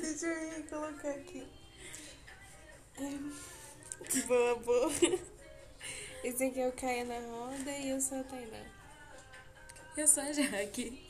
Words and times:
Deixa 0.00 0.26
eu 0.26 0.62
colocar 0.68 1.10
aqui. 1.10 1.44
Boa, 4.26 4.54
boa. 4.56 4.92
Esse 6.22 6.44
aqui 6.44 6.60
é 6.60 6.68
o 6.68 6.72
Caia 6.72 7.04
na 7.04 7.18
roda 7.18 7.70
e 7.70 7.90
eu 7.90 8.00
sou 8.00 8.20
a 8.20 8.24
Tainá. 8.24 8.64
Eu 9.96 10.06
sou 10.06 10.22
a 10.22 10.32
Jaque. 10.32 11.04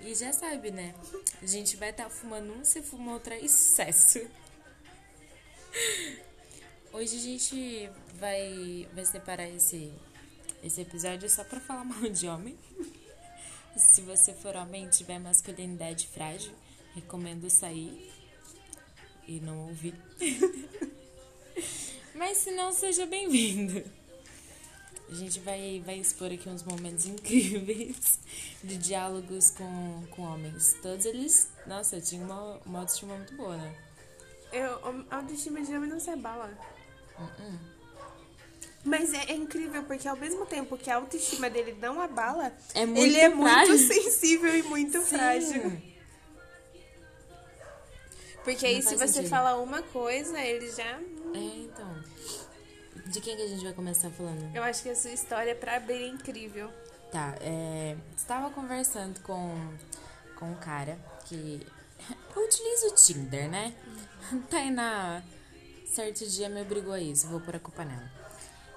E 0.00 0.14
já 0.14 0.30
sabe, 0.32 0.70
né? 0.70 0.94
A 1.42 1.46
gente 1.46 1.76
vai 1.76 1.90
estar 1.90 2.04
tá 2.04 2.10
fumando 2.10 2.52
um, 2.52 2.64
se 2.64 2.82
fuma 2.82 3.14
outro 3.14 3.32
é 3.32 3.40
excesso. 3.40 4.20
Hoje 6.92 7.16
a 7.16 7.20
gente 7.20 7.90
vai, 8.14 8.88
vai 8.92 9.04
separar 9.04 9.48
esse, 9.48 9.92
esse 10.62 10.82
episódio 10.82 11.28
só 11.30 11.44
pra 11.44 11.60
falar 11.60 11.84
mal 11.84 12.02
de 12.10 12.28
homem. 12.28 12.58
Se 13.76 14.00
você 14.02 14.32
for 14.32 14.56
homem 14.56 14.86
e 14.86 14.90
tiver 14.90 15.18
masculinidade 15.18 16.08
frágil, 16.08 16.52
recomendo 16.94 17.48
sair 17.48 18.12
e 19.26 19.40
não 19.40 19.68
ouvir. 19.68 19.94
Mas 22.14 22.38
se 22.38 22.50
não, 22.50 22.72
seja 22.72 23.06
bem-vindo. 23.06 23.84
A 25.10 25.14
gente 25.14 25.40
vai, 25.40 25.82
vai 25.84 25.98
expor 25.98 26.32
aqui 26.32 26.48
uns 26.48 26.62
momentos 26.62 27.06
incríveis 27.06 28.18
de 28.62 28.76
diálogos 28.76 29.50
com, 29.52 30.04
com 30.10 30.22
homens. 30.22 30.74
Todos 30.82 31.06
eles, 31.06 31.48
nossa, 31.66 32.00
tinham 32.00 32.24
uma, 32.24 32.58
uma 32.66 32.78
autoestima 32.80 33.14
muito 33.14 33.34
boa, 33.36 33.56
né? 33.56 33.74
Eu, 34.52 35.06
a 35.10 35.16
autoestima 35.16 35.62
de 35.62 35.74
homem 35.74 35.88
não 35.88 36.00
se 36.00 36.10
abala. 36.10 36.52
Uh 37.18 37.22
-uh. 37.22 37.77
Mas 38.88 39.12
é, 39.12 39.32
é, 39.32 39.34
incrível, 39.34 39.82
porque 39.84 40.08
ao 40.08 40.16
mesmo 40.16 40.46
tempo 40.46 40.76
que 40.78 40.90
a 40.90 40.96
autoestima 40.96 41.50
dele 41.50 41.76
não 41.80 42.00
abala, 42.00 42.52
é 42.74 42.82
ele 42.82 43.18
é 43.18 43.30
frágil. 43.30 43.76
muito 43.76 43.92
sensível 43.92 44.56
e 44.56 44.62
muito 44.62 44.98
Sim. 45.00 45.06
frágil. 45.06 45.82
Porque 48.42 48.64
aí, 48.64 48.80
se 48.80 48.96
você 48.96 49.08
sentido. 49.08 49.28
fala 49.28 49.56
uma 49.60 49.82
coisa, 49.82 50.40
ele 50.40 50.70
já. 50.70 50.98
É, 51.34 51.38
então. 51.38 52.02
De 53.06 53.20
quem 53.20 53.36
que 53.36 53.42
a 53.42 53.46
gente 53.46 53.62
vai 53.62 53.74
começar 53.74 54.10
falando? 54.10 54.56
Eu 54.56 54.62
acho 54.62 54.82
que 54.82 54.88
a 54.88 54.96
sua 54.96 55.10
história 55.10 55.54
pra 55.54 55.76
abrir 55.76 56.02
é 56.02 56.08
incrível. 56.08 56.70
Tá, 57.12 57.36
é, 57.40 57.94
estava 58.16 58.48
conversando 58.50 59.20
com, 59.20 59.54
com 60.36 60.52
um 60.52 60.54
cara 60.54 60.98
que. 61.26 61.66
Eu 62.34 62.44
utilizo 62.44 62.86
o 62.86 62.94
Tinder, 62.94 63.50
né? 63.50 63.74
Tainá, 64.48 65.22
certo 65.84 66.26
dia 66.26 66.48
me 66.48 66.62
obrigou 66.62 66.92
a 66.92 67.00
isso, 67.00 67.26
vou 67.28 67.40
pôr 67.40 67.56
a 67.56 67.60
culpa 67.60 67.84
nela. 67.84 68.10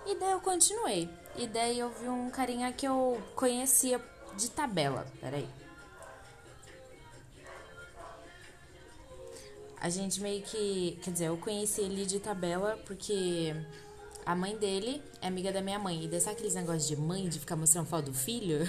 E 0.06 0.16
daí 0.16 0.32
eu 0.32 0.42
continuei. 0.42 1.10
E 1.36 1.48
daí 1.48 1.80
eu 1.80 1.90
vi 1.90 2.10
um 2.10 2.30
carinha 2.30 2.72
que 2.74 2.88
eu 2.88 3.22
conhecia 3.36 4.02
de 4.38 4.50
tabela. 4.50 5.06
Peraí. 5.20 5.48
A 9.80 9.90
gente 9.90 10.22
meio 10.22 10.44
que. 10.44 11.00
Quer 11.04 11.12
dizer, 11.12 11.26
eu 11.26 11.38
conheci 11.38 11.82
ele 11.82 12.06
de 12.06 12.20
tabela 12.20 12.80
porque 12.86 13.56
a 14.26 14.36
mãe 14.36 14.56
dele 14.56 15.02
é 15.22 15.28
amiga 15.28 15.52
da 15.52 15.62
minha 15.62 15.80
mãe. 15.80 16.04
E 16.04 16.08
daí 16.08 16.22
sabe 16.22 16.36
aqueles 16.36 16.54
negócios 16.54 16.88
de 16.88 16.96
mãe 16.96 17.28
de 17.28 17.40
ficar 17.40 17.56
mostrando 17.56 17.88
foto 17.88 18.06
do 18.06 18.14
filho? 18.14 18.60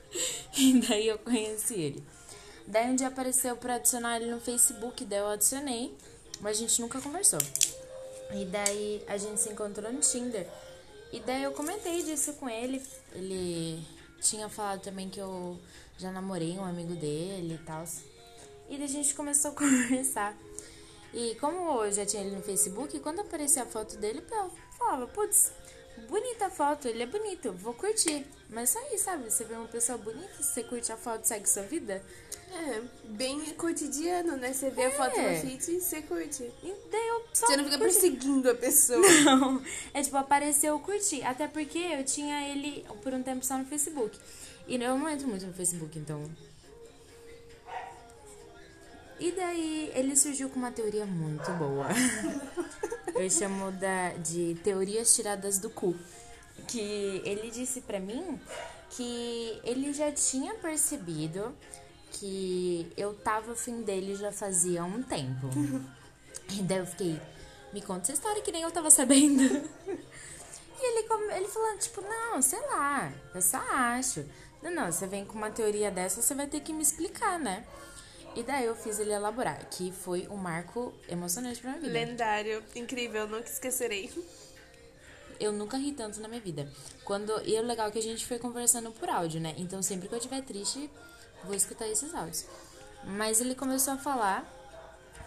e 0.56 0.80
daí 0.80 1.08
eu 1.08 1.18
conheci 1.18 1.74
ele. 1.74 2.04
Daí 2.66 2.90
um 2.90 2.96
dia 2.96 3.08
apareceu 3.08 3.56
pra 3.56 3.74
adicionar 3.74 4.16
ele 4.16 4.30
no 4.30 4.40
Facebook, 4.40 5.04
daí 5.04 5.18
eu 5.18 5.28
adicionei, 5.28 5.94
mas 6.40 6.56
a 6.56 6.60
gente 6.60 6.80
nunca 6.80 7.00
conversou. 7.00 7.40
E 8.32 8.46
daí 8.46 9.04
a 9.06 9.18
gente 9.18 9.38
se 9.40 9.50
encontrou 9.50 9.92
no 9.92 10.00
Tinder. 10.00 10.48
E 11.14 11.20
daí 11.20 11.44
eu 11.44 11.52
comentei 11.52 12.02
disso 12.02 12.32
com 12.32 12.50
ele. 12.50 12.82
Ele 13.12 13.80
tinha 14.20 14.48
falado 14.48 14.80
também 14.80 15.08
que 15.08 15.20
eu 15.20 15.56
já 15.96 16.10
namorei 16.10 16.58
um 16.58 16.64
amigo 16.64 16.92
dele 16.96 17.54
e 17.54 17.64
tal. 17.64 17.84
E 18.68 18.76
daí 18.76 18.82
a 18.82 18.88
gente 18.88 19.14
começou 19.14 19.52
a 19.52 19.54
conversar. 19.56 20.36
E 21.12 21.36
como 21.36 21.84
eu 21.84 21.92
já 21.92 22.04
tinha 22.04 22.20
ele 22.20 22.34
no 22.34 22.42
Facebook, 22.42 22.98
quando 22.98 23.20
aparecia 23.20 23.62
a 23.62 23.66
foto 23.66 23.96
dele, 23.96 24.24
eu 24.28 24.50
falava, 24.76 25.06
putz, 25.06 25.52
bonita 26.08 26.46
a 26.46 26.50
foto, 26.50 26.88
ele 26.88 27.04
é 27.04 27.06
bonito, 27.06 27.52
vou 27.52 27.74
curtir. 27.74 28.26
Mas 28.50 28.70
só 28.70 28.80
aí, 28.80 28.98
sabe? 28.98 29.30
Você 29.30 29.44
vê 29.44 29.54
uma 29.54 29.68
pessoa 29.68 29.96
bonita, 29.96 30.42
você 30.42 30.64
curte 30.64 30.90
a 30.90 30.96
foto, 30.96 31.26
segue 31.26 31.48
sua 31.48 31.62
vida. 31.62 32.02
É, 32.56 32.82
bem 33.04 33.40
cotidiano, 33.54 34.36
né? 34.36 34.52
Você 34.52 34.70
vê 34.70 34.84
a 34.84 34.90
foto 34.92 35.18
É. 35.18 35.34
no 35.34 35.40
feed 35.40 35.70
e 35.72 35.80
você 35.80 36.02
curte. 36.02 36.44
E 36.62 36.74
daí 36.90 37.08
eu 37.08 37.24
só 37.32 37.46
Você 37.46 37.56
não 37.56 37.64
fica 37.64 37.78
curti. 37.78 37.92
perseguindo 37.92 38.48
a 38.50 38.54
pessoa. 38.54 39.00
Não, 39.24 39.62
é 39.92 40.02
tipo, 40.02 40.16
apareceu, 40.16 40.74
eu 40.74 40.78
curti. 40.78 41.20
Até 41.22 41.48
porque 41.48 41.78
eu 41.78 42.04
tinha 42.04 42.48
ele 42.48 42.86
por 43.02 43.12
um 43.12 43.22
tempo 43.22 43.44
só 43.44 43.58
no 43.58 43.64
Facebook. 43.64 44.16
E 44.68 44.76
eu 44.76 44.96
não 44.98 45.08
entro 45.10 45.26
muito 45.28 45.44
no 45.46 45.52
Facebook, 45.52 45.98
então. 45.98 46.24
E 49.18 49.30
daí 49.32 49.92
ele 49.94 50.16
surgiu 50.16 50.48
com 50.48 50.58
uma 50.58 50.72
teoria 50.72 51.06
muito 51.06 51.50
boa. 51.52 51.88
eu 53.14 53.28
chamo 53.30 53.70
da, 53.72 54.10
de 54.14 54.56
teorias 54.62 55.14
tiradas 55.14 55.58
do 55.58 55.70
cu. 55.70 55.94
Que 56.68 57.20
ele 57.24 57.50
disse 57.50 57.80
pra 57.80 58.00
mim 58.00 58.40
que 58.90 59.60
ele 59.64 59.92
já 59.92 60.10
tinha 60.12 60.54
percebido 60.54 61.54
que 62.14 62.90
eu 62.96 63.14
tava 63.14 63.52
afim 63.52 63.82
dele 63.82 64.14
já 64.14 64.32
fazia 64.32 64.84
um 64.84 65.02
tempo. 65.02 65.48
E 66.50 66.62
daí 66.62 66.76
eu 66.76 66.86
fiquei, 66.86 67.18
me 67.72 67.80
conta 67.80 68.02
essa 68.02 68.12
história 68.12 68.42
que 68.42 68.52
nem 68.52 68.60
eu 68.62 68.70
tava 68.70 68.90
sabendo. 68.90 69.42
E 70.76 70.86
ele, 70.86 71.08
ele 71.36 71.48
falando, 71.48 71.78
tipo, 71.78 72.02
não, 72.02 72.42
sei 72.42 72.60
lá, 72.60 73.10
eu 73.34 73.40
só 73.40 73.56
acho. 73.56 74.26
Não, 74.60 74.70
não, 74.70 74.92
você 74.92 75.06
vem 75.06 75.24
com 75.24 75.38
uma 75.38 75.50
teoria 75.50 75.90
dessa, 75.90 76.20
você 76.20 76.34
vai 76.34 76.46
ter 76.46 76.60
que 76.60 76.72
me 76.72 76.82
explicar, 76.82 77.38
né? 77.38 77.64
E 78.36 78.42
daí 78.42 78.64
eu 78.66 78.74
fiz 78.74 78.98
ele 78.98 79.12
elaborar, 79.12 79.64
que 79.70 79.92
foi 79.92 80.26
um 80.28 80.36
marco 80.36 80.92
emocionante 81.08 81.60
pra 81.60 81.70
minha 81.70 81.80
vida. 81.80 81.92
Lendário, 81.92 82.62
incrível, 82.74 83.28
nunca 83.28 83.48
esquecerei. 83.48 84.10
Eu 85.38 85.52
nunca 85.52 85.76
ri 85.76 85.92
tanto 85.92 86.20
na 86.20 86.28
minha 86.28 86.40
vida. 86.40 86.70
Quando, 87.04 87.32
e 87.46 87.58
o 87.58 87.62
legal 87.62 87.88
é 87.88 87.90
que 87.90 87.98
a 87.98 88.02
gente 88.02 88.26
foi 88.26 88.38
conversando 88.38 88.90
por 88.90 89.08
áudio, 89.08 89.40
né? 89.40 89.54
Então 89.56 89.82
sempre 89.82 90.08
que 90.08 90.14
eu 90.14 90.18
estiver 90.18 90.42
triste, 90.42 90.90
vou 91.44 91.54
escutar 91.54 91.88
esses 91.88 92.14
áudios. 92.14 92.46
Mas 93.04 93.40
ele 93.40 93.54
começou 93.54 93.94
a 93.94 93.98
falar 93.98 94.44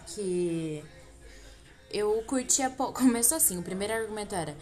que 0.06 0.84
eu 1.90 2.22
curtia 2.26 2.70
pouco. 2.70 2.94
Começou 3.00 3.36
assim, 3.36 3.58
o 3.58 3.62
primeiro 3.62 3.94
argumento 3.94 4.34
era: 4.34 4.56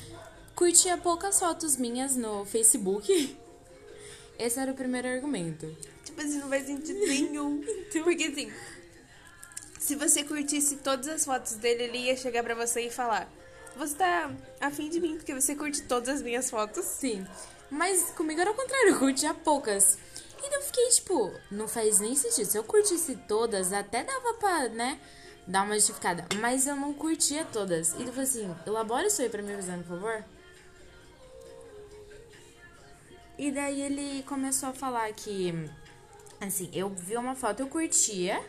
curtia 0.55 0.97
poucas 0.97 1.39
fotos 1.39 1.77
minhas 1.77 2.16
no 2.16 2.45
Facebook. 2.45 3.06
Esse 4.39 4.61
era 4.61 4.71
o 4.71 4.75
primeiro 4.75 5.09
argumento. 5.09 5.66
Tipo 6.05 6.21
assim, 6.21 6.39
não 6.39 6.49
faz 6.49 6.66
sentido 6.66 6.99
nenhum. 7.06 7.65
Porque 8.05 8.25
assim, 8.25 8.53
se 9.78 9.95
você 9.95 10.25
curtisse 10.25 10.77
todas 10.77 11.09
as 11.09 11.25
fotos 11.25 11.55
dele, 11.55 11.84
ele 11.84 11.99
ia 11.99 12.16
chegar 12.16 12.43
pra 12.43 12.55
você 12.55 12.83
e 12.83 12.91
falar: 12.91 13.31
Você 13.77 13.95
tá 13.95 14.31
afim 14.61 14.91
de 14.91 15.00
mim 15.00 15.16
porque 15.16 15.34
você 15.34 15.55
curte 15.55 15.83
todas 15.83 16.09
as 16.09 16.22
minhas 16.22 16.50
fotos? 16.50 16.84
Sim. 16.84 17.27
Mas 17.71 18.11
comigo 18.11 18.41
era 18.41 18.50
o 18.50 18.55
contrário, 18.55 18.91
eu 18.91 18.99
curtia 18.99 19.34
poucas. 19.34 19.99
E 20.49 20.55
eu 20.55 20.62
fiquei, 20.62 20.89
tipo, 20.91 21.33
não 21.51 21.67
faz 21.67 21.99
nem 21.99 22.15
sentido. 22.15 22.47
Se 22.47 22.57
eu 22.57 22.65
curtisse 22.65 23.17
todas, 23.29 23.73
até 23.73 24.05
dava 24.05 24.34
pra, 24.34 24.69
né, 24.69 25.01
dar 25.47 25.65
uma 25.65 25.75
justificada. 25.75 26.25
Mas 26.41 26.67
eu 26.67 26.77
não 26.77 26.93
curtia 26.95 27.45
todas. 27.53 27.93
E 27.95 27.97
ele 27.97 28.11
falou 28.11 28.23
assim, 28.23 28.57
elabora 28.67 29.07
isso 29.07 29.23
aí 29.23 29.29
pra 29.29 29.43
mim, 29.43 29.53
avisando, 29.53 29.83
por 29.84 29.99
favor. 30.01 30.25
E 33.39 33.51
daí 33.51 33.83
ele 33.83 34.23
começou 34.23 34.71
a 34.71 34.73
falar 34.73 35.12
que, 35.12 35.53
assim, 36.41 36.71
eu 36.73 36.89
vi 36.89 37.17
uma 37.17 37.34
foto, 37.34 37.61
eu 37.61 37.69
curtia. 37.69 38.43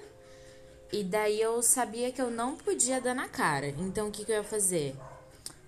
E 0.92 1.04
daí 1.04 1.42
eu 1.42 1.62
sabia 1.62 2.12
que 2.12 2.22
eu 2.22 2.32
não 2.32 2.56
podia 2.56 3.02
dar 3.02 3.14
na 3.14 3.28
cara. 3.28 3.68
Então 3.68 4.08
o 4.08 4.12
que, 4.12 4.24
que 4.24 4.32
eu 4.32 4.38
ia 4.38 4.44
fazer? 4.44 4.96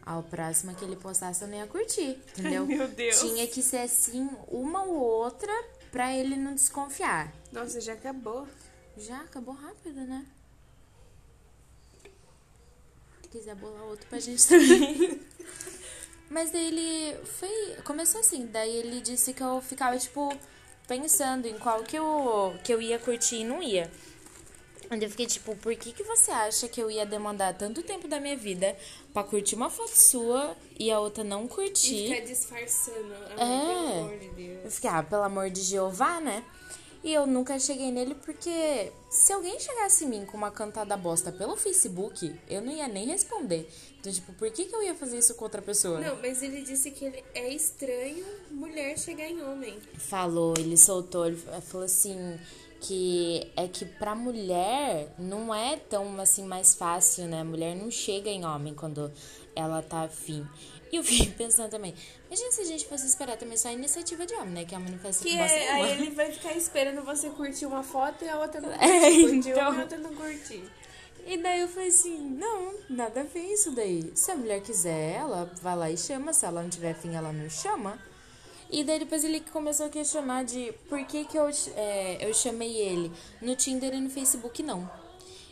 Ao 0.05 0.23
próximo 0.23 0.73
que 0.73 0.85
ele 0.85 0.95
postasse 0.95 1.41
eu 1.41 1.47
não 1.49 1.57
ia 1.57 1.67
curtir, 1.67 2.17
entendeu? 2.29 2.65
Ai, 2.67 2.75
meu 2.75 2.87
Deus. 2.87 3.19
Tinha 3.19 3.45
que 3.45 3.61
ser 3.61 3.79
assim, 3.79 4.29
uma 4.47 4.83
ou 4.83 4.95
outra, 4.95 5.51
pra 5.91 6.13
ele 6.15 6.35
não 6.35 6.53
desconfiar. 6.53 7.33
Nossa, 7.51 7.79
já 7.81 7.93
acabou. 7.93 8.47
Já 8.97 9.21
acabou 9.21 9.53
rápido, 9.53 10.01
né? 10.01 10.25
Se 13.21 13.29
quiser 13.29 13.55
bolar 13.55 13.83
outro 13.83 14.07
pra 14.07 14.19
gente 14.19 14.47
também. 14.47 15.21
Mas 16.29 16.51
daí 16.51 16.67
ele 16.67 17.25
foi. 17.25 17.75
Começou 17.83 18.21
assim, 18.21 18.45
daí 18.47 18.75
ele 18.75 19.01
disse 19.01 19.33
que 19.33 19.41
eu 19.41 19.61
ficava, 19.61 19.97
tipo, 19.97 20.31
pensando 20.87 21.47
em 21.47 21.57
qual 21.57 21.83
que 21.83 21.95
eu, 21.95 22.55
que 22.63 22.73
eu 22.73 22.81
ia 22.81 22.99
curtir 22.99 23.37
e 23.37 23.43
não 23.43 23.63
ia. 23.63 23.89
Onde 24.91 25.05
eu 25.05 25.09
fiquei 25.09 25.27
tipo, 25.27 25.55
por 25.57 25.75
que, 25.75 25.91
que 25.91 26.03
você 26.03 26.31
acha 26.31 26.67
que 26.67 26.81
eu 26.81 26.89
ia 26.89 27.05
demandar 27.05 27.53
tanto 27.55 27.83
tempo 27.83 28.07
da 28.07 28.19
minha 28.19 28.35
vida 28.35 28.75
pra 29.13 29.23
curtir 29.23 29.55
uma 29.55 29.69
foto 29.69 29.95
sua 29.95 30.55
e 30.79 30.89
a 30.91 30.99
outra 30.99 31.23
não 31.23 31.45
E 31.45 31.47
curtir? 31.47 32.09
ficar 32.09 32.25
disfarçando. 32.25 33.13
É. 33.13 33.35
Pelo 33.37 33.99
amor 34.03 34.17
de 34.19 34.29
Deus. 34.29 34.65
Eu 34.65 34.71
fiquei, 34.71 34.89
ah, 34.89 35.03
pelo 35.03 35.23
amor 35.23 35.49
de 35.51 35.61
Jeová, 35.61 36.19
né? 36.19 36.43
E 37.01 37.13
eu 37.13 37.25
nunca 37.25 37.57
cheguei 37.57 37.91
nele 37.91 38.13
porque 38.13 38.91
se 39.09 39.31
alguém 39.31 39.57
chegasse 39.57 40.03
em 40.03 40.07
mim 40.09 40.25
com 40.25 40.35
uma 40.35 40.51
cantada 40.51 40.97
bosta 40.97 41.31
pelo 41.31 41.55
Facebook, 41.55 42.35
eu 42.49 42.61
não 42.61 42.73
ia 42.73 42.89
nem 42.89 43.07
responder. 43.07 43.69
Então, 43.99 44.11
tipo, 44.11 44.33
por 44.33 44.51
que, 44.51 44.65
que 44.65 44.75
eu 44.75 44.83
ia 44.83 44.93
fazer 44.93 45.17
isso 45.17 45.33
com 45.35 45.45
outra 45.45 45.61
pessoa? 45.61 46.01
Não, 46.01 46.17
mas 46.17 46.43
ele 46.43 46.61
disse 46.61 46.91
que 46.91 47.05
ele 47.05 47.23
é 47.33 47.53
estranho 47.53 48.25
mulher 48.51 48.97
chegar 48.99 49.29
em 49.29 49.41
homem. 49.41 49.79
Falou, 49.97 50.53
ele 50.57 50.75
soltou, 50.75 51.25
ele 51.27 51.37
falou 51.37 51.85
assim 51.85 52.37
que 52.79 53.51
é 53.55 53.67
que 53.67 53.85
pra 53.85 54.15
mulher 54.15 55.13
não 55.17 55.53
é 55.53 55.75
tão 55.77 56.19
assim 56.19 56.43
mais 56.43 56.75
fácil, 56.75 57.25
né? 57.25 57.41
A 57.41 57.43
mulher 57.43 57.75
não 57.75 57.91
chega 57.91 58.29
em 58.29 58.45
homem 58.45 58.73
quando 58.73 59.11
ela 59.55 59.81
tá 59.81 60.03
afim. 60.03 60.47
E 60.91 60.95
eu 60.95 61.03
fiquei 61.03 61.31
pensando 61.37 61.69
também, 61.69 61.93
imagina 62.27 62.51
se 62.51 62.61
a 62.61 62.65
gente 62.65 62.85
fosse 62.85 63.05
esperar 63.05 63.37
também 63.37 63.57
só 63.57 63.69
a 63.69 63.73
iniciativa 63.73 64.25
de 64.25 64.33
homem, 64.35 64.49
né? 64.53 64.65
Que 64.65 64.73
a 64.73 64.77
homem 64.77 64.91
não 64.91 64.99
faz 64.99 65.19
Que 65.19 65.37
é, 65.37 65.71
aí 65.71 65.91
ele 65.91 66.11
vai 66.11 66.31
ficar 66.31 66.53
esperando 66.55 67.03
você 67.03 67.29
curtir 67.29 67.65
uma 67.65 67.83
foto 67.83 68.23
e 68.23 68.29
a 68.29 68.39
outra 68.39 68.61
não 68.61 68.71
É, 68.73 68.77
curtir. 68.77 69.21
Curtir 69.21 69.49
então. 69.49 69.73
e 69.73 69.77
a 69.77 69.81
outra 69.81 69.97
não 69.97 70.15
curtir. 70.15 70.63
E 71.25 71.37
daí 71.37 71.61
eu 71.61 71.67
falei 71.67 71.89
assim, 71.89 72.17
não, 72.17 72.73
nada 72.89 73.21
a 73.21 73.23
ver 73.23 73.43
isso 73.53 73.71
daí. 73.71 74.11
Se 74.15 74.31
a 74.31 74.35
mulher 74.35 74.61
quiser, 74.61 75.15
ela 75.15 75.51
vai 75.61 75.75
lá 75.75 75.91
e 75.91 75.97
chama. 75.97 76.33
Se 76.33 76.45
ela 76.45 76.63
não 76.63 76.69
tiver 76.69 76.95
fim, 76.95 77.13
ela 77.13 77.31
não 77.31 77.49
chama. 77.49 77.99
E 78.69 78.83
daí 78.83 78.99
depois 78.99 79.23
ele 79.23 79.39
começou 79.39 79.87
a 79.87 79.89
questionar 79.89 80.43
de 80.43 80.71
por 80.87 81.03
que, 81.05 81.25
que 81.25 81.37
eu, 81.37 81.49
é, 81.75 82.17
eu 82.27 82.33
chamei 82.33 82.77
ele 82.77 83.11
no 83.41 83.55
Tinder 83.55 83.93
e 83.93 83.99
no 83.99 84.09
Facebook 84.09 84.61
não. 84.61 84.89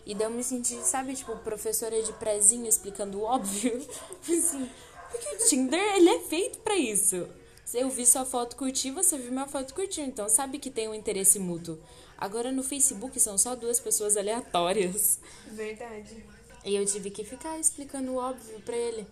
E 0.06 0.14
daí 0.14 0.28
eu 0.28 0.32
me 0.32 0.44
senti, 0.44 0.76
sabe, 0.86 1.16
tipo, 1.16 1.36
professora 1.38 2.02
de 2.02 2.14
prezinho 2.14 2.68
explicando 2.68 3.20
o 3.20 3.24
óbvio. 3.24 3.86
assim, 4.22 4.70
porque 5.12 5.28
o 5.36 5.48
Tinder, 5.48 5.96
ele 5.96 6.10
é 6.10 6.20
feito 6.20 6.60
pra 6.60 6.76
isso. 6.76 7.28
Eu 7.74 7.90
vi 7.90 8.06
sua 8.06 8.24
foto 8.24 8.56
curtir, 8.56 8.92
você 8.92 9.18
viu 9.18 9.32
minha 9.32 9.48
foto 9.48 9.74
curtir. 9.74 10.02
Então 10.02 10.30
sabe 10.30 10.60
que 10.60 10.70
tem 10.70 10.88
um 10.88 10.94
interesse 10.94 11.40
mútuo. 11.40 11.78
Agora 12.18 12.52
no 12.52 12.64
Facebook 12.64 13.20
são 13.20 13.38
só 13.38 13.56
duas 13.56 13.80
pessoas 13.80 14.16
aleatórias. 14.16 15.20
Verdade. 15.52 16.26
E 16.64 16.76
eu 16.76 16.86
tive 16.86 17.10
que 17.12 17.24
ficar 17.24 17.60
explicando 17.60 18.14
o 18.14 18.18
óbvio 18.18 18.62
pra 18.62 18.76
ele. 18.76 19.06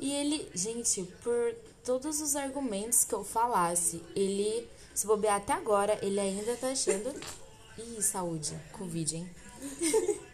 E 0.00 0.12
ele, 0.12 0.48
gente, 0.52 1.04
por 1.22 1.54
todos 1.84 2.20
os 2.20 2.36
argumentos 2.36 3.04
que 3.04 3.14
eu 3.14 3.24
falasse, 3.24 4.02
ele, 4.14 4.68
se 4.94 5.06
bobear 5.06 5.36
até 5.36 5.52
agora, 5.52 5.98
ele 6.02 6.20
ainda 6.20 6.56
tá 6.56 6.68
achando. 6.68 7.12
Ih, 7.78 8.02
saúde, 8.02 8.58
Covid, 8.72 9.16
hein? 9.16 9.30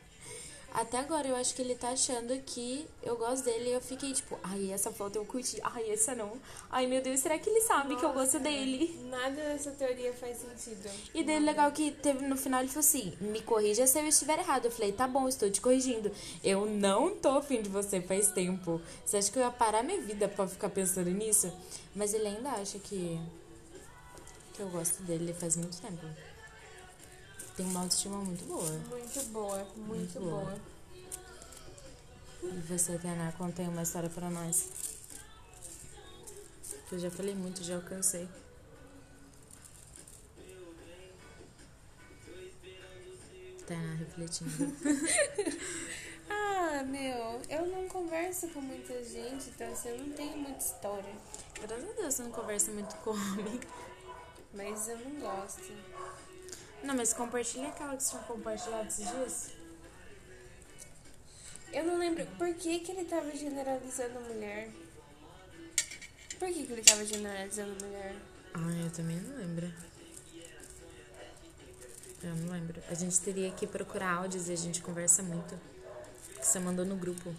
Até 0.73 0.99
agora 0.99 1.26
eu 1.26 1.35
acho 1.35 1.55
que 1.55 1.62
ele 1.62 1.75
tá 1.75 1.91
achando 1.91 2.38
que 2.43 2.87
eu 3.03 3.17
gosto 3.17 3.44
dele 3.44 3.70
e 3.70 3.73
eu 3.73 3.81
fiquei 3.81 4.12
tipo, 4.12 4.38
ai, 4.43 4.70
essa 4.70 4.93
foto 4.93 5.17
eu 5.17 5.25
curti, 5.25 5.59
ai, 5.62 5.91
essa 5.91 6.15
não. 6.15 6.32
Ai, 6.70 6.87
meu 6.87 7.03
Deus, 7.03 7.20
será 7.20 7.38
que 7.38 7.49
ele 7.49 7.62
sabe 7.62 7.97
que 7.97 8.05
eu 8.05 8.12
gosto 8.12 8.38
dele? 8.38 8.99
Nada 9.09 9.35
dessa 9.35 9.70
teoria 9.73 10.12
faz 10.12 10.37
sentido. 10.37 10.88
E 11.15 11.25
daí 11.25 11.41
legal 11.41 11.73
que 11.73 11.91
teve 11.91 12.26
no 12.26 12.37
final 12.37 12.61
ele 12.61 12.69
falou 12.69 12.81
assim: 12.81 13.17
me 13.20 13.41
corrija 13.41 13.87
se 13.87 13.99
eu 13.99 14.06
estiver 14.06 14.38
errado. 14.38 14.67
Eu 14.67 14.70
falei, 14.70 14.93
tá 14.93 15.09
bom, 15.09 15.26
estou 15.26 15.50
te 15.50 15.61
corrigindo. 15.61 16.12
Eu 16.44 16.67
não 16.67 17.17
tô 17.17 17.31
afim 17.31 17.62
de 17.62 17.69
você 17.69 18.00
faz 18.00 18.31
tempo. 18.31 18.81
Você 19.05 19.17
acha 19.17 19.32
que 19.32 19.38
eu 19.38 19.43
ia 19.43 19.50
parar 19.50 19.82
minha 19.82 20.00
vida 20.00 20.29
pra 20.29 20.47
ficar 20.47 20.69
pensando 20.69 21.11
nisso? 21.11 21.50
Mas 21.94 22.12
ele 22.12 22.29
ainda 22.29 22.50
acha 22.50 22.79
que. 22.79 23.19
que 24.53 24.61
eu 24.61 24.69
gosto 24.69 25.03
dele 25.03 25.32
faz 25.32 25.56
muito 25.56 25.81
tempo. 25.81 26.06
Tem 27.59 27.67
uma 27.67 27.81
autoestima 27.81 28.19
muito 28.19 28.45
boa. 28.45 28.71
Muito 28.89 29.23
boa, 29.33 29.65
muito, 29.75 29.81
Muito 29.81 30.21
boa. 30.21 30.45
boa. 30.45 30.61
E 32.55 32.61
você, 32.61 32.97
Tainá, 32.99 33.33
conta 33.33 33.63
aí 33.63 33.67
uma 33.69 33.83
história 33.83 34.09
pra 34.09 34.31
nós. 34.31 34.69
Eu 36.93 37.01
já 37.01 37.11
falei 37.11 37.35
muito, 37.35 37.65
já 37.65 37.75
alcancei. 37.75 38.29
Tainá 43.67 43.95
refletindo. 43.95 44.51
Ah, 46.31 46.85
meu, 46.85 47.41
eu 47.49 47.67
não 47.67 47.89
converso 47.89 48.47
com 48.49 48.61
muita 48.61 49.03
gente, 49.03 49.49
então 49.49 49.73
assim, 49.73 49.89
eu 49.89 49.99
não 49.99 50.13
tenho 50.13 50.37
muita 50.37 50.59
história. 50.59 51.13
Graças 51.61 51.89
a 51.91 51.93
Deus, 51.95 52.15
você 52.15 52.23
não 52.23 52.31
conversa 52.31 52.71
muito 52.71 52.95
com 52.97 53.11
homem. 53.11 53.59
Mas 54.53 54.87
eu 54.89 54.99
não 54.99 55.19
gosto. 55.19 55.73
Não, 56.83 56.95
mas 56.95 57.13
compartilha 57.13 57.69
aquela 57.69 57.97
que 57.97 58.03
você 58.03 58.11
tinha 58.11 58.23
compartilhado 58.23 58.89
esses 58.89 59.09
dias. 59.09 59.51
Eu 61.73 61.85
não 61.85 61.99
lembro 61.99 62.25
por 62.39 62.53
que, 62.55 62.79
que 62.81 62.93
ele 62.93 63.05
tava 63.05 63.31
generalizando 63.37 64.21
mulher. 64.21 64.71
Por 66.39 66.49
que, 66.49 66.67
que 66.67 66.73
ele 66.73 66.83
tava 66.83 67.05
generalizando 67.05 67.85
mulher? 67.85 68.15
Ah, 68.55 68.85
eu 68.85 68.91
também 68.91 69.17
não 69.17 69.37
lembro. 69.37 69.73
Eu 72.23 72.35
não 72.37 72.53
lembro. 72.53 72.83
A 72.89 72.95
gente 72.95 73.21
teria 73.21 73.51
que 73.51 73.67
procurar 73.67 74.15
áudios 74.15 74.49
e 74.49 74.53
a 74.53 74.57
gente 74.57 74.81
conversa 74.81 75.23
muito. 75.23 75.59
Você 76.41 76.59
mandou 76.59 76.85
no 76.85 76.97
grupo. 76.97 77.35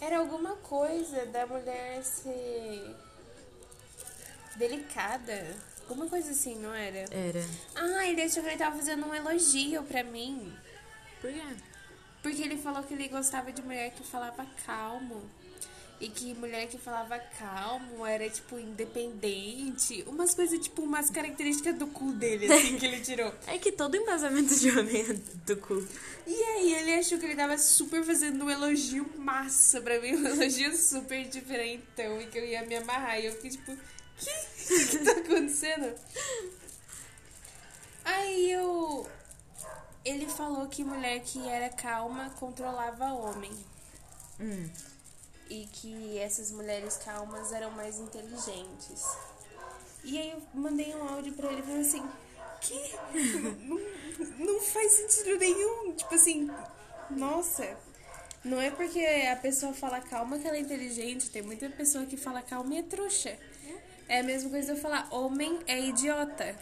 Era 0.00 0.18
alguma 0.18 0.56
coisa 0.56 1.26
da 1.26 1.46
mulher 1.46 2.02
ser 2.02 2.96
delicada. 4.56 5.56
Alguma 5.90 6.06
coisa 6.06 6.30
assim, 6.30 6.54
não 6.54 6.72
era? 6.72 7.04
Era. 7.10 7.44
Ah, 7.74 8.06
ele 8.06 8.22
achou 8.22 8.44
que 8.44 8.48
ele 8.48 8.56
tava 8.56 8.76
fazendo 8.76 9.04
um 9.04 9.12
elogio 9.12 9.82
pra 9.82 10.04
mim. 10.04 10.52
Por 11.20 11.32
quê? 11.32 11.42
Porque 12.22 12.42
ele 12.42 12.56
falou 12.56 12.84
que 12.84 12.94
ele 12.94 13.08
gostava 13.08 13.50
de 13.50 13.60
mulher 13.60 13.90
que 13.90 14.04
falava 14.04 14.46
calmo. 14.64 15.28
E 16.00 16.08
que 16.08 16.32
mulher 16.34 16.68
que 16.68 16.78
falava 16.78 17.18
calmo 17.18 18.06
era, 18.06 18.30
tipo, 18.30 18.56
independente. 18.56 20.04
Umas 20.06 20.32
coisas, 20.32 20.60
tipo, 20.60 20.82
umas 20.82 21.10
características 21.10 21.74
do 21.74 21.88
cu 21.88 22.12
dele, 22.12 22.50
assim, 22.50 22.78
que 22.78 22.86
ele 22.86 23.00
tirou. 23.04 23.34
É 23.48 23.58
que 23.58 23.72
todo 23.72 23.96
embasamento 23.96 24.54
de 24.54 24.70
homem 24.70 25.00
é 25.10 25.12
do 25.12 25.56
cu. 25.56 25.84
E 26.24 26.34
aí 26.34 26.72
ele 26.72 26.94
achou 26.94 27.18
que 27.18 27.26
ele 27.26 27.34
tava 27.34 27.58
super 27.58 28.04
fazendo 28.04 28.44
um 28.44 28.50
elogio 28.50 29.10
massa 29.18 29.80
pra 29.80 30.00
mim. 30.00 30.14
Um 30.22 30.26
elogio 30.28 30.74
super 30.76 31.26
diferentão. 31.26 32.20
E 32.22 32.26
que 32.26 32.38
eu 32.38 32.46
ia 32.46 32.64
me 32.64 32.76
amarrar. 32.76 33.20
E 33.20 33.26
eu 33.26 33.32
fiquei, 33.32 33.50
tipo, 33.50 33.76
que? 34.20 34.74
O 34.74 34.88
que 34.88 34.98
tá 34.98 35.12
acontecendo? 35.12 35.94
Aí 38.04 38.50
eu... 38.52 39.08
Ele 40.04 40.26
falou 40.26 40.66
que 40.68 40.84
mulher 40.84 41.20
que 41.20 41.46
era 41.48 41.68
calma 41.70 42.30
controlava 42.38 43.12
homem. 43.12 43.52
Hum. 44.40 44.70
e 45.50 45.66
que 45.66 46.18
essas 46.18 46.50
mulheres 46.52 46.96
calmas 46.96 47.52
eram 47.52 47.72
mais 47.72 47.98
inteligentes. 47.98 49.04
E 50.04 50.18
aí 50.18 50.30
eu 50.30 50.42
mandei 50.54 50.94
um 50.94 51.06
áudio 51.08 51.32
pra 51.34 51.52
ele 51.52 51.60
falando 51.60 51.80
assim, 51.80 52.08
que 52.60 52.96
não, 53.66 53.80
não 54.38 54.60
faz 54.60 54.92
sentido 54.92 55.36
nenhum. 55.38 55.92
Tipo 55.92 56.14
assim, 56.14 56.50
nossa, 57.10 57.76
não 58.44 58.60
é 58.60 58.70
porque 58.70 59.00
a 59.00 59.36
pessoa 59.36 59.74
fala 59.74 60.00
calma 60.00 60.38
que 60.38 60.46
ela 60.46 60.56
é 60.56 60.60
inteligente. 60.60 61.28
Tem 61.30 61.42
muita 61.42 61.68
pessoa 61.68 62.06
que 62.06 62.16
fala 62.16 62.40
calma 62.40 62.74
e 62.74 62.78
é 62.78 62.82
trouxa. 62.82 63.36
É 64.10 64.18
a 64.18 64.22
mesma 64.24 64.50
coisa 64.50 64.72
eu 64.72 64.76
falar 64.76 65.06
homem 65.12 65.60
é 65.68 65.78
idiota. 65.78 66.56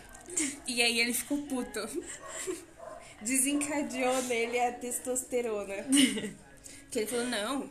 E 0.67 0.83
aí 0.83 1.01
ele 1.01 1.15
ficou 1.15 1.39
puto. 1.39 1.81
Desencadeou 3.23 4.23
nele 4.25 4.61
a 4.61 4.73
testosterona. 4.73 5.77
Que 6.91 6.99
ele 6.99 7.07
falou, 7.07 7.27
não, 7.27 7.71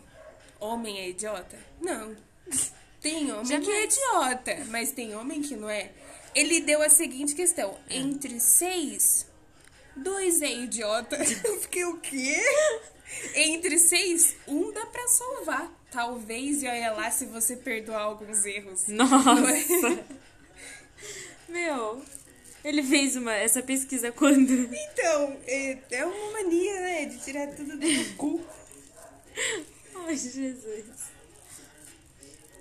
homem 0.59 0.97
é 0.99 1.09
idiota? 1.09 1.57
Não. 1.79 2.15
Tem 2.99 3.31
homem 3.31 3.61
que 3.61 3.71
é 3.71 3.83
idiota, 3.83 4.65
mas 4.69 4.91
tem 4.91 5.15
homem 5.15 5.43
que 5.43 5.55
não 5.55 5.69
é. 5.69 5.91
Ele 6.33 6.61
deu 6.61 6.81
a 6.81 6.89
seguinte 6.89 7.35
questão: 7.35 7.77
entre 7.87 8.39
seis, 8.39 9.27
dois 9.95 10.41
é 10.41 10.51
idiota. 10.51 11.17
Eu 11.45 11.61
fiquei 11.61 11.85
o 11.85 11.97
quê? 11.97 12.41
Entre 13.35 13.77
seis, 13.79 14.35
um 14.47 14.71
dá 14.71 14.85
pra 14.85 15.07
salvar. 15.07 15.71
Talvez, 15.91 16.61
e 16.63 16.67
olha 16.67 16.91
lá 16.91 17.09
se 17.09 17.25
você 17.25 17.55
perdoar 17.55 18.01
alguns 18.01 18.45
erros. 18.45 18.87
Nossa! 18.87 19.89
É? 19.89 20.03
Meu, 21.47 22.01
ele 22.63 22.83
fez 22.83 23.15
uma, 23.15 23.33
essa 23.33 23.63
pesquisa 23.63 24.11
quando? 24.11 24.51
Então, 24.51 25.37
é, 25.47 25.77
é 25.91 26.05
uma 26.05 26.31
mania, 26.33 26.81
né? 26.81 27.05
De 27.05 27.17
tirar 27.19 27.47
tudo 27.55 27.77
do 27.77 28.15
cu. 28.15 28.41
Ai, 29.95 30.17
Jesus. 30.17 30.85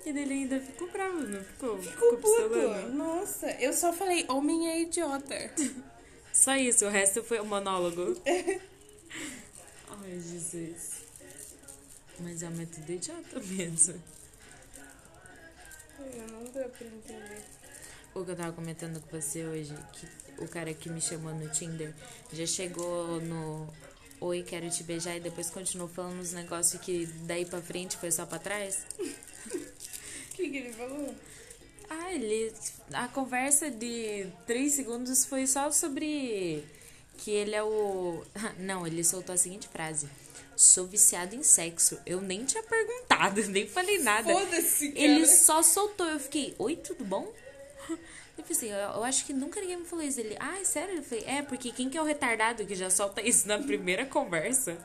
E 0.05 0.13
dele 0.13 0.33
ainda 0.35 0.59
ficou 0.61 0.87
bravo, 0.87 1.19
não 1.19 1.43
ficou? 1.43 1.77
Ficou 1.81 2.15
puto. 2.15 2.21
pistolando? 2.21 2.93
Nossa, 2.93 3.51
eu 3.59 3.73
só 3.73 3.91
falei, 3.91 4.23
homem 4.29 4.69
é 4.69 4.81
idiota. 4.81 5.35
Só 6.31 6.55
isso, 6.55 6.85
o 6.85 6.89
resto 6.89 7.23
foi 7.23 7.41
um 7.41 7.45
monólogo. 7.45 8.15
Ai, 10.09 10.21
Jesus. 10.21 11.03
Mas 12.19 12.41
é 12.41 12.47
um 12.47 12.51
método 12.51 12.91
idiota 12.93 13.39
mesmo. 13.41 14.01
Eu 15.99 16.27
não 16.27 16.43
deu 16.45 16.69
pra 16.69 16.87
entender. 16.87 17.43
O 18.15 18.23
que 18.23 18.31
eu 18.31 18.35
tava 18.35 18.53
comentando 18.53 19.01
com 19.01 19.19
você 19.19 19.43
hoje, 19.43 19.75
que 19.91 20.07
o 20.43 20.47
cara 20.47 20.73
que 20.73 20.89
me 20.89 21.01
chamou 21.01 21.35
no 21.35 21.49
Tinder 21.49 21.93
já 22.31 22.45
chegou 22.45 23.19
no 23.21 23.67
Oi, 24.21 24.43
quero 24.43 24.69
te 24.69 24.81
beijar 24.81 25.17
e 25.17 25.19
depois 25.19 25.49
continuou 25.49 25.89
falando 25.89 26.19
uns 26.19 26.31
negócios 26.31 26.81
que 26.81 27.05
daí 27.25 27.45
pra 27.45 27.61
frente 27.61 27.97
foi 27.97 28.11
só 28.11 28.25
pra 28.25 28.39
trás. 28.39 28.85
O 28.97 30.39
que, 30.39 30.49
que 30.49 30.57
ele 30.57 30.73
falou? 30.73 31.15
Ah, 31.89 32.13
ele. 32.13 32.53
A 32.93 33.07
conversa 33.07 33.69
de 33.69 34.27
três 34.45 34.73
segundos 34.73 35.25
foi 35.25 35.45
só 35.47 35.71
sobre 35.71 36.63
que 37.17 37.31
ele 37.31 37.55
é 37.55 37.63
o. 37.63 38.23
Não, 38.59 38.85
ele 38.85 39.03
soltou 39.03 39.33
a 39.33 39.37
seguinte 39.37 39.67
frase. 39.67 40.07
Sou 40.55 40.87
viciado 40.87 41.35
em 41.35 41.43
sexo. 41.43 41.99
Eu 42.05 42.21
nem 42.21 42.45
tinha 42.45 42.63
perguntado, 42.63 43.41
nem 43.49 43.67
falei 43.67 43.99
nada. 43.99 44.31
Foda-se, 44.31 44.89
cara. 44.91 45.05
Ele 45.05 45.25
só 45.25 45.61
soltou. 45.61 46.07
Eu 46.07 46.19
fiquei, 46.19 46.55
oi, 46.57 46.75
tudo 46.75 47.03
bom? 47.03 47.31
Eu 48.37 48.43
pensei, 48.43 48.71
eu, 48.71 48.75
eu 48.77 49.03
acho 49.03 49.25
que 49.25 49.33
nunca 49.33 49.59
ninguém 49.59 49.77
me 49.77 49.85
falou 49.85 50.05
isso. 50.05 50.19
Ele, 50.19 50.37
ah, 50.39 50.59
é 50.59 50.63
sério? 50.63 50.97
Eu 50.97 51.01
falei, 51.01 51.23
é, 51.25 51.41
porque 51.41 51.71
quem 51.71 51.89
que 51.89 51.97
é 51.97 52.01
o 52.01 52.05
retardado 52.05 52.63
que 52.67 52.75
já 52.75 52.87
solta 52.87 53.19
isso 53.19 53.47
na 53.47 53.57
primeira 53.57 54.05
conversa? 54.05 54.77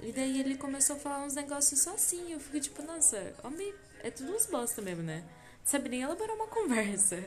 E 0.00 0.10
daí 0.10 0.40
ele 0.40 0.56
começou 0.56 0.96
a 0.96 0.98
falar 0.98 1.22
uns 1.22 1.34
negócios 1.34 1.78
só 1.80 1.92
assim. 1.92 2.32
Eu 2.32 2.40
fiquei 2.40 2.60
tipo, 2.60 2.82
nossa, 2.82 3.34
homem, 3.44 3.74
é 4.02 4.10
tudo 4.10 4.34
uns 4.34 4.46
bosta 4.46 4.80
mesmo, 4.80 5.02
né? 5.02 5.24
Sabe 5.62 5.90
nem 5.90 6.00
elaborar 6.00 6.34
uma 6.34 6.46
conversa. 6.46 7.22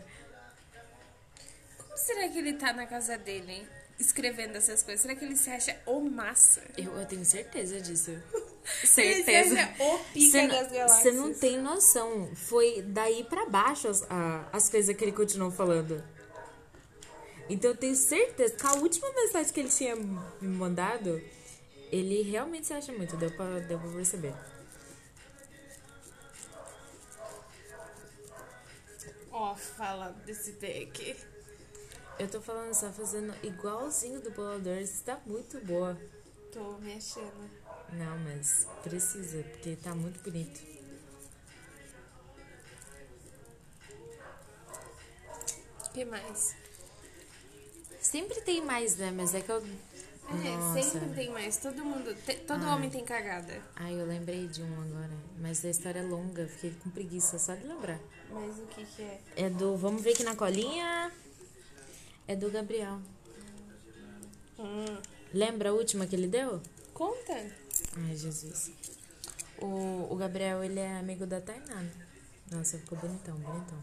Como 1.98 2.06
será 2.06 2.30
que 2.30 2.38
ele 2.38 2.54
tá 2.54 2.74
na 2.74 2.86
casa 2.86 3.18
dele 3.18 3.68
escrevendo 4.00 4.56
essas 4.56 4.84
coisas? 4.84 5.01
Será 5.01 5.16
que 5.16 5.25
ele 5.25 5.36
se 5.36 5.50
acha 5.50 5.75
o 5.88 6.00
massa? 6.00 6.62
Eu, 6.77 6.96
eu 6.96 7.06
tenho 7.08 7.25
certeza 7.25 7.82
disso. 7.82 8.12
Ele 8.98 9.24
certeza. 9.24 9.56
acha 9.62 9.84
o 9.84 10.00
pica 10.13 10.30
Você 10.42 10.48
das 10.48 10.72
galáxias. 10.72 11.01
você 11.01 11.12
não 11.13 11.34
tem 11.34 11.58
noção. 11.58 12.36
Foi 12.36 12.82
daí 12.84 13.24
pra 13.24 13.46
baixo 13.46 13.88
as, 13.88 14.04
a- 14.12 14.48
as 14.51 14.68
coisas 14.70 14.94
que 14.96 15.04
ele 15.06 15.13
continuou 15.13 15.50
falando. 15.50 16.04
Então 17.50 17.72
eu 17.72 17.77
tenho 17.77 17.96
certeza 17.96 18.54
que 18.56 18.68
a 18.68 18.74
última 18.74 19.10
mensagem 19.13 19.54
que 19.54 19.60
ele 19.62 19.70
tinha 19.70 19.96
me 19.96 20.16
mandado, 20.42 21.20
ele 21.92 22.22
realmente 22.24 22.68
se 22.68 22.74
acha 22.74 22.92
muito. 22.92 23.16
Deu 23.16 23.32
pra, 23.32 23.60
deu 23.60 23.80
pra 23.80 23.89
perceber. 23.89 24.34
Ó, 29.32 29.56
fala 29.56 30.10
desse 30.25 30.51
deck. 30.54 31.16
Eu 32.19 32.27
tô 32.27 32.41
falando 32.41 32.74
só 32.74 32.89
fazendo 32.91 33.33
igualzinho 33.43 34.19
do 34.21 34.31
bolador. 34.31 34.77
Isso 34.77 35.03
tá 35.03 35.19
muito 35.25 35.59
boa. 35.65 35.97
Tô 36.51 36.74
me 36.79 36.93
achando. 36.95 37.50
Não, 37.93 38.17
mas 38.19 38.67
precisa, 38.83 39.43
porque 39.43 39.75
tá 39.75 39.93
muito 39.93 40.19
bonito. 40.24 40.59
O 45.86 45.89
que 45.93 46.05
mais? 46.05 46.55
Sempre 48.01 48.41
tem 48.41 48.63
mais, 48.63 48.95
né? 48.97 49.12
Mas 49.15 49.33
é 49.33 49.41
que 49.41 49.50
eu. 49.51 49.63
É, 50.29 50.57
Nossa. 50.57 50.81
sempre 50.83 51.09
tem 51.15 51.29
mais. 51.31 51.57
Todo 51.57 51.83
mundo. 51.86 52.13
te- 52.25 52.36
todo 52.39 52.63
Ah. 52.65 52.75
homem 52.75 52.89
tem 52.89 53.03
cagada. 53.05 53.62
Ai, 53.75 53.93
eu 54.00 54.05
lembrei 54.05 54.47
de 54.47 54.62
um 54.62 54.81
agora. 54.81 55.12
Mas 55.39 55.63
a 55.63 55.69
história 55.69 56.00
é 56.00 56.03
longa, 56.03 56.47
fiquei 56.47 56.71
com 56.83 56.89
preguiça 56.89 57.39
só 57.39 57.55
de 57.55 57.65
lembrar. 57.65 58.00
Mas 58.29 58.57
o 58.59 58.65
que 58.67 58.86
que 58.86 59.01
é? 59.01 59.21
É 59.38 59.50
do. 59.50 59.75
Vamos 59.77 60.01
ver 60.01 60.12
aqui 60.13 60.24
na 60.24 60.36
colinha. 60.36 61.12
É 62.27 62.36
do 62.36 62.51
Gabriel. 62.51 63.00
Hum. 64.60 64.98
Lembra 65.34 65.69
a 65.69 65.74
última 65.74 66.05
que 66.05 66.15
ele 66.15 66.27
deu? 66.27 66.62
Conta. 66.93 67.34
Ai, 67.34 68.15
Jesus. 68.15 68.72
O, 69.60 70.07
o 70.12 70.15
Gabriel, 70.15 70.63
ele 70.63 70.79
é 70.79 70.98
amigo 70.98 71.25
da 71.25 71.39
Tainá. 71.39 71.84
Nossa, 72.51 72.77
ficou 72.77 72.98
bonitão, 72.98 73.36
bonitão. 73.38 73.79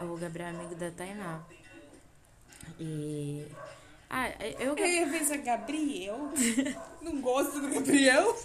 o 0.08 0.16
Gabriel 0.16 0.48
é 0.48 0.50
amigo 0.50 0.74
da 0.74 0.90
Tainá. 0.90 1.44
E. 2.78 3.46
Ah, 4.08 4.28
eu. 4.58 4.76
Eu 4.76 4.86
ia 4.86 5.08
pensar, 5.08 5.38
Gabriel? 5.38 6.32
Não 7.02 7.20
gosto 7.20 7.60
do 7.60 7.68
Gabriel? 7.68 8.36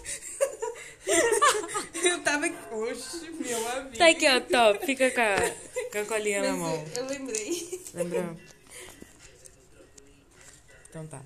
Eu 2.04 2.20
tava. 2.22 2.46
Oxe, 2.72 3.30
meu 3.30 3.68
amigo. 3.68 3.96
Tá 3.96 4.08
aqui, 4.08 4.26
ó, 4.28 4.40
top. 4.40 4.84
Fica 4.86 5.10
com 5.10 5.20
a, 5.20 5.90
com 5.92 5.98
a 5.98 6.04
colinha 6.04 6.42
na 6.42 6.52
Mas 6.52 6.60
mão. 6.60 6.86
eu, 6.94 7.02
eu 7.02 7.06
lembrei. 7.06 7.80
Lembrou? 7.94 8.36
Então 10.90 11.06
tá. 11.06 11.22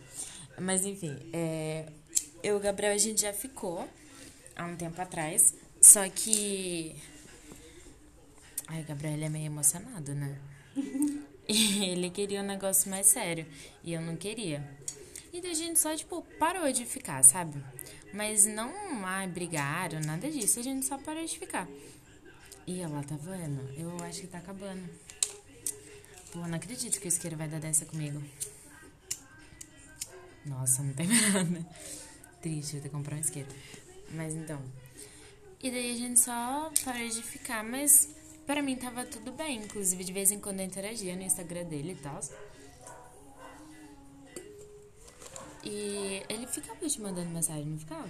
Mas 0.58 0.84
enfim, 0.84 1.16
é, 1.32 1.86
eu 2.42 2.54
e 2.54 2.58
o 2.58 2.60
Gabriel 2.60 2.92
a 2.92 2.98
gente 2.98 3.22
já 3.22 3.32
ficou 3.32 3.88
há 4.56 4.64
um 4.64 4.76
tempo 4.76 5.00
atrás. 5.00 5.54
Só 5.80 6.08
que. 6.08 6.94
Ai, 8.66 8.82
o 8.82 8.84
Gabriel 8.84 9.14
ele 9.14 9.24
é 9.24 9.28
meio 9.28 9.46
emocionado, 9.46 10.14
né? 10.14 10.38
E 11.48 11.84
ele 11.90 12.10
queria 12.10 12.40
um 12.40 12.46
negócio 12.46 12.90
mais 12.90 13.06
sério. 13.06 13.46
E 13.82 13.92
eu 13.92 14.00
não 14.00 14.16
queria. 14.16 14.62
E 15.32 15.38
a 15.46 15.54
gente 15.54 15.78
só, 15.78 15.94
tipo, 15.96 16.22
parou 16.38 16.70
de 16.72 16.84
ficar, 16.84 17.22
sabe? 17.22 17.62
Mas 18.12 18.44
não, 18.44 18.72
ai, 19.04 19.28
brigaram, 19.28 20.00
nada 20.00 20.30
disso. 20.30 20.58
A 20.58 20.62
gente 20.62 20.86
só 20.86 20.98
parou 20.98 21.24
de 21.24 21.38
ficar. 21.38 21.68
E 22.66 22.80
ela 22.80 23.02
tá 23.02 23.16
vendo? 23.16 23.60
Eu 23.78 23.96
acho 24.04 24.22
que 24.22 24.26
tá 24.26 24.38
acabando. 24.38 24.88
Pô, 26.32 26.40
não 26.46 26.54
acredito 26.54 27.00
que 27.00 27.06
o 27.06 27.08
isqueiro 27.08 27.36
vai 27.36 27.48
dar 27.48 27.60
dessa 27.60 27.84
comigo. 27.84 28.22
Nossa, 30.44 30.82
não 30.82 30.92
tem 30.92 31.06
nada. 31.32 31.66
Triste, 32.40 32.72
vou 32.72 32.80
ter 32.82 32.88
que 32.88 32.94
comprar 32.94 33.16
um 33.16 33.20
isqueiro. 33.20 33.48
Mas 34.12 34.34
então. 34.34 34.60
E 35.62 35.70
daí 35.70 35.92
a 35.92 35.96
gente 35.96 36.20
só 36.20 36.72
parou 36.84 37.08
de 37.08 37.22
ficar, 37.22 37.62
mas 37.62 38.08
pra 38.46 38.62
mim 38.62 38.76
tava 38.76 39.04
tudo 39.04 39.32
bem. 39.32 39.58
Inclusive, 39.58 40.02
de 40.04 40.12
vez 40.12 40.30
em 40.30 40.40
quando 40.40 40.60
eu 40.60 40.66
interagia 40.66 41.14
no 41.14 41.22
Instagram 41.22 41.64
dele 41.64 41.92
e 41.92 42.02
tal. 42.02 42.20
E 45.62 46.22
ele 46.28 46.46
ficava 46.46 46.86
te 46.86 47.00
mandando 47.00 47.28
mensagem, 47.30 47.66
não 47.66 47.78
ficava? 47.78 48.08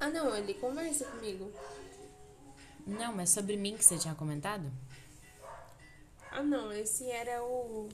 Ah, 0.00 0.08
não, 0.10 0.36
ele 0.36 0.54
conversa 0.54 1.04
comigo. 1.06 1.50
Não, 2.86 3.14
mas 3.14 3.30
sobre 3.30 3.56
mim 3.56 3.76
que 3.76 3.84
você 3.84 3.98
tinha 3.98 4.14
comentado? 4.14 4.70
Ah, 6.30 6.42
não, 6.42 6.72
esse 6.72 7.10
era 7.10 7.42
o. 7.42 7.88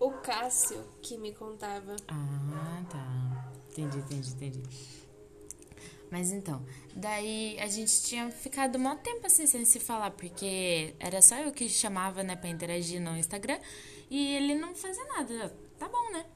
O 0.00 0.10
Cássio 0.12 0.82
que 1.00 1.16
me 1.16 1.32
contava. 1.32 1.94
Ah, 2.08 2.82
tá. 2.90 3.52
Entendi, 3.70 3.98
entendi, 3.98 4.30
entendi. 4.30 4.62
Mas 6.10 6.30
então, 6.30 6.62
daí 6.94 7.58
a 7.58 7.66
gente 7.68 8.02
tinha 8.02 8.30
ficado 8.30 8.76
um 8.76 8.96
tempo 8.96 9.26
assim 9.26 9.46
sem 9.46 9.64
se 9.64 9.80
falar, 9.80 10.10
porque 10.10 10.94
era 10.98 11.22
só 11.22 11.36
eu 11.36 11.52
que 11.52 11.68
chamava, 11.70 12.22
né, 12.22 12.36
pra 12.36 12.50
interagir 12.50 13.00
no 13.00 13.16
Instagram 13.16 13.58
e 14.12 14.36
ele 14.36 14.54
não 14.54 14.74
fazia 14.74 15.04
nada. 15.06 15.56
Tá 15.78 15.88
bom, 15.88 16.12
né? 16.12 16.26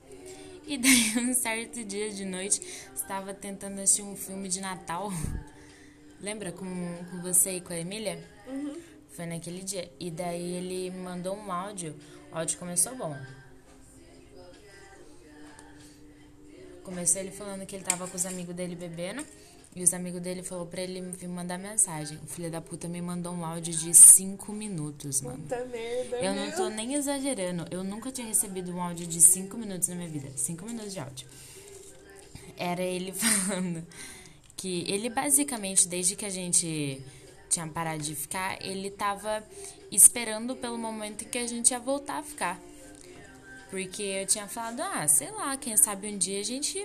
E 0.66 0.78
daí, 0.78 1.12
um 1.20 1.34
certo 1.34 1.84
dia 1.84 2.10
de 2.10 2.24
noite, 2.24 2.58
estava 2.94 3.34
tentando 3.34 3.78
assistir 3.82 4.00
um 4.00 4.16
filme 4.16 4.48
de 4.48 4.62
Natal. 4.62 5.12
Lembra 6.18 6.52
com, 6.52 6.64
com 6.64 7.20
você 7.20 7.56
e 7.56 7.60
com 7.60 7.74
a 7.74 7.78
Emília? 7.78 8.26
Foi 9.10 9.26
naquele 9.26 9.62
dia. 9.62 9.92
E 10.00 10.10
daí 10.10 10.54
ele 10.54 10.90
mandou 10.90 11.36
um 11.36 11.52
áudio. 11.52 11.94
O 12.32 12.38
áudio 12.38 12.58
começou 12.58 12.96
bom. 12.96 13.14
Começou 16.82 17.20
ele 17.20 17.30
falando 17.30 17.66
que 17.66 17.76
ele 17.76 17.84
tava 17.84 18.08
com 18.08 18.16
os 18.16 18.24
amigos 18.24 18.54
dele 18.54 18.74
bebendo. 18.74 19.22
E 19.76 19.82
os 19.82 19.92
amigos 19.92 20.22
dele 20.22 20.42
falou 20.42 20.64
pra 20.64 20.80
ele 20.80 21.02
me 21.02 21.28
mandar 21.28 21.58
mensagem. 21.58 22.18
O 22.24 22.26
filho 22.26 22.50
da 22.50 22.62
puta 22.62 22.88
me 22.88 23.02
mandou 23.02 23.34
um 23.34 23.44
áudio 23.44 23.74
de 23.74 23.92
5 23.92 24.50
minutos, 24.50 25.20
mano. 25.20 25.36
Puta 25.42 25.62
merda. 25.66 26.16
Eu 26.16 26.34
não 26.34 26.50
tô 26.50 26.70
nem 26.70 26.94
exagerando. 26.94 27.66
Eu 27.70 27.84
nunca 27.84 28.10
tinha 28.10 28.26
recebido 28.26 28.74
um 28.74 28.80
áudio 28.80 29.06
de 29.06 29.20
5 29.20 29.54
minutos 29.58 29.88
na 29.88 29.94
minha 29.94 30.08
vida. 30.08 30.30
5 30.34 30.64
minutos 30.64 30.94
de 30.94 30.98
áudio. 30.98 31.28
Era 32.56 32.80
ele 32.80 33.12
falando 33.12 33.86
que 34.56 34.90
ele 34.90 35.10
basicamente, 35.10 35.86
desde 35.86 36.16
que 36.16 36.24
a 36.24 36.30
gente 36.30 36.98
tinha 37.50 37.68
parado 37.68 38.02
de 38.02 38.14
ficar, 38.14 38.56
ele 38.64 38.90
tava 38.90 39.44
esperando 39.92 40.56
pelo 40.56 40.78
momento 40.78 41.26
em 41.26 41.28
que 41.28 41.36
a 41.36 41.46
gente 41.46 41.72
ia 41.72 41.78
voltar 41.78 42.20
a 42.20 42.22
ficar. 42.22 42.58
Porque 43.68 44.02
eu 44.02 44.26
tinha 44.26 44.48
falado, 44.48 44.80
ah, 44.80 45.06
sei 45.06 45.30
lá, 45.32 45.54
quem 45.58 45.76
sabe 45.76 46.08
um 46.08 46.16
dia 46.16 46.40
a 46.40 46.42
gente 46.42 46.82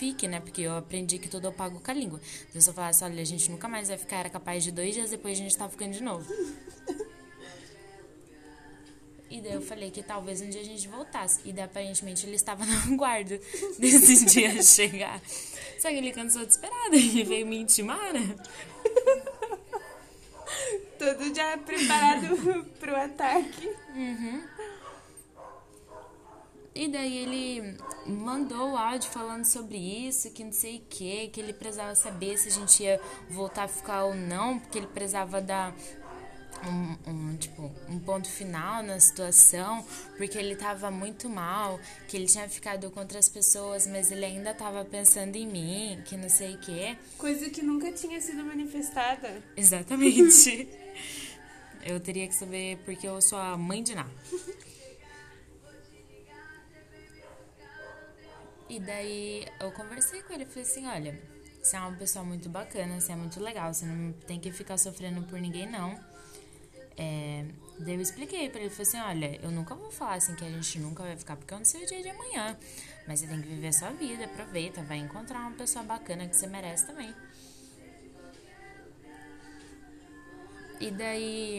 fique, 0.00 0.26
né? 0.26 0.40
Porque 0.40 0.62
eu 0.62 0.74
aprendi 0.74 1.18
que 1.18 1.28
tudo 1.28 1.46
eu 1.46 1.52
pago 1.52 1.78
com 1.78 1.90
a 1.90 1.94
língua. 1.94 2.18
Então, 2.48 2.58
se 2.58 2.70
eu 2.70 2.72
falasse, 2.72 3.04
olha, 3.04 3.20
a 3.20 3.24
gente 3.24 3.50
nunca 3.50 3.68
mais 3.68 3.88
vai 3.88 3.98
ficar, 3.98 4.16
era 4.16 4.30
capaz 4.30 4.64
de 4.64 4.72
dois 4.72 4.94
dias 4.94 5.10
depois 5.10 5.38
a 5.38 5.42
gente 5.42 5.54
tava 5.56 5.70
ficando 5.70 5.92
de 5.92 6.02
novo. 6.02 6.26
E 9.30 9.40
daí 9.40 9.52
eu 9.52 9.62
falei 9.62 9.92
que 9.92 10.02
talvez 10.02 10.40
um 10.40 10.48
dia 10.48 10.60
a 10.60 10.64
gente 10.64 10.88
voltasse. 10.88 11.40
E 11.44 11.52
daí 11.52 11.64
aparentemente 11.64 12.26
ele 12.26 12.34
estava 12.34 12.64
no 12.64 12.96
guarda 12.96 13.38
desse 13.78 14.24
dia 14.24 14.60
chegar. 14.62 15.20
Só 15.78 15.88
que 15.88 15.94
ele 15.94 16.12
cansou 16.12 16.44
de 16.44 16.52
esperar, 16.52 16.92
ele 16.92 17.22
veio 17.22 17.46
me 17.46 17.58
intimar, 17.58 18.12
né? 18.12 18.34
Todo 20.98 21.34
já 21.34 21.56
preparado 21.58 22.64
pro 22.80 22.96
ataque. 22.96 23.70
E 26.74 26.86
daí 26.88 27.18
ele 27.18 27.76
mandou 28.06 28.72
o 28.72 28.76
áudio 28.76 29.10
falando 29.10 29.44
sobre 29.44 29.76
isso, 29.76 30.30
que 30.30 30.44
não 30.44 30.52
sei 30.52 30.76
o 30.76 30.82
que, 30.88 31.28
que 31.28 31.40
ele 31.40 31.52
precisava 31.52 31.94
saber 31.94 32.38
se 32.38 32.48
a 32.48 32.52
gente 32.52 32.82
ia 32.82 33.00
voltar 33.28 33.64
a 33.64 33.68
ficar 33.68 34.04
ou 34.04 34.14
não, 34.14 34.58
porque 34.58 34.78
ele 34.78 34.86
precisava 34.86 35.40
dar 35.40 35.74
um, 36.66 37.10
um, 37.10 37.36
tipo, 37.36 37.72
um 37.88 37.98
ponto 37.98 38.28
final 38.28 38.82
na 38.82 39.00
situação, 39.00 39.84
porque 40.16 40.38
ele 40.38 40.54
tava 40.54 40.90
muito 40.90 41.28
mal, 41.28 41.80
que 42.06 42.16
ele 42.16 42.26
tinha 42.26 42.48
ficado 42.48 42.90
com 42.90 43.00
outras 43.00 43.28
pessoas, 43.28 43.86
mas 43.86 44.12
ele 44.12 44.24
ainda 44.24 44.54
tava 44.54 44.84
pensando 44.84 45.36
em 45.36 45.46
mim, 45.46 46.00
que 46.04 46.16
não 46.16 46.28
sei 46.28 46.54
o 46.54 46.58
quê. 46.58 46.96
Coisa 47.18 47.48
que 47.50 47.62
nunca 47.62 47.90
tinha 47.92 48.20
sido 48.20 48.44
manifestada. 48.44 49.42
Exatamente. 49.56 50.68
eu 51.84 51.98
teria 51.98 52.28
que 52.28 52.34
saber 52.34 52.78
porque 52.84 53.08
eu 53.08 53.20
sou 53.20 53.38
a 53.38 53.56
mãe 53.56 53.82
de 53.82 53.94
Ná. 53.94 54.06
E 58.70 58.78
daí 58.78 59.48
eu 59.58 59.72
conversei 59.72 60.22
com 60.22 60.32
ele, 60.32 60.46
falei 60.46 60.62
assim, 60.62 60.86
olha, 60.86 61.20
você 61.60 61.76
é 61.76 61.80
uma 61.80 61.96
pessoa 61.96 62.24
muito 62.24 62.48
bacana, 62.48 63.00
você 63.00 63.10
é 63.10 63.16
muito 63.16 63.40
legal, 63.40 63.74
você 63.74 63.84
não 63.84 64.12
tem 64.12 64.38
que 64.38 64.52
ficar 64.52 64.78
sofrendo 64.78 65.22
por 65.22 65.40
ninguém 65.40 65.68
não. 65.68 65.98
É, 66.96 67.44
daí 67.80 67.94
eu 67.94 68.00
expliquei 68.00 68.48
pra 68.48 68.60
ele, 68.60 68.70
falei 68.70 68.86
assim, 68.86 69.00
olha, 69.00 69.40
eu 69.42 69.50
nunca 69.50 69.74
vou 69.74 69.90
falar 69.90 70.14
assim 70.14 70.36
que 70.36 70.44
a 70.44 70.48
gente 70.48 70.78
nunca 70.78 71.02
vai 71.02 71.16
ficar, 71.16 71.34
porque 71.34 71.52
eu 71.52 71.58
não 71.58 71.64
sei 71.64 71.82
o 71.82 71.86
dia 71.86 72.00
de 72.00 72.10
amanhã. 72.10 72.56
Mas 73.08 73.18
você 73.18 73.26
tem 73.26 73.42
que 73.42 73.48
viver 73.48 73.66
a 73.66 73.72
sua 73.72 73.90
vida, 73.90 74.24
aproveita, 74.24 74.82
vai 74.82 74.98
encontrar 74.98 75.40
uma 75.40 75.56
pessoa 75.56 75.84
bacana 75.84 76.28
que 76.28 76.36
você 76.36 76.46
merece 76.46 76.86
também. 76.86 77.12
E 80.78 80.92
daí 80.92 81.58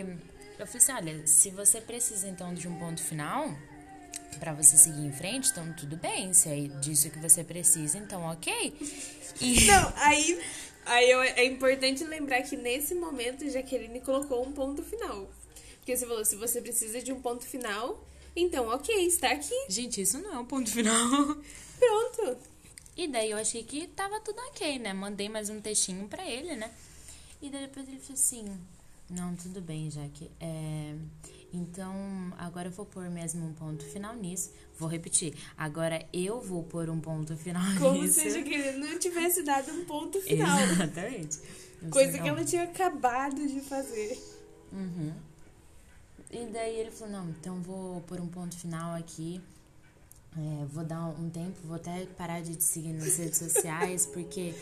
eu 0.57 0.65
falei 0.65 0.77
assim, 0.77 0.91
olha, 0.93 1.27
se 1.27 1.49
você 1.49 1.81
precisa 1.81 2.29
então 2.29 2.53
de 2.53 2.69
um 2.69 2.79
ponto 2.79 3.03
final, 3.03 3.53
para 4.37 4.53
você 4.53 4.77
seguir 4.77 5.05
em 5.05 5.11
frente, 5.11 5.49
então 5.51 5.71
tudo 5.73 5.97
bem. 5.97 6.33
Se 6.33 6.49
é 6.49 6.67
disso 6.79 7.09
que 7.09 7.19
você 7.19 7.43
precisa, 7.43 7.97
então 7.97 8.23
ok. 8.23 8.75
E... 9.39 9.65
Não, 9.67 9.93
aí, 9.95 10.41
aí 10.85 11.11
eu, 11.11 11.21
é 11.21 11.45
importante 11.45 12.03
lembrar 12.03 12.41
que 12.43 12.55
nesse 12.57 12.95
momento 12.95 13.49
Jaqueline 13.49 14.01
colocou 14.01 14.45
um 14.45 14.51
ponto 14.51 14.83
final. 14.83 15.29
Porque 15.77 15.95
você 15.95 16.05
falou, 16.05 16.25
se 16.25 16.35
você 16.35 16.61
precisa 16.61 17.01
de 17.01 17.11
um 17.11 17.21
ponto 17.21 17.45
final, 17.45 18.05
então 18.35 18.67
ok, 18.67 19.05
está 19.05 19.31
aqui. 19.31 19.55
Gente, 19.67 20.01
isso 20.01 20.19
não 20.19 20.33
é 20.33 20.39
um 20.39 20.45
ponto 20.45 20.69
final. 20.69 21.09
Pronto. 21.79 22.37
E 22.95 23.07
daí 23.07 23.31
eu 23.31 23.37
achei 23.37 23.63
que 23.63 23.87
tava 23.87 24.19
tudo 24.19 24.39
ok, 24.49 24.77
né? 24.77 24.93
Mandei 24.93 25.29
mais 25.29 25.49
um 25.49 25.59
textinho 25.59 26.07
pra 26.07 26.29
ele, 26.29 26.55
né? 26.55 26.71
E 27.41 27.49
daí 27.49 27.61
depois 27.61 27.87
ele 27.87 27.99
falou 27.99 28.13
assim: 28.13 28.45
Não, 29.09 29.35
tudo 29.35 29.61
bem, 29.61 29.89
Jaque. 29.89 30.29
É 30.39 30.93
então, 31.53 31.93
agora 32.37 32.69
eu 32.69 32.71
vou 32.71 32.85
pôr 32.85 33.09
mesmo 33.09 33.45
um 33.45 33.53
ponto 33.53 33.83
final 33.83 34.15
nisso. 34.15 34.51
Vou 34.79 34.87
repetir. 34.87 35.35
Agora 35.57 36.05
eu 36.13 36.39
vou 36.39 36.63
pôr 36.63 36.89
um 36.89 36.99
ponto 36.99 37.35
final 37.35 37.61
Como 37.77 38.01
nisso. 38.01 38.21
Como 38.21 38.31
se 38.31 38.39
ele 38.39 38.77
não 38.77 38.97
tivesse 38.97 39.43
dado 39.43 39.71
um 39.71 39.85
ponto 39.85 40.19
final. 40.21 40.59
Exatamente. 40.59 41.39
Coisa 41.89 42.19
que 42.19 42.27
ela 42.27 42.45
tinha 42.45 42.63
acabado 42.63 43.45
de 43.47 43.59
fazer. 43.59 44.17
Uhum. 44.71 45.13
E 46.31 46.45
daí 46.45 46.79
ele 46.79 46.91
falou, 46.91 47.13
não, 47.13 47.29
então 47.31 47.61
vou 47.61 47.99
pôr 48.01 48.21
um 48.21 48.27
ponto 48.27 48.57
final 48.57 48.95
aqui. 48.95 49.41
É, 50.37 50.65
vou 50.67 50.85
dar 50.85 51.07
um 51.07 51.29
tempo, 51.29 51.57
vou 51.65 51.75
até 51.75 52.05
parar 52.17 52.41
de 52.41 52.55
te 52.55 52.63
seguir 52.63 52.93
nas 52.93 53.17
redes 53.17 53.37
sociais, 53.37 54.05
porque 54.13 54.55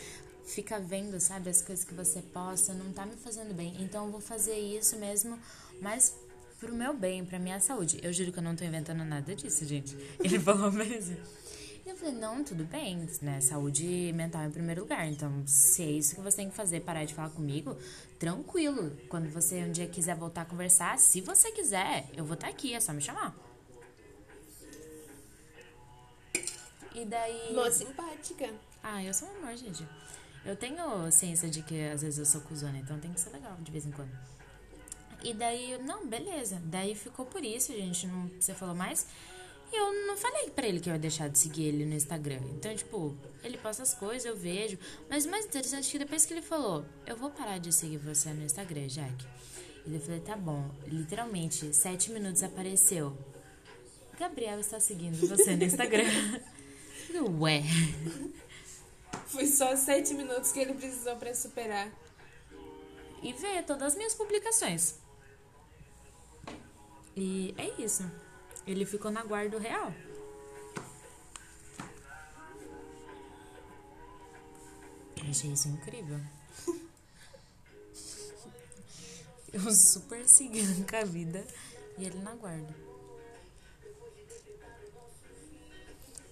fica 0.44 0.80
vendo, 0.80 1.20
sabe, 1.20 1.48
as 1.48 1.62
coisas 1.62 1.84
que 1.84 1.94
você 1.94 2.20
posta, 2.20 2.74
não 2.74 2.92
tá 2.92 3.06
me 3.06 3.14
fazendo 3.14 3.54
bem. 3.54 3.76
Então 3.78 4.06
eu 4.06 4.10
vou 4.10 4.20
fazer 4.20 4.58
isso 4.58 4.96
mesmo, 4.96 5.38
mas 5.80 6.16
pro 6.60 6.74
meu 6.74 6.92
bem, 6.94 7.24
pra 7.24 7.38
minha 7.38 7.58
saúde. 7.58 7.98
Eu 8.02 8.12
juro 8.12 8.30
que 8.30 8.38
eu 8.38 8.42
não 8.42 8.54
tô 8.54 8.64
inventando 8.64 9.02
nada 9.04 9.34
disso, 9.34 9.64
gente. 9.64 9.96
Ele 10.22 10.38
falou 10.38 10.70
mesmo. 10.70 11.16
E 11.84 11.88
eu 11.88 11.96
falei, 11.96 12.14
não, 12.14 12.44
tudo 12.44 12.62
bem, 12.64 13.08
né? 13.22 13.40
Saúde 13.40 14.12
mental 14.14 14.44
em 14.44 14.50
primeiro 14.50 14.82
lugar. 14.82 15.06
Então, 15.08 15.42
se 15.46 15.82
é 15.82 15.90
isso 15.90 16.14
que 16.14 16.20
você 16.20 16.36
tem 16.36 16.50
que 16.50 16.54
fazer, 16.54 16.80
parar 16.80 17.06
de 17.06 17.14
falar 17.14 17.30
comigo, 17.30 17.74
tranquilo. 18.18 18.94
Quando 19.08 19.30
você 19.30 19.64
um 19.64 19.72
dia 19.72 19.88
quiser 19.88 20.14
voltar 20.14 20.42
a 20.42 20.44
conversar, 20.44 20.98
se 20.98 21.22
você 21.22 21.50
quiser, 21.50 22.06
eu 22.14 22.24
vou 22.24 22.34
estar 22.34 22.48
tá 22.48 22.52
aqui, 22.52 22.74
é 22.74 22.80
só 22.80 22.92
me 22.92 23.00
chamar. 23.00 23.34
E 26.94 27.04
daí. 27.06 27.54
Mó 27.54 27.70
simpática. 27.70 28.50
Ah, 28.82 29.02
eu 29.02 29.14
sou 29.14 29.28
um 29.28 29.36
amor, 29.38 29.56
gente. 29.56 29.86
Eu 30.44 30.56
tenho 30.56 31.10
ciência 31.10 31.48
de 31.48 31.62
que 31.62 31.82
às 31.88 32.02
vezes 32.02 32.18
eu 32.18 32.26
sou 32.26 32.40
cuzona, 32.42 32.78
então 32.78 32.98
tem 32.98 33.12
que 33.12 33.20
ser 33.20 33.30
legal 33.30 33.56
de 33.60 33.70
vez 33.72 33.86
em 33.86 33.90
quando. 33.90 34.10
E 35.22 35.34
daí, 35.34 35.78
não, 35.82 36.06
beleza. 36.06 36.60
Daí 36.64 36.94
ficou 36.94 37.26
por 37.26 37.44
isso, 37.44 37.72
gente. 37.72 38.06
Não, 38.06 38.30
você 38.38 38.54
falou 38.54 38.74
mais. 38.74 39.06
E 39.72 39.76
eu 39.76 40.06
não 40.06 40.16
falei 40.16 40.50
pra 40.50 40.66
ele 40.66 40.80
que 40.80 40.88
eu 40.88 40.94
ia 40.94 40.98
deixar 40.98 41.28
de 41.28 41.38
seguir 41.38 41.64
ele 41.64 41.84
no 41.84 41.94
Instagram. 41.94 42.40
Então, 42.56 42.74
tipo, 42.74 43.16
ele 43.42 43.56
posta 43.56 43.82
as 43.82 43.94
coisas, 43.94 44.24
eu 44.24 44.36
vejo. 44.36 44.78
Mas 45.08 45.24
o 45.24 45.30
mais 45.30 45.46
interessante 45.46 45.88
é 45.88 45.92
que 45.92 45.98
depois 45.98 46.26
que 46.26 46.34
ele 46.34 46.42
falou, 46.42 46.84
eu 47.06 47.16
vou 47.16 47.30
parar 47.30 47.58
de 47.58 47.72
seguir 47.72 47.98
você 47.98 48.30
no 48.32 48.44
Instagram, 48.44 48.88
Jack. 48.88 49.26
E 49.86 49.94
eu 49.94 50.00
falei, 50.00 50.20
tá 50.20 50.36
bom. 50.36 50.68
Literalmente, 50.86 51.72
sete 51.72 52.10
minutos 52.10 52.42
apareceu. 52.42 53.16
Gabriel 54.18 54.60
está 54.60 54.80
seguindo 54.80 55.16
você 55.26 55.56
no 55.56 55.64
Instagram. 55.64 56.04
Ué. 57.40 57.62
Foi 59.26 59.46
só 59.46 59.74
sete 59.76 60.14
minutos 60.14 60.52
que 60.52 60.58
ele 60.58 60.74
precisou 60.74 61.16
para 61.16 61.34
superar. 61.34 61.90
E 63.22 63.32
ver 63.32 63.64
todas 63.64 63.92
as 63.92 63.96
minhas 63.96 64.14
publicações. 64.14 64.99
E 67.22 67.54
é 67.58 67.68
isso. 67.78 68.10
Ele 68.66 68.86
ficou 68.86 69.10
na 69.10 69.22
guarda 69.22 69.58
real. 69.58 69.92
Achei 75.28 75.52
isso 75.52 75.68
incrível. 75.68 76.18
Eu 79.52 79.70
super 79.70 80.26
seguindo 80.26 80.88
com 80.88 80.96
a 80.96 81.04
vida 81.04 81.46
e 81.98 82.06
ele 82.06 82.20
na 82.20 82.34
guarda. 82.36 82.74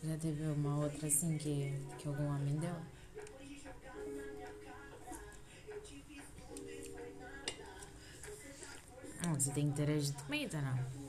Já 0.02 0.16
teve 0.16 0.42
uma 0.44 0.78
outra 0.84 1.06
assim 1.06 1.36
que, 1.36 1.78
que 1.98 2.08
algum 2.08 2.28
homem 2.28 2.56
deu? 2.56 2.74
Você 9.34 9.50
tem 9.50 9.64
que 9.64 9.82
interagir 9.82 10.14
tá 10.50 10.60
não? 10.60 11.08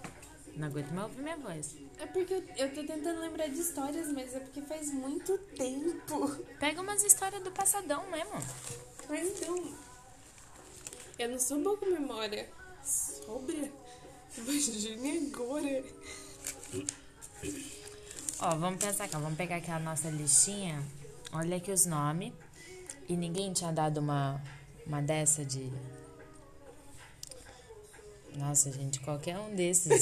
Não 0.56 0.68
aguento 0.68 0.92
mais 0.92 1.08
ouvir 1.08 1.22
minha 1.22 1.38
voz. 1.38 1.76
É 2.00 2.06
porque 2.06 2.34
eu, 2.34 2.44
eu 2.58 2.74
tô 2.74 2.84
tentando 2.84 3.22
lembrar 3.22 3.48
de 3.48 3.60
histórias, 3.60 4.12
mas 4.12 4.36
é 4.36 4.40
porque 4.40 4.62
faz 4.62 4.92
muito 4.92 5.38
tempo. 5.56 6.28
Pega 6.60 6.82
umas 6.82 7.04
histórias 7.04 7.42
do 7.44 7.52
passadão 7.52 8.10
mesmo. 8.10 8.34
Mas 9.08 9.28
então. 9.30 9.74
Eu 11.18 11.30
não 11.30 11.40
sou 11.40 11.62
boa 11.62 11.78
com 11.78 11.86
memória. 11.86 12.50
Sobra? 12.84 13.72
Imagine 14.38 15.32
agora. 15.34 15.84
Ó, 18.42 18.56
vamos 18.56 18.84
pensar 18.84 19.06
aqui, 19.06 19.14
vamos 19.14 19.38
pegar 19.38 19.58
aqui 19.58 19.72
a 19.72 19.80
nossa 19.80 20.10
listinha. 20.10 20.82
Olha 21.32 21.58
aqui 21.58 21.72
os 21.72 21.86
nomes. 21.86 22.34
E 23.08 23.16
ninguém 23.16 23.54
tinha 23.54 23.72
dado 23.72 24.00
uma, 24.00 24.42
uma 24.86 25.02
dessa 25.02 25.44
de 25.46 25.72
nossa, 28.36 28.72
gente, 28.72 29.00
qualquer 29.00 29.38
um 29.38 29.56
desses. 29.56 30.02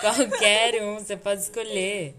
qualquer 0.00 0.82
um, 0.82 0.98
você 0.98 1.16
pode 1.16 1.42
escolher. 1.42 2.16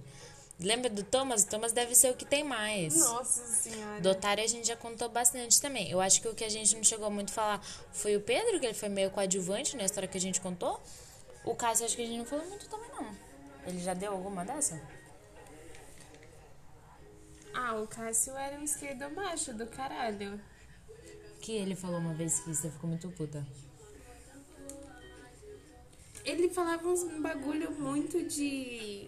Lembra 0.59 0.89
do 0.89 1.03
Thomas? 1.03 1.43
O 1.43 1.47
Thomas 1.47 1.73
deve 1.73 1.93
ser 1.95 2.11
o 2.11 2.15
que 2.15 2.23
tem 2.23 2.43
mais. 2.43 2.95
Nossa 2.97 3.45
senhora. 3.45 3.99
Do 3.99 4.09
Otário 4.09 4.43
a 4.43 4.47
gente 4.47 4.67
já 4.67 4.75
contou 4.75 5.09
bastante 5.09 5.59
também. 5.59 5.89
Eu 5.89 5.99
acho 5.99 6.21
que 6.21 6.27
o 6.27 6.33
que 6.33 6.45
a 6.45 6.49
gente 6.49 6.75
não 6.75 6.83
chegou 6.83 7.11
muito 7.11 7.31
a 7.31 7.33
falar 7.33 7.61
foi 7.91 8.15
o 8.15 8.21
Pedro, 8.21 8.59
que 8.59 8.65
ele 8.65 8.73
foi 8.73 8.88
meio 8.88 9.11
coadjuvante 9.11 9.75
na 9.75 9.83
história 9.83 10.07
que 10.07 10.17
a 10.17 10.21
gente 10.21 10.39
contou. 10.39 10.81
O 11.43 11.53
Cássio 11.55 11.85
acho 11.85 11.95
que 11.95 12.03
a 12.03 12.05
gente 12.05 12.17
não 12.17 12.25
falou 12.25 12.47
muito 12.47 12.67
também, 12.69 12.89
não. 12.89 13.13
Ele 13.67 13.79
já 13.79 13.93
deu 13.93 14.13
alguma 14.13 14.45
dessa? 14.45 14.81
Ah, 17.53 17.75
o 17.75 17.88
Cássio 17.88 18.35
era 18.35 18.57
um 18.57 18.63
esquerdo 18.63 19.09
macho 19.13 19.53
do 19.53 19.67
caralho. 19.67 20.39
Que 21.41 21.51
ele 21.51 21.75
falou 21.75 21.99
uma 21.99 22.13
vez 22.13 22.39
que 22.39 22.53
você 22.53 22.69
ficou 22.69 22.89
muito 22.89 23.09
puta. 23.09 23.45
Ele 26.25 26.49
falava 26.49 26.88
uns 26.88 27.03
bagulho 27.21 27.71
muito 27.71 28.23
de 28.23 29.07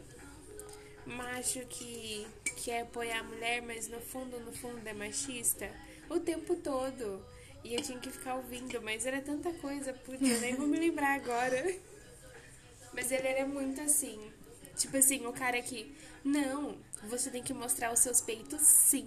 macho 1.06 1.60
que 1.68 2.28
quer 2.64 2.82
apoiar 2.82 3.20
a 3.20 3.24
mulher, 3.24 3.62
mas 3.62 3.88
no 3.88 4.00
fundo, 4.00 4.40
no 4.40 4.52
fundo 4.52 4.86
é 4.86 4.94
machista. 4.94 5.70
O 6.10 6.20
tempo 6.20 6.56
todo. 6.58 7.26
E 7.64 7.74
eu 7.74 7.82
tinha 7.82 8.00
que 8.00 8.12
ficar 8.12 8.36
ouvindo, 8.36 8.82
mas 8.82 9.06
era 9.06 9.22
tanta 9.22 9.52
coisa, 9.54 9.94
putz, 9.94 10.22
eu 10.22 10.40
nem 10.42 10.56
vou 10.56 10.68
me 10.68 10.80
lembrar 10.80 11.16
agora. 11.16 11.76
Mas 12.94 13.12
ele 13.12 13.28
era 13.28 13.46
muito 13.46 13.80
assim. 13.82 14.32
Tipo 14.76 14.98
assim, 14.98 15.26
o 15.28 15.34
cara 15.34 15.62
que, 15.62 15.94
não, 16.24 16.78
você 17.04 17.30
tem 17.30 17.44
que 17.44 17.54
mostrar 17.54 17.92
os 17.92 18.00
seus 18.00 18.22
peitos 18.22 18.62
sim. 18.62 19.06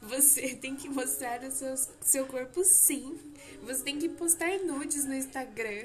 Você 0.00 0.54
tem 0.62 0.76
que 0.76 0.88
mostrar 0.88 1.42
o 1.42 1.50
seu, 1.50 1.74
seu 2.00 2.26
corpo 2.26 2.64
sim. 2.64 3.18
Você 3.62 3.82
tem 3.82 3.98
que 3.98 4.08
postar 4.08 4.58
nudes 4.60 5.04
no 5.04 5.14
Instagram. 5.14 5.84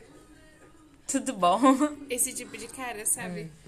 Tudo 1.07 1.33
bom? 1.33 1.59
Esse 2.09 2.33
tipo 2.33 2.57
de 2.57 2.67
cara, 2.67 3.05
sabe? 3.05 3.41
É. 3.41 3.65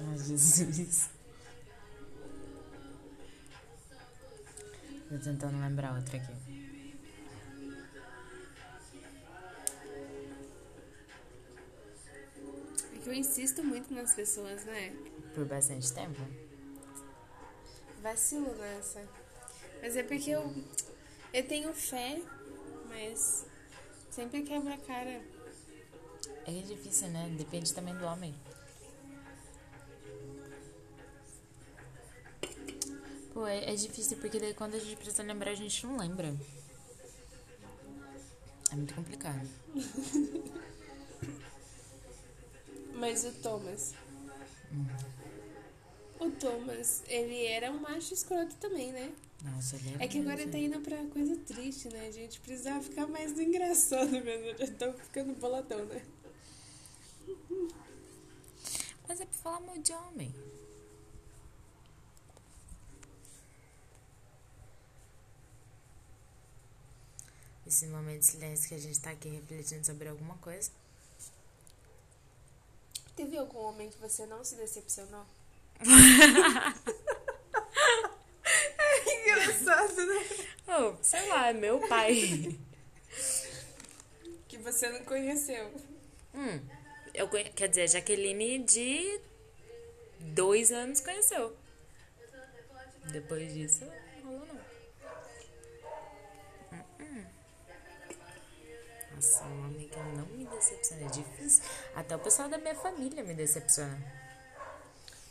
Ai, 0.00 0.18
Jesus. 0.18 1.10
Tô 5.08 5.18
tentando 5.18 5.58
lembrar 5.60 5.94
outra 5.94 6.18
aqui. 6.18 6.32
É 12.94 12.98
que 12.98 13.08
eu 13.08 13.14
insisto 13.14 13.64
muito 13.64 13.92
nas 13.92 14.14
pessoas, 14.14 14.64
né? 14.64 14.94
Por 15.34 15.44
bastante 15.46 15.92
tempo. 15.92 16.20
Vacilo 18.02 18.54
nessa. 18.56 19.02
Mas 19.80 19.96
é 19.96 20.02
porque 20.02 20.30
eu, 20.30 20.54
eu 21.32 21.46
tenho 21.46 21.72
fé, 21.72 22.20
mas 22.88 23.46
sempre 24.10 24.42
quebra 24.42 24.74
a 24.74 24.78
cara. 24.78 25.20
É 26.48 26.50
é 26.50 26.62
difícil, 26.62 27.08
né? 27.08 27.28
Depende 27.36 27.74
também 27.74 27.94
do 27.94 28.06
homem. 28.06 28.34
Pô, 33.34 33.46
é, 33.46 33.70
é 33.70 33.74
difícil 33.74 34.16
porque 34.16 34.40
daí 34.40 34.54
quando 34.54 34.74
a 34.74 34.78
gente 34.78 34.96
precisa 34.96 35.22
lembrar, 35.22 35.50
a 35.50 35.54
gente 35.54 35.86
não 35.86 35.98
lembra. 35.98 36.34
É 38.72 38.76
muito 38.76 38.94
complicado. 38.94 39.46
Mas 42.94 43.24
o 43.26 43.32
Thomas. 43.42 43.92
O 46.18 46.30
Thomas, 46.30 47.02
ele 47.08 47.44
era 47.44 47.70
um 47.70 47.78
macho 47.78 48.14
escroto 48.14 48.54
também, 48.56 48.90
né? 48.90 49.12
Nossa, 49.44 49.76
ele 49.76 49.96
É 50.00 50.08
que 50.08 50.18
agora 50.18 50.48
tá 50.48 50.58
indo 50.58 50.80
pra 50.80 50.96
coisa 51.04 51.36
triste, 51.36 51.90
né? 51.90 52.08
A 52.08 52.10
gente 52.10 52.40
precisava 52.40 52.82
ficar 52.82 53.06
mais 53.06 53.34
do 53.34 53.42
engraçado 53.42 54.10
mesmo. 54.10 54.58
Já 54.58 54.66
tô 54.66 54.92
ficando 54.94 55.34
boladão, 55.34 55.84
né? 55.84 56.02
Mas 59.18 59.26
é 59.26 59.26
pra 59.26 59.38
falar 59.42 59.60
mal 59.60 59.76
de 59.78 59.92
homem. 59.92 60.32
Esse 67.66 67.88
momento 67.88 68.20
de 68.20 68.26
silêncio 68.26 68.68
que 68.68 68.76
a 68.76 68.78
gente 68.78 69.00
tá 69.00 69.10
aqui 69.10 69.28
refletindo 69.28 69.84
sobre 69.84 70.08
alguma 70.08 70.36
coisa. 70.36 70.70
Teve 73.16 73.36
algum 73.36 73.58
homem 73.58 73.90
que 73.90 73.98
você 73.98 74.24
não 74.24 74.44
se 74.44 74.54
decepcionou? 74.54 75.26
Engraçado, 79.04 80.06
né? 80.06 80.46
Oh, 80.68 80.94
sei 81.02 81.28
lá, 81.28 81.48
é 81.48 81.52
meu 81.52 81.80
pai. 81.88 82.56
Que 84.46 84.58
você 84.58 84.88
não 84.90 85.04
conheceu. 85.04 85.74
hum, 86.32 86.77
eu. 87.18 87.28
Quer 87.28 87.68
dizer, 87.68 87.82
a 87.82 87.86
Jaqueline 87.86 88.62
de 88.64 89.20
dois 90.20 90.70
anos 90.72 91.00
conheceu. 91.00 91.56
Depois 93.10 93.52
disso, 93.52 93.84
não 94.24 94.32
rolou 94.32 94.46
não. 94.46 94.58
Hum. 97.00 97.24
Nossa, 99.14 99.44
um 99.44 99.64
homem 99.64 99.88
que 99.88 99.96
não 99.96 100.26
me 100.26 100.44
decepciona. 100.44 101.04
É 101.04 101.08
difícil. 101.08 101.64
Até 101.94 102.16
o 102.16 102.18
pessoal 102.18 102.48
da 102.48 102.58
minha 102.58 102.74
família 102.74 103.24
me 103.24 103.34
decepciona. 103.34 103.98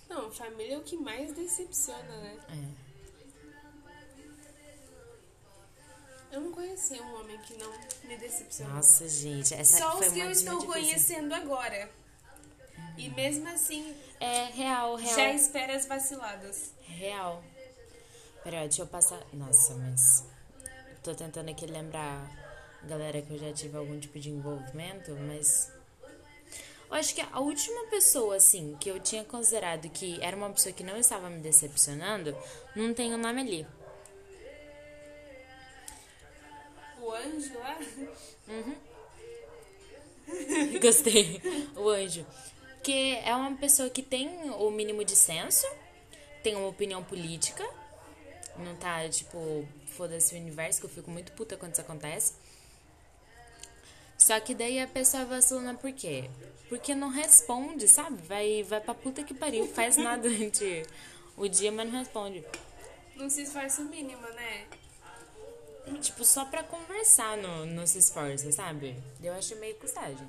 Não, 0.10 0.32
família 0.32 0.76
é 0.76 0.78
o 0.78 0.84
que 0.84 0.98
mais 0.98 1.34
decepciona, 1.34 2.18
né? 2.22 2.40
É. 2.50 2.87
Eu 6.38 6.42
não 6.42 6.52
conheci 6.52 7.02
um 7.02 7.20
homem 7.20 7.36
que 7.40 7.56
não 7.58 7.72
me 8.04 8.16
decepcionou. 8.16 8.76
Nossa, 8.76 9.10
gente, 9.10 9.56
essa 9.56 9.80
Só 9.80 9.98
foi 9.98 10.06
os 10.08 10.14
que 10.14 10.20
eu 10.20 10.30
estou 10.30 10.54
mais 10.68 10.86
difíceis. 10.86 11.18
conhecendo 11.18 11.34
agora. 11.34 11.90
E 12.96 13.10
mesmo 13.10 13.48
assim, 13.50 13.96
É 14.20 14.44
real, 14.46 14.96
real. 14.98 15.16
já 15.16 15.32
espera 15.34 15.76
as 15.76 15.88
vaciladas. 15.88 16.74
Real. 16.84 17.44
Pera, 18.44 18.60
deixa 18.68 18.84
eu 18.84 18.88
passar. 18.88 19.20
Nossa, 19.34 19.74
mas. 19.74 20.24
Tô 21.02 21.16
tentando 21.16 21.50
aqui 21.50 21.66
lembrar 21.66 22.30
a 22.84 22.86
galera 22.86 23.20
que 23.20 23.34
eu 23.34 23.40
já 23.40 23.52
tive 23.52 23.76
algum 23.76 24.00
tipo 24.00 24.20
de 24.20 24.30
envolvimento, 24.30 25.16
mas. 25.16 25.72
Eu 26.88 26.94
acho 26.98 27.16
que 27.16 27.22
a 27.22 27.40
última 27.40 27.88
pessoa, 27.88 28.36
assim, 28.36 28.78
que 28.80 28.92
eu 28.92 29.00
tinha 29.00 29.24
considerado 29.26 29.90
que 29.90 30.24
era 30.24 30.38
uma 30.38 30.52
pessoa 30.52 30.72
que 30.72 30.84
não 30.84 30.98
estava 30.98 31.32
me 31.32 31.40
decepcionando, 31.40 32.38
não 32.76 32.94
tem 32.94 33.12
o 33.12 33.18
nome 33.18 33.42
ali. 33.42 33.68
O 37.08 37.14
anjo 37.14 37.58
lá. 37.60 37.80
Gostei. 40.82 41.42
O 41.74 41.88
anjo. 41.88 42.26
Que 42.84 43.16
é 43.16 43.34
uma 43.34 43.56
pessoa 43.56 43.90
que 43.90 44.04
tem 44.04 44.50
o 44.50 44.70
mínimo 44.70 45.06
de 45.06 45.16
senso, 45.16 45.66
tem 46.44 46.58
uma 46.58 46.68
opinião 46.68 47.02
política, 47.02 47.66
não 48.58 48.76
tá, 48.76 49.08
tipo, 49.08 49.66
foda-se 49.88 50.36
o 50.36 50.38
universo, 50.38 50.82
que 50.82 50.86
eu 50.86 50.90
fico 50.90 51.10
muito 51.10 51.32
puta 51.32 51.56
quando 51.56 51.72
isso 51.72 51.82
acontece. 51.82 52.34
Só 54.18 54.38
que 54.42 54.54
daí 54.54 54.78
a 54.82 54.88
pessoa 54.88 55.24
vacilando 55.24 55.80
por 55.80 55.94
quê? 55.94 56.30
Porque 56.68 56.94
não 56.94 57.08
responde, 57.08 57.88
sabe? 57.88 58.22
Vai, 58.24 58.64
vai 58.64 58.82
pra 58.82 58.94
puta 58.94 59.24
que 59.24 59.34
pariu, 59.34 59.66
faz 59.66 59.96
nada 59.96 60.24
durante 60.30 60.84
o 61.38 61.48
dia, 61.48 61.72
mas 61.72 61.90
não 61.90 62.00
responde. 62.00 62.44
Não 63.16 63.30
se 63.30 63.44
esforça 63.44 63.82
o 63.82 63.86
mínimo, 63.86 64.28
né? 64.34 64.68
Tipo, 66.02 66.26
só 66.26 66.46
pra 66.46 66.64
conversar 66.64 67.38
no, 67.38 67.66
não 67.66 67.88
se 67.88 68.00
esforça, 68.00 68.52
sabe? 68.52 69.02
Eu 69.24 69.34
acho 69.34 69.56
meio 69.56 69.76
custagem. 69.76 70.28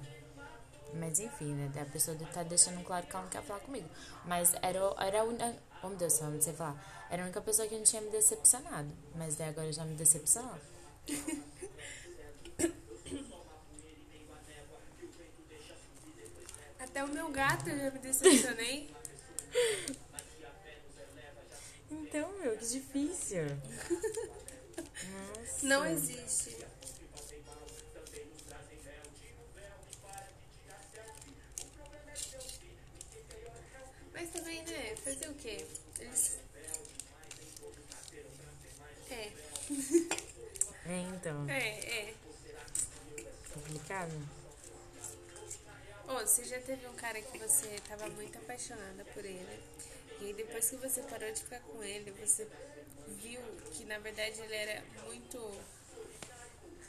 Mas 0.95 1.19
enfim, 1.19 1.53
né? 1.55 1.71
A 1.81 1.85
pessoa 1.85 2.17
tá 2.33 2.43
deixando 2.43 2.83
claro 2.85 3.07
que 3.07 3.13
ela 3.13 3.25
não 3.25 3.31
quer 3.31 3.43
falar 3.43 3.61
comigo. 3.61 3.89
Mas 4.25 4.55
era, 4.63 4.79
era 4.99 5.21
a 5.21 5.25
única. 5.25 5.55
Oh 5.83 5.89
meu 5.89 5.99
Deus, 5.99 6.21
eu 6.21 6.31
não 6.31 6.41
sei 6.41 6.53
falar. 6.55 7.07
Era 7.11 7.23
a 7.23 7.25
única 7.25 7.41
pessoa 7.41 7.67
que 7.69 7.75
não 7.77 7.83
tinha 7.83 8.01
me 8.03 8.11
decepcionado. 8.11 8.91
Mas 9.15 9.37
daí 9.37 9.49
agora 9.49 9.73
já 9.73 9.85
me 9.85 9.95
decepcionou. 9.95 10.55
Até 16.79 17.05
o 17.05 17.09
meu 17.09 17.29
gato 17.31 17.69
eu 17.69 17.79
já 17.79 17.91
me 17.91 17.99
decepcionei. 17.99 18.91
Então, 21.91 22.33
meu, 22.39 22.57
que 22.57 22.67
difícil. 22.67 23.45
Nossa. 25.19 25.67
Não 25.67 25.87
existe. 25.87 26.57
Mas 34.13 34.31
também, 34.31 34.63
né? 34.65 34.97
Fazer 34.97 35.29
o 35.29 35.35
quê? 35.35 35.65
Eles. 36.01 36.39
É, 39.11 39.33
É, 40.87 41.01
então. 41.15 41.49
é, 41.49 41.69
é. 41.79 42.15
Complicado. 43.53 44.13
Ô, 46.09 46.21
você 46.21 46.45
já 46.45 46.59
teve 46.61 46.87
um 46.87 46.95
cara 46.95 47.21
que 47.21 47.39
você 47.39 47.81
tava 47.87 48.09
muito 48.09 48.39
apaixonada 48.39 49.05
por 49.13 49.25
ele. 49.25 49.63
E 50.21 50.33
depois 50.33 50.69
que 50.71 50.77
você 50.77 51.03
parou 51.03 51.31
de 51.31 51.43
ficar 51.43 51.61
com 51.61 51.83
ele, 51.83 52.11
você 52.13 52.47
viu 53.09 53.41
que 53.73 53.85
na 53.85 53.99
verdade 53.99 54.41
ele 54.41 54.55
era 54.55 54.83
muito. 55.07 55.51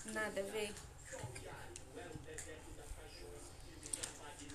nada 0.05 0.41
a 0.41 0.43
ver. 0.43 0.73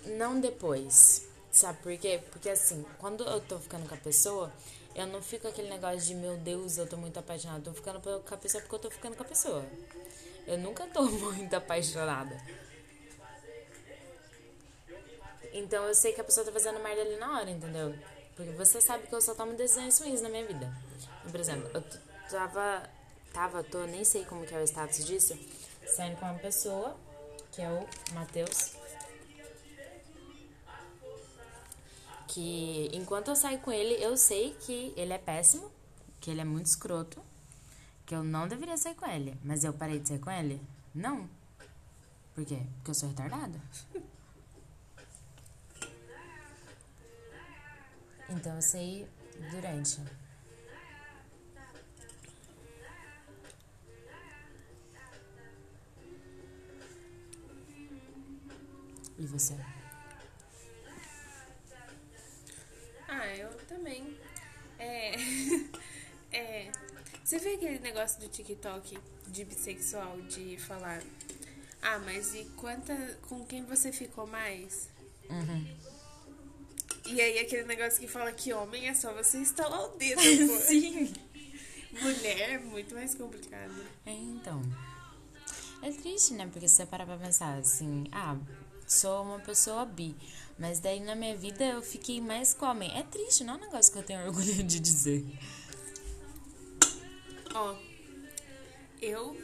Não 0.06 0.40
depois. 0.40 1.26
Sabe 1.50 1.78
por 1.82 1.96
quê? 1.96 2.20
Porque 2.30 2.50
assim, 2.50 2.84
quando 2.98 3.24
eu 3.24 3.40
tô 3.40 3.58
ficando 3.58 3.88
com 3.88 3.94
a 3.94 3.98
pessoa, 3.98 4.52
eu 4.94 5.06
não 5.06 5.22
fico 5.22 5.46
aquele 5.48 5.68
negócio 5.68 6.00
de 6.00 6.14
meu 6.14 6.36
Deus, 6.36 6.78
eu 6.78 6.86
tô 6.86 6.96
muito 6.96 7.18
apaixonada. 7.18 7.60
Eu 7.60 7.64
tô 7.64 7.72
ficando 7.72 8.00
com 8.00 8.34
a 8.34 8.38
pessoa 8.38 8.60
porque 8.60 8.74
eu 8.74 8.80
tô 8.80 8.90
ficando 8.90 9.16
com 9.16 9.22
a 9.22 9.26
pessoa. 9.26 9.64
Eu 10.46 10.58
nunca 10.58 10.86
tô 10.86 11.02
muito 11.06 11.54
apaixonada. 11.54 12.36
Então 15.52 15.84
eu 15.84 15.94
sei 15.94 16.12
que 16.12 16.20
a 16.20 16.24
pessoa 16.24 16.44
tá 16.44 16.50
fazendo 16.50 16.80
merda 16.80 17.02
ali 17.02 17.16
na 17.16 17.38
hora, 17.38 17.48
entendeu? 17.48 17.94
Porque 18.34 18.50
você 18.52 18.80
sabe 18.80 19.06
que 19.06 19.14
eu 19.14 19.20
só 19.20 19.34
tomo 19.34 19.54
decisões 19.54 19.98
ruins 20.00 20.20
na 20.20 20.28
minha 20.28 20.44
vida. 20.44 20.72
Por 21.30 21.40
exemplo, 21.40 21.70
eu 21.74 21.82
tava. 22.30 22.88
Tava, 23.32 23.64
tô, 23.64 23.84
nem 23.86 24.04
sei 24.04 24.24
como 24.24 24.46
que 24.46 24.54
é 24.54 24.58
o 24.58 24.64
status 24.64 25.04
disso. 25.04 25.36
Saindo 25.84 26.16
com 26.18 26.26
uma 26.26 26.38
pessoa, 26.38 26.96
que 27.50 27.60
é 27.60 27.68
o 27.68 27.84
Matheus. 28.14 28.84
que 32.34 32.90
enquanto 32.92 33.28
eu 33.28 33.36
saio 33.36 33.60
com 33.60 33.70
ele, 33.70 33.94
eu 34.02 34.16
sei 34.16 34.54
que 34.54 34.92
ele 34.96 35.12
é 35.12 35.18
péssimo, 35.18 35.70
que 36.20 36.28
ele 36.28 36.40
é 36.40 36.44
muito 36.44 36.66
escroto, 36.66 37.22
que 38.04 38.12
eu 38.12 38.24
não 38.24 38.48
deveria 38.48 38.76
sair 38.76 38.96
com 38.96 39.06
ele. 39.06 39.38
Mas 39.44 39.62
eu 39.62 39.72
parei 39.72 40.00
de 40.00 40.08
sair 40.08 40.18
com 40.18 40.32
ele? 40.32 40.60
Não. 40.92 41.30
Por 42.34 42.44
quê? 42.44 42.60
Porque 42.76 42.90
eu 42.90 42.94
sou 42.94 43.08
retardada. 43.08 43.60
Então 48.28 48.56
eu 48.56 48.62
sei 48.62 49.06
durante. 49.52 50.00
E 59.18 59.26
você? 59.26 59.54
Ah, 63.08 63.26
eu 63.36 63.50
também. 63.66 64.18
É. 64.78 65.14
é. 66.32 66.72
Você 67.22 67.38
vê 67.38 67.54
aquele 67.54 67.78
negócio 67.78 68.20
do 68.20 68.28
TikTok 68.28 68.98
de 69.28 69.44
bissexual 69.44 70.20
de 70.22 70.58
falar. 70.58 71.02
Ah, 71.80 71.98
mas 72.00 72.34
e 72.34 72.44
quanta. 72.56 72.94
com 73.28 73.44
quem 73.46 73.64
você 73.64 73.92
ficou 73.92 74.26
mais? 74.26 74.88
Uhum. 75.30 75.66
E 77.06 77.20
aí 77.20 77.38
aquele 77.38 77.64
negócio 77.64 78.00
que 78.00 78.08
fala 78.08 78.32
que 78.32 78.52
homem 78.52 78.88
é 78.88 78.94
só 78.94 79.12
você 79.12 79.38
instalar 79.38 79.80
o 79.84 79.96
dedo. 79.96 80.20
Sim. 80.60 81.12
Mulher 81.92 82.50
é 82.50 82.58
muito 82.58 82.94
mais 82.94 83.14
complicado. 83.14 83.72
É, 84.04 84.12
então. 84.12 84.60
É 85.82 85.90
triste, 85.92 86.34
né? 86.34 86.46
Porque 86.46 86.66
se 86.66 86.76
você 86.76 86.86
parar 86.86 87.06
pra 87.06 87.16
pensar 87.16 87.58
assim, 87.58 88.04
ah, 88.10 88.36
sou 88.94 89.22
uma 89.22 89.38
pessoa 89.40 89.84
bi. 89.84 90.14
Mas 90.58 90.78
daí 90.78 91.00
na 91.00 91.14
minha 91.14 91.36
vida 91.36 91.64
eu 91.64 91.82
fiquei 91.82 92.20
mais 92.20 92.54
com 92.54 92.66
homem. 92.66 92.96
É 92.96 93.02
triste, 93.02 93.44
não 93.44 93.54
é 93.54 93.56
um 93.56 93.60
negócio 93.60 93.92
que 93.92 93.98
eu 93.98 94.02
tenho 94.02 94.24
orgulho 94.26 94.62
de 94.62 94.80
dizer. 94.80 95.24
Ó, 97.54 97.76
eu 99.02 99.36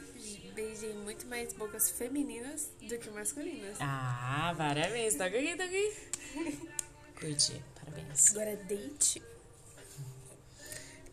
beijei 0.53 0.93
muito 0.93 1.25
mais 1.27 1.53
bocas 1.53 1.89
femininas 1.89 2.69
do 2.81 2.97
que 2.97 3.09
masculinas. 3.09 3.77
Ah, 3.79 4.53
parabéns. 4.57 5.13
Toca 5.13 5.37
aqui, 5.37 5.51
toca 5.51 5.63
aqui. 5.65 5.93
Curti, 7.19 7.63
parabéns. 7.75 8.31
Agora 8.31 8.55
date. 8.55 9.21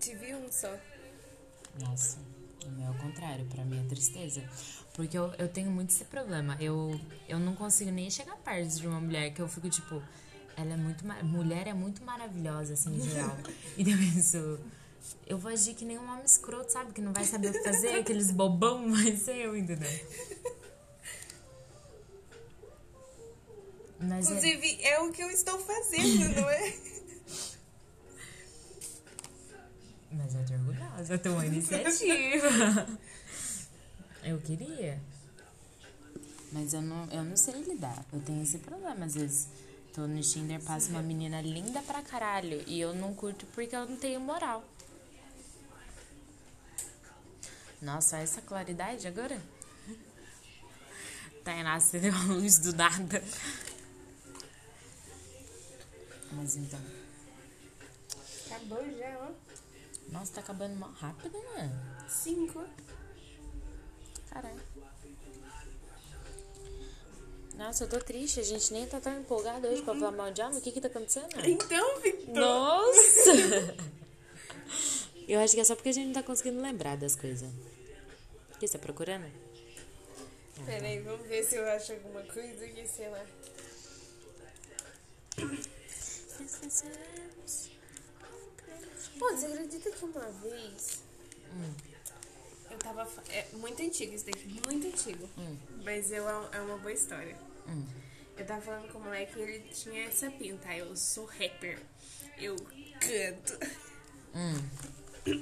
Tive 0.00 0.34
um 0.34 0.50
só. 0.50 0.76
Nossa, 1.80 2.18
o 2.66 2.70
meu 2.70 2.86
é 2.86 2.90
o 2.90 2.94
contrário, 2.94 3.44
pra 3.46 3.64
mim 3.64 3.78
é 3.84 3.88
tristeza. 3.88 4.42
Porque 4.94 5.16
eu, 5.16 5.32
eu 5.38 5.48
tenho 5.48 5.70
muito 5.70 5.90
esse 5.90 6.04
problema. 6.04 6.56
Eu, 6.60 6.98
eu 7.28 7.38
não 7.38 7.54
consigo 7.54 7.90
nem 7.90 8.10
chegar 8.10 8.36
perto 8.36 8.80
de 8.80 8.86
uma 8.86 9.00
mulher 9.00 9.32
que 9.32 9.40
eu 9.40 9.48
fico 9.48 9.68
tipo. 9.68 10.02
Ela 10.56 10.74
é 10.74 10.76
muito. 10.76 11.04
Mulher 11.24 11.68
é 11.68 11.72
muito 11.72 12.02
maravilhosa, 12.02 12.74
assim, 12.74 12.96
em 12.96 13.00
geral. 13.08 13.36
E 13.78 13.90
eu 13.90 13.96
penso. 13.96 14.58
Eu 15.26 15.38
vou 15.38 15.52
agir 15.52 15.74
que 15.74 15.84
nem 15.84 15.98
um 15.98 16.10
homem 16.10 16.24
escroto, 16.24 16.72
sabe? 16.72 16.92
Que 16.92 17.00
não 17.00 17.12
vai 17.12 17.24
saber 17.24 17.50
o 17.50 17.52
que 17.52 17.62
fazer, 17.62 17.94
aqueles 17.94 18.30
bobão, 18.30 18.90
vai 18.92 19.16
ser 19.16 19.36
eu, 19.36 19.56
entendeu? 19.56 19.88
Mas 24.00 24.30
é, 24.30 24.30
Inclusive, 24.30 24.78
é 24.82 25.00
o 25.00 25.12
que 25.12 25.22
eu 25.22 25.30
estou 25.30 25.58
fazendo, 25.58 26.34
não 26.34 26.50
é? 26.50 26.74
tô 31.16 31.30
uma 31.30 31.46
iniciativa. 31.46 32.86
Eu 34.24 34.38
queria. 34.40 35.00
Mas 36.52 36.72
eu 36.74 36.82
não, 36.82 37.06
eu 37.10 37.22
não 37.22 37.36
sei 37.36 37.54
lidar. 37.62 38.04
Eu 38.12 38.20
tenho 38.20 38.42
esse 38.42 38.58
problema. 38.58 39.04
Às 39.04 39.14
vezes 39.14 39.48
tô 39.94 40.06
no 40.06 40.20
Tinder, 40.20 40.60
passa 40.62 40.90
uma 40.90 41.02
menina 41.02 41.40
linda 41.40 41.80
pra 41.82 42.02
caralho. 42.02 42.62
E 42.66 42.80
eu 42.80 42.94
não 42.94 43.14
curto 43.14 43.46
porque 43.54 43.74
eu 43.74 43.86
não 43.86 43.96
tenho 43.96 44.20
moral. 44.20 44.64
Nossa, 47.80 48.16
olha 48.16 48.24
essa 48.24 48.42
claridade 48.42 49.06
agora. 49.06 49.40
Tainá 51.44 51.74
acendeu 51.74 52.12
a 52.14 52.24
luz 52.24 52.58
do 52.58 52.74
nada. 52.74 53.22
Mas 56.32 56.56
então. 56.56 56.80
Acabou 58.46 58.84
já, 58.98 59.18
ó. 59.20 59.27
Nossa, 60.10 60.32
tá 60.34 60.40
acabando 60.40 60.76
mal 60.76 60.90
rápido, 60.92 61.38
né? 61.54 61.70
Cinco. 62.08 62.64
Caralho. 64.30 64.60
Nossa, 67.56 67.84
eu 67.84 67.88
tô 67.88 67.98
triste. 67.98 68.40
A 68.40 68.44
gente 68.44 68.72
nem 68.72 68.86
tá 68.86 69.00
tão 69.00 69.18
empolgado 69.18 69.66
hoje 69.66 69.82
pra 69.82 69.94
falar 69.94 70.12
mal 70.12 70.30
de 70.30 70.40
alma. 70.40 70.58
O 70.58 70.60
que 70.60 70.70
que 70.72 70.80
tá 70.80 70.88
acontecendo? 70.88 71.28
Então, 71.44 72.00
Victor. 72.00 72.34
Nossa! 72.34 73.32
Eu 75.28 75.40
acho 75.40 75.54
que 75.54 75.60
é 75.60 75.64
só 75.64 75.74
porque 75.74 75.90
a 75.90 75.92
gente 75.92 76.06
não 76.06 76.14
tá 76.14 76.22
conseguindo 76.22 76.62
lembrar 76.62 76.96
das 76.96 77.14
coisas. 77.14 77.50
O 78.54 78.58
que 78.58 78.66
você 78.66 78.78
tá 78.78 78.82
procurando? 78.82 79.30
Peraí, 80.64 81.00
vamos 81.00 81.26
ver 81.26 81.44
se 81.44 81.56
eu 81.56 81.68
acho 81.68 81.92
alguma 81.92 82.22
coisa 82.22 82.64
aqui, 82.64 82.88
sei 82.88 83.08
lá. 83.10 83.24
Pô, 89.18 89.30
você 89.30 89.46
acredita 89.46 89.90
que 89.90 90.04
uma 90.04 90.30
vez 90.30 91.02
eu 92.70 92.78
tava. 92.78 93.08
É 93.30 93.46
muito 93.54 93.82
antigo 93.82 94.14
isso 94.14 94.26
daqui, 94.26 94.60
muito 94.66 94.86
antigo. 94.86 95.28
Mas 95.84 96.10
eu, 96.10 96.28
é 96.28 96.60
uma 96.60 96.78
boa 96.78 96.92
história. 96.92 97.36
Hum. 97.66 97.84
Eu 98.36 98.46
tava 98.46 98.60
falando 98.60 98.92
com 98.92 98.98
o 98.98 99.02
moleque 99.02 99.32
que 99.34 99.40
ele 99.40 99.60
tinha 99.70 100.04
essa 100.04 100.30
pinta. 100.30 100.74
Eu 100.74 100.96
sou 100.96 101.24
rapper. 101.24 101.80
Eu 102.38 102.56
canto. 103.00 103.58
Hum. 104.34 105.34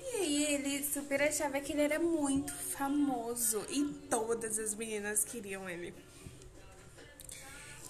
E 0.00 0.16
aí 0.16 0.54
ele 0.54 0.82
super 0.82 1.22
achava 1.22 1.60
que 1.60 1.72
ele 1.72 1.82
era 1.82 1.98
muito 1.98 2.52
famoso 2.52 3.64
e 3.68 3.84
todas 4.08 4.58
as 4.58 4.74
meninas 4.74 5.24
queriam 5.24 5.68
ele. 5.68 5.94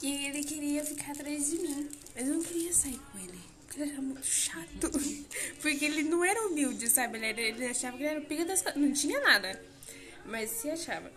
E 0.02 0.26
ele 0.26 0.44
queria 0.44 0.85
ficar 0.85 1.12
atrás 1.12 1.50
de 1.50 1.59
mim. 1.59 1.90
Mas 2.14 2.28
eu 2.28 2.35
não 2.35 2.42
queria 2.42 2.72
sair 2.72 2.98
com 2.98 3.18
ele. 3.18 3.58
Era 3.79 4.01
muito 4.03 4.25
chato. 4.27 4.91
Porque 5.62 5.85
ele 5.85 6.03
não 6.03 6.25
era 6.25 6.47
humilde, 6.47 6.88
sabe? 6.88 7.19
Ele, 7.19 7.27
era- 7.27 7.41
ele 7.41 7.67
achava 7.67 7.97
que 7.97 8.03
ele 8.03 8.11
era 8.11 8.21
o 8.21 8.25
pica 8.25 8.45
das 8.45 8.62
coisas. 8.62 8.81
Não 8.81 8.93
tinha 8.93 9.21
nada. 9.21 9.62
Mas 10.25 10.51
se 10.51 10.71
achava. 10.71 11.11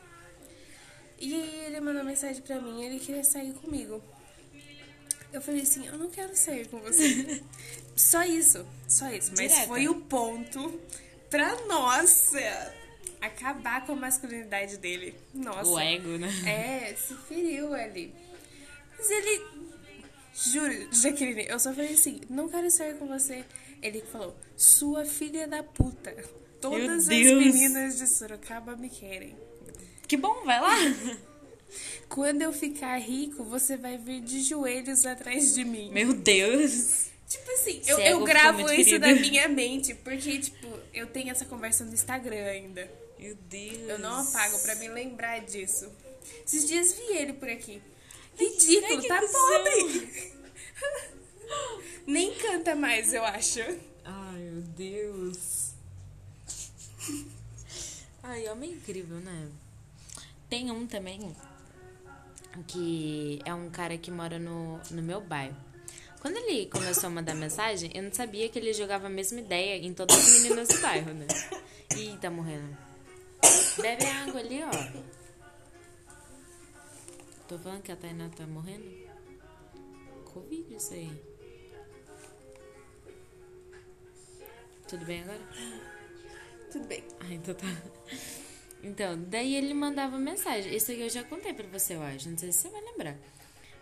E 1.19 1.33
aí 1.35 1.65
ele 1.67 1.79
mandou 1.81 2.03
mensagem 2.03 2.41
pra 2.41 2.59
mim, 2.61 2.83
ele 2.83 2.99
queria 2.99 3.23
sair 3.23 3.53
comigo. 3.53 4.01
Eu 5.31 5.41
falei 5.41 5.61
assim, 5.61 5.85
eu 5.87 5.97
não 5.97 6.09
quero 6.09 6.35
sair 6.35 6.67
com 6.67 6.79
você. 6.79 7.41
só 7.95 8.23
isso, 8.23 8.65
só 8.87 9.09
isso. 9.11 9.31
Mas 9.37 9.51
Direta. 9.51 9.67
foi 9.67 9.87
o 9.87 9.95
ponto 10.01 10.79
pra 11.29 11.55
nossa 11.67 12.73
acabar 13.21 13.85
com 13.85 13.93
a 13.93 13.95
masculinidade 13.95 14.77
dele. 14.77 15.15
Nossa. 15.33 15.69
O 15.69 15.79
ego, 15.79 16.17
né? 16.17 16.29
É, 16.45 16.95
se 16.95 17.13
feriu 17.27 17.73
ali. 17.73 18.13
Mas 18.97 19.09
ele. 19.09 19.60
Juro, 20.33 20.87
Jaqueline, 20.91 21.45
eu 21.47 21.59
só 21.59 21.73
falei 21.73 21.93
assim: 21.93 22.21
não 22.29 22.47
quero 22.47 22.69
sair 22.71 22.95
com 22.95 23.07
você. 23.07 23.43
Ele 23.81 24.01
falou: 24.01 24.35
sua 24.55 25.05
filha 25.05 25.47
da 25.47 25.63
puta. 25.63 26.15
Todas 26.59 27.09
as 27.09 27.17
meninas 27.17 27.97
de 27.97 28.07
Sorocaba 28.07 28.75
me 28.75 28.89
querem. 28.89 29.35
Que 30.07 30.15
bom, 30.15 30.43
vai 30.45 30.61
lá. 30.61 30.75
Quando 32.07 32.41
eu 32.41 32.51
ficar 32.51 32.97
rico, 32.97 33.43
você 33.43 33.77
vai 33.77 33.97
vir 33.97 34.21
de 34.21 34.41
joelhos 34.41 35.05
atrás 35.05 35.55
de 35.55 35.63
mim. 35.63 35.89
Meu 35.91 36.13
Deus. 36.13 37.05
Tipo 37.27 37.51
assim, 37.53 37.81
eu, 37.87 37.97
eu 37.99 38.23
gravo 38.25 38.69
isso 38.73 38.99
querido. 38.99 39.07
na 39.07 39.13
minha 39.13 39.47
mente, 39.47 39.95
porque, 39.95 40.37
tipo, 40.37 40.67
eu 40.93 41.07
tenho 41.07 41.31
essa 41.31 41.45
conversa 41.45 41.85
no 41.85 41.93
Instagram 41.93 42.43
ainda. 42.43 42.91
Meu 43.17 43.35
Deus. 43.49 43.89
Eu 43.89 43.99
não 43.99 44.19
apago 44.19 44.59
pra 44.59 44.75
me 44.75 44.89
lembrar 44.89 45.39
disso. 45.39 45.89
Esses 46.45 46.67
dias 46.67 46.93
vi 46.93 47.15
ele 47.15 47.33
por 47.33 47.47
aqui. 47.49 47.81
Ridículo, 48.37 48.85
Ai, 48.93 49.01
que 49.01 49.07
tá 49.07 49.19
cuzão. 49.19 49.41
pobre. 49.63 50.33
Nem 52.07 52.33
canta 52.35 52.75
mais, 52.75 53.13
eu 53.13 53.23
acho. 53.23 53.59
Ai, 54.03 54.39
meu 54.39 54.61
Deus. 54.61 55.71
Ai, 58.23 58.47
homem 58.49 58.71
incrível, 58.71 59.17
né? 59.17 59.49
Tem 60.49 60.71
um 60.71 60.85
também 60.85 61.35
que 62.67 63.39
é 63.45 63.53
um 63.53 63.69
cara 63.69 63.97
que 63.97 64.11
mora 64.11 64.37
no, 64.37 64.79
no 64.91 65.01
meu 65.01 65.21
bairro. 65.21 65.55
Quando 66.19 66.37
ele 66.37 66.67
começou 66.67 67.07
a 67.07 67.09
mandar 67.09 67.33
mensagem, 67.33 67.89
eu 67.95 68.03
não 68.03 68.13
sabia 68.13 68.47
que 68.49 68.59
ele 68.59 68.73
jogava 68.73 69.07
a 69.07 69.09
mesma 69.09 69.39
ideia 69.39 69.77
em 69.83 69.93
todas 69.93 70.15
as 70.17 70.39
meninas 70.41 70.67
do 70.67 70.79
bairro, 70.79 71.13
né? 71.13 71.25
Ih, 71.97 72.17
tá 72.21 72.29
morrendo. 72.29 72.77
Bebe 73.81 74.05
água 74.05 74.39
ali, 74.39 74.61
ó. 74.63 75.20
Tô 77.51 77.59
falando 77.59 77.81
que 77.81 77.91
a 77.91 77.97
Tainá 77.97 78.29
tá 78.29 78.47
morrendo? 78.47 78.89
Covid 80.23 80.73
isso 80.73 80.93
aí. 80.93 81.11
Tudo 84.87 85.03
bem 85.03 85.21
agora? 85.21 85.41
Tudo 86.71 86.87
bem. 86.87 87.03
Ah, 87.19 87.33
então 87.33 87.53
tá. 87.53 87.67
Então, 88.81 89.21
daí 89.23 89.53
ele 89.53 89.73
mandava 89.73 90.17
mensagem. 90.17 90.73
Isso 90.73 90.93
aqui 90.93 91.01
eu 91.01 91.09
já 91.09 91.25
contei 91.25 91.53
pra 91.53 91.67
você, 91.67 91.95
eu 91.95 92.01
acho. 92.01 92.29
Não 92.29 92.37
sei 92.37 92.53
se 92.53 92.59
você 92.59 92.69
vai 92.69 92.81
lembrar. 92.83 93.17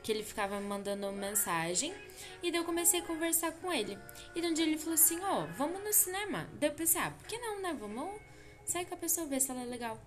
Que 0.01 0.13
ele 0.13 0.23
ficava 0.23 0.59
me 0.59 0.65
mandando 0.65 1.11
mensagem. 1.11 1.93
E 2.41 2.51
daí 2.51 2.59
eu 2.59 2.65
comecei 2.65 3.01
a 3.01 3.05
conversar 3.05 3.51
com 3.51 3.71
ele. 3.71 3.99
E 4.35 4.41
daí 4.41 4.49
um 4.49 4.53
dia 4.55 4.65
ele 4.65 4.79
falou 4.79 4.95
assim: 4.95 5.19
Ó, 5.21 5.45
vamos 5.55 5.83
no 5.83 5.93
cinema. 5.93 6.49
Daí 6.59 6.71
eu 6.71 6.73
pensei: 6.73 6.99
Ah, 6.99 7.11
por 7.11 7.27
que 7.27 7.37
não, 7.37 7.61
né? 7.61 7.77
Vamos 7.79 8.19
sair 8.65 8.85
com 8.85 8.95
a 8.95 8.97
pessoa, 8.97 9.27
ver 9.27 9.39
se 9.39 9.51
ela 9.51 9.61
é 9.61 9.65
legal. 9.65 10.01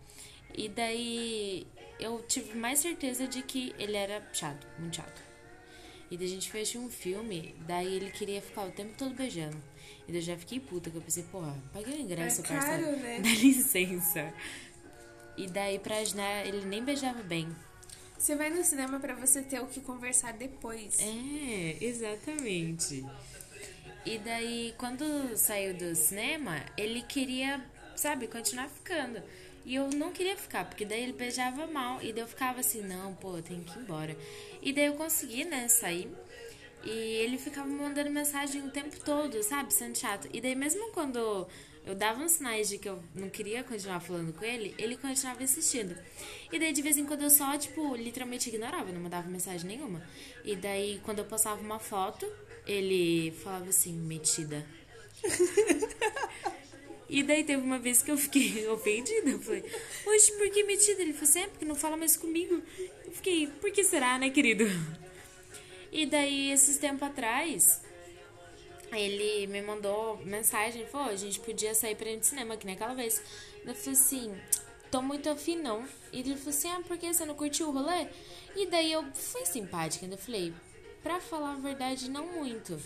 E 0.55 0.69
daí 0.69 1.67
eu 1.99 2.23
tive 2.23 2.57
mais 2.57 2.81
certeza 2.81 3.27
de 3.27 3.43
que 3.43 3.75
ele 3.79 3.97
era 3.97 4.27
chato, 4.33 4.67
muito 4.79 4.97
chato. 4.97 5.23
E 6.11 6.17
daí 6.17 6.27
a 6.27 6.31
gente 6.31 6.51
fez 6.51 6.75
um 6.77 6.91
filme, 6.91 7.55
daí 7.67 7.95
ele 7.95 8.11
queria 8.11 8.43
ficar 8.43 8.67
o 8.67 8.71
tempo 8.71 8.93
todo 8.99 9.15
beijando. 9.15 9.57
E 10.07 10.12
daí 10.12 10.17
eu 10.17 10.23
já 10.23 10.37
fiquei 10.37 10.61
puta, 10.61 10.91
que 10.91 10.97
eu 10.97 11.01
pensei, 11.03 11.23
porra, 11.25 11.57
paguei 11.73 11.95
o 11.95 12.01
ingresso, 12.01 12.43
É 12.43 12.45
caro, 12.45 12.61
parceiro. 12.61 12.97
né? 13.01 13.21
Dá 13.21 13.31
licença. 13.31 14.35
E 15.37 15.47
daí 15.47 15.79
pra 15.79 15.97
né, 16.15 16.47
ele 16.47 16.67
nem 16.67 16.85
beijava 16.85 17.23
bem. 17.23 17.49
Você 18.19 18.37
vai 18.37 18.51
no 18.51 18.62
cinema 18.62 19.01
pra 19.01 19.15
você 19.15 19.43
ter 19.43 19.61
o 19.61 19.67
que 19.67 19.81
conversar 19.81 20.33
depois. 20.35 20.99
É, 21.01 21.79
exatamente. 21.81 23.05
E 24.05 24.19
daí, 24.19 24.75
quando 24.77 25.37
saiu 25.37 25.75
do 25.75 25.95
cinema, 25.95 26.65
ele 26.77 27.03
queria, 27.03 27.65
sabe, 27.97 28.27
continuar 28.27 28.69
ficando. 28.69 29.23
E 29.64 29.75
eu 29.75 29.88
não 29.90 30.12
queria 30.12 30.37
ficar, 30.37 30.64
porque 30.64 30.85
daí 30.85 31.03
ele 31.03 31.12
beijava 31.12 31.66
mal. 31.66 32.03
E 32.03 32.12
daí 32.12 32.22
eu 32.22 32.29
ficava 32.29 32.61
assim, 32.61 32.83
não, 32.83 33.14
pô, 33.14 33.37
eu 33.37 33.42
tenho 33.42 33.62
que 33.62 33.79
ir 33.79 33.83
embora. 33.83 34.16
E 34.61 34.72
daí 34.72 34.87
eu 34.87 34.94
consegui, 34.94 35.44
né, 35.44 35.68
sair. 35.68 36.11
E 36.85 36.90
ele 36.90 37.38
ficava 37.38 37.68
mandando 37.68 38.11
mensagem 38.11 38.64
o 38.66 38.70
tempo 38.70 38.98
todo, 39.05 39.42
sabe? 39.42 39.72
Sendo 39.72 39.96
chato. 39.96 40.29
E 40.33 40.40
daí, 40.40 40.55
mesmo 40.55 40.90
quando 40.90 41.46
eu 41.87 41.94
dava 41.94 42.22
uns 42.22 42.33
sinais 42.33 42.68
de 42.68 42.79
que 42.79 42.88
eu 42.88 43.03
não 43.14 43.29
queria 43.29 43.62
continuar 43.64 44.01
falando 44.01 44.33
com 44.33 44.44
ele, 44.44 44.75
ele 44.79 44.96
continuava 44.96 45.42
insistindo. 45.42 45.96
E 46.53 46.59
daí, 46.59 46.72
de 46.72 46.83
vez 46.83 46.96
em 46.96 47.05
quando, 47.05 47.22
eu 47.22 47.31
só, 47.31 47.57
tipo, 47.57 47.94
literalmente 47.94 48.48
ignorava, 48.48 48.90
não 48.90 49.01
mandava 49.01 49.29
mensagem 49.29 49.66
nenhuma. 49.66 50.03
E 50.44 50.57
daí, 50.57 51.01
quando 51.05 51.20
eu 51.20 51.25
postava 51.25 51.61
uma 51.61 51.79
foto, 51.79 52.27
ele 52.66 53.33
falava 53.42 53.68
assim, 53.68 53.92
metida. 53.92 54.66
E 57.12 57.22
daí 57.22 57.44
teve 57.44 57.62
uma 57.62 57.79
vez 57.79 58.03
que 58.03 58.11
eu 58.11 58.16
fiquei 58.16 58.66
ofendida. 58.72 59.29
Eu 59.29 59.38
falei, 59.38 59.62
oxe, 60.07 60.33
por 60.33 60.51
que 60.51 60.64
metida? 60.64 61.03
Ele 61.03 61.12
falou 61.12 61.29
assim, 61.29 61.40
é 61.40 61.46
porque 61.46 61.64
não 61.66 61.75
fala 61.75 61.94
mais 61.94 62.16
comigo. 62.16 62.62
Eu 63.05 63.12
fiquei, 63.12 63.48
por 63.48 63.70
que 63.70 63.85
será, 63.85 64.18
né, 64.18 64.31
querido? 64.31 64.64
E 65.92 66.07
daí, 66.07 66.51
esses 66.51 66.79
tempos 66.79 67.03
atrás, 67.03 67.83
ele 68.90 69.46
me 69.46 69.61
mandou 69.61 70.16
mensagem, 70.25 70.87
falou, 70.87 71.11
a 71.11 71.16
gente 71.16 71.38
podia 71.40 71.75
sair 71.75 71.94
pra 71.96 72.09
ir 72.09 72.16
no 72.16 72.25
cinema, 72.25 72.57
que 72.57 72.64
nem 72.64 72.77
aquela 72.77 72.94
vez. 72.94 73.22
Eu 73.62 73.75
falei 73.75 73.92
assim, 73.92 74.35
tô 74.90 75.03
muito 75.03 75.29
afim 75.29 75.57
não. 75.57 75.87
E 76.14 76.20
ele 76.20 76.35
falou 76.35 76.48
assim, 76.48 76.68
ah, 76.70 76.81
por 76.81 76.96
que 76.96 77.12
você 77.12 77.27
não 77.27 77.35
curtiu 77.35 77.68
o 77.68 77.72
rolê? 77.72 78.07
E 78.57 78.66
daí 78.68 78.90
eu 78.90 79.05
fui 79.12 79.44
simpática, 79.44 80.07
ainda 80.07 80.16
falei, 80.16 80.55
pra 81.03 81.20
falar 81.20 81.53
a 81.53 81.57
verdade, 81.57 82.11
não 82.11 82.27
muito. 82.27 82.81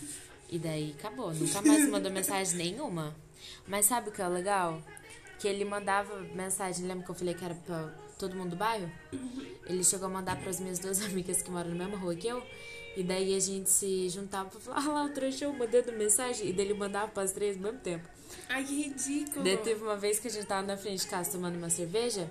E 0.49 0.59
daí 0.59 0.93
acabou, 0.99 1.33
nunca 1.33 1.61
mais 1.61 1.87
mandou 1.87 2.11
mensagem 2.11 2.57
nenhuma. 2.57 3.15
Mas 3.67 3.85
sabe 3.85 4.09
o 4.09 4.11
que 4.11 4.21
é 4.21 4.27
legal? 4.27 4.81
Que 5.39 5.47
ele 5.47 5.65
mandava 5.65 6.19
mensagem, 6.33 6.85
lembra 6.85 7.05
que 7.05 7.11
eu 7.11 7.15
falei 7.15 7.33
que 7.33 7.45
era 7.45 7.55
pra 7.55 7.93
todo 8.17 8.35
mundo 8.35 8.51
do 8.51 8.55
bairro? 8.55 8.91
Ele 9.65 9.83
chegou 9.83 10.07
a 10.07 10.09
mandar 10.09 10.37
para 10.39 10.49
as 10.49 10.59
minhas 10.59 10.79
duas 10.79 11.01
amigas 11.05 11.41
que 11.41 11.51
moram 11.51 11.69
na 11.69 11.75
mesma 11.75 11.97
rua 11.97 12.15
que 12.15 12.27
eu. 12.27 12.43
E 12.95 13.03
daí 13.03 13.35
a 13.35 13.39
gente 13.39 13.69
se 13.69 14.09
juntava 14.09 14.49
pra 14.49 14.59
falar, 14.59 14.83
ah 14.83 14.91
lá, 14.91 15.05
o 15.05 15.09
trouxa 15.09 15.47
mandando 15.51 15.91
mensagem. 15.91 16.49
E 16.49 16.53
daí 16.53 16.65
ele 16.65 16.73
mandava 16.73 17.11
pras 17.11 17.31
três 17.31 17.55
ao 17.55 17.61
mesmo 17.61 17.79
tempo. 17.79 18.09
Ai, 18.49 18.63
que 18.63 18.81
ridículo. 18.81 19.43
Daí 19.43 19.57
teve 19.57 19.83
uma 19.83 19.95
vez 19.95 20.19
que 20.19 20.27
a 20.27 20.31
gente 20.31 20.47
tava 20.47 20.65
na 20.65 20.75
frente 20.75 21.01
de 21.01 21.07
casa 21.07 21.31
tomando 21.31 21.57
uma 21.57 21.69
cerveja. 21.69 22.29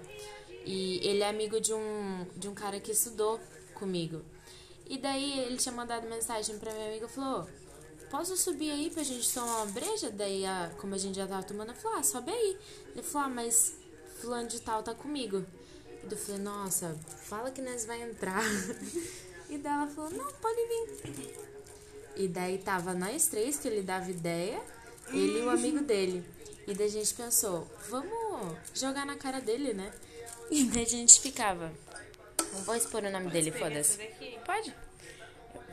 E 0.64 0.99
ele 1.07 1.23
é 1.23 1.29
amigo 1.29 1.61
de 1.61 1.73
um, 1.73 2.27
de 2.37 2.49
um 2.49 2.55
cara 2.55 2.81
que 2.81 2.90
estudou 2.90 3.38
comigo. 3.75 4.23
E 4.88 4.99
daí 4.99 5.40
ele 5.40 5.57
tinha 5.57 5.73
mandado 5.73 6.09
mensagem 6.09 6.59
pra 6.59 6.73
minha 6.73 6.88
amiga 6.88 7.07
e 7.07 7.09
falou, 7.09 7.49
posso 8.11 8.37
subir 8.37 8.71
aí 8.71 8.90
pra 8.90 9.03
gente 9.03 9.33
tomar 9.33 9.62
uma 9.62 9.66
breja? 9.66 10.11
Daí, 10.11 10.45
a, 10.45 10.71
como 10.79 10.95
a 10.95 10.99
gente 10.99 11.16
já 11.16 11.27
tava 11.27 11.42
tomando, 11.42 11.71
eu 11.71 11.75
falei, 11.75 11.99
ah, 11.99 12.03
sobe 12.03 12.31
aí. 12.31 12.59
Ele 12.92 13.03
falou, 13.03 13.29
ah, 13.29 13.31
mas 13.31 13.75
fulano 14.21 14.49
de 14.49 14.61
tal 14.61 14.83
tá 14.83 14.95
comigo. 14.95 15.45
E 16.03 16.11
eu 16.11 16.16
falei, 16.16 16.40
nossa, 16.40 16.97
fala 17.25 17.51
que 17.51 17.61
nós 17.61 17.85
vai 17.85 18.03
entrar. 18.03 18.42
E 19.49 19.59
daí 19.59 19.73
ela 19.73 19.87
falou, 19.87 20.11
não, 20.11 20.33
pode 20.33 20.61
vir. 20.66 21.37
E 22.16 22.27
daí 22.27 22.59
tava 22.59 22.92
nós 22.95 23.29
três, 23.29 23.59
que 23.59 23.69
ele 23.69 23.83
dava 23.83 24.11
ideia, 24.11 24.61
ele 25.11 25.38
e 25.38 25.42
o 25.42 25.51
amigo 25.51 25.85
dele. 25.85 26.25
E 26.66 26.75
daí 26.75 26.87
a 26.87 26.90
gente 26.90 27.14
pensou, 27.14 27.64
vamos 27.88 28.57
jogar 28.75 29.07
na 29.07 29.14
cara 29.16 29.40
dele, 29.40 29.73
né? 29.73 29.92
E 30.51 30.64
daí 30.64 30.83
a 30.83 30.88
gente 30.88 31.21
ficava. 31.21 31.73
Não 32.53 32.62
vou 32.62 32.77
expor 32.77 33.03
o 33.05 33.11
nome 33.11 33.31
dele, 33.31 33.51
foda-se. 33.51 33.99
Pode? 34.45 34.73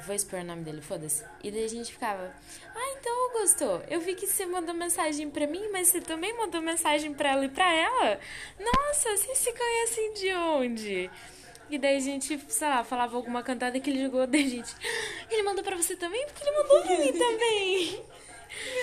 Vou 0.06 0.16
expor 0.16 0.40
o 0.40 0.44
nome 0.44 0.64
dele, 0.64 0.82
foda-se. 0.82 1.24
E 1.44 1.50
daí 1.50 1.64
a 1.64 1.70
gente 1.70 1.92
ficava. 1.94 2.34
Ah, 2.76 2.96
então, 2.98 3.30
Augusto, 3.30 3.82
eu 3.90 4.02
vi 4.02 4.16
que 4.16 4.28
você 4.28 4.46
mandou 4.46 4.76
mensagem 4.76 5.30
pra 5.30 5.48
mim, 5.48 5.70
mas 5.72 5.88
você 5.88 6.02
também 6.02 6.36
mandou 6.38 6.62
mensagem 6.62 7.14
pra 7.14 7.32
ela 7.32 7.46
e 7.46 7.50
pra 7.50 7.72
ela? 7.74 8.20
Nossa, 8.60 9.16
vocês 9.16 9.38
se 9.38 9.54
conhecem 9.54 10.14
de 10.14 10.34
onde? 10.34 11.12
E 11.70 11.78
daí 11.78 11.98
a 11.98 12.00
gente, 12.00 12.40
sei 12.50 12.68
lá, 12.68 12.84
falava 12.84 13.16
alguma 13.16 13.42
cantada 13.42 13.80
que 13.80 13.90
ele 13.90 14.04
jogou, 14.04 14.26
daí 14.28 14.46
a 14.46 14.50
gente. 14.50 14.76
Ele 15.30 15.44
mandou 15.44 15.64
pra 15.64 15.78
você 15.78 15.96
também? 15.96 16.26
Porque 16.26 16.44
ele 16.44 16.58
mandou 16.58 16.82
pra 16.82 16.98
mim 16.98 17.14
também. 17.14 18.06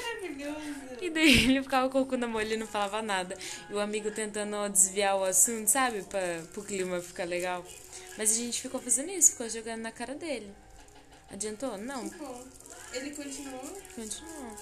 Maravilhoso. 0.03 0.81
E 1.01 1.11
daí 1.11 1.45
ele 1.51 1.63
ficava 1.63 1.89
com 1.89 2.01
o 2.01 2.07
cu 2.07 2.17
na 2.17 2.27
mão, 2.27 2.41
ele 2.41 2.57
não 2.57 2.67
falava 2.67 3.03
nada. 3.03 3.37
E 3.69 3.75
o 3.75 3.79
amigo 3.79 4.11
tentando 4.11 4.69
desviar 4.71 5.17
o 5.17 5.25
assunto, 5.25 5.69
sabe? 5.69 6.03
Pra, 6.03 6.43
pro 6.53 6.63
clima 6.63 7.01
ficar 7.01 7.25
legal. 7.25 7.65
Mas 8.17 8.33
a 8.33 8.37
gente 8.37 8.61
ficou 8.61 8.81
fazendo 8.81 9.11
isso, 9.11 9.33
ficou 9.33 9.49
jogando 9.49 9.83
na 9.83 9.93
cara 9.93 10.15
dele. 10.15 10.53
Adiantou? 11.31 11.79
Não. 11.79 12.09
Bom, 12.09 12.45
ele 12.93 13.11
continuou. 13.15 13.81
Continuou. 13.95 14.57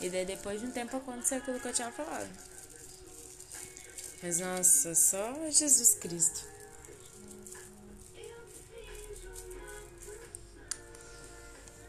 E 0.00 0.10
daí 0.10 0.24
depois 0.24 0.60
de 0.60 0.66
um 0.66 0.70
tempo 0.70 0.96
aconteceu 0.96 1.38
aquilo 1.38 1.58
que 1.58 1.68
eu 1.68 1.72
tinha 1.72 1.90
falado. 1.90 2.28
Mas 4.22 4.38
nossa, 4.38 4.94
só 4.94 5.50
Jesus 5.50 5.94
Cristo. 5.96 6.44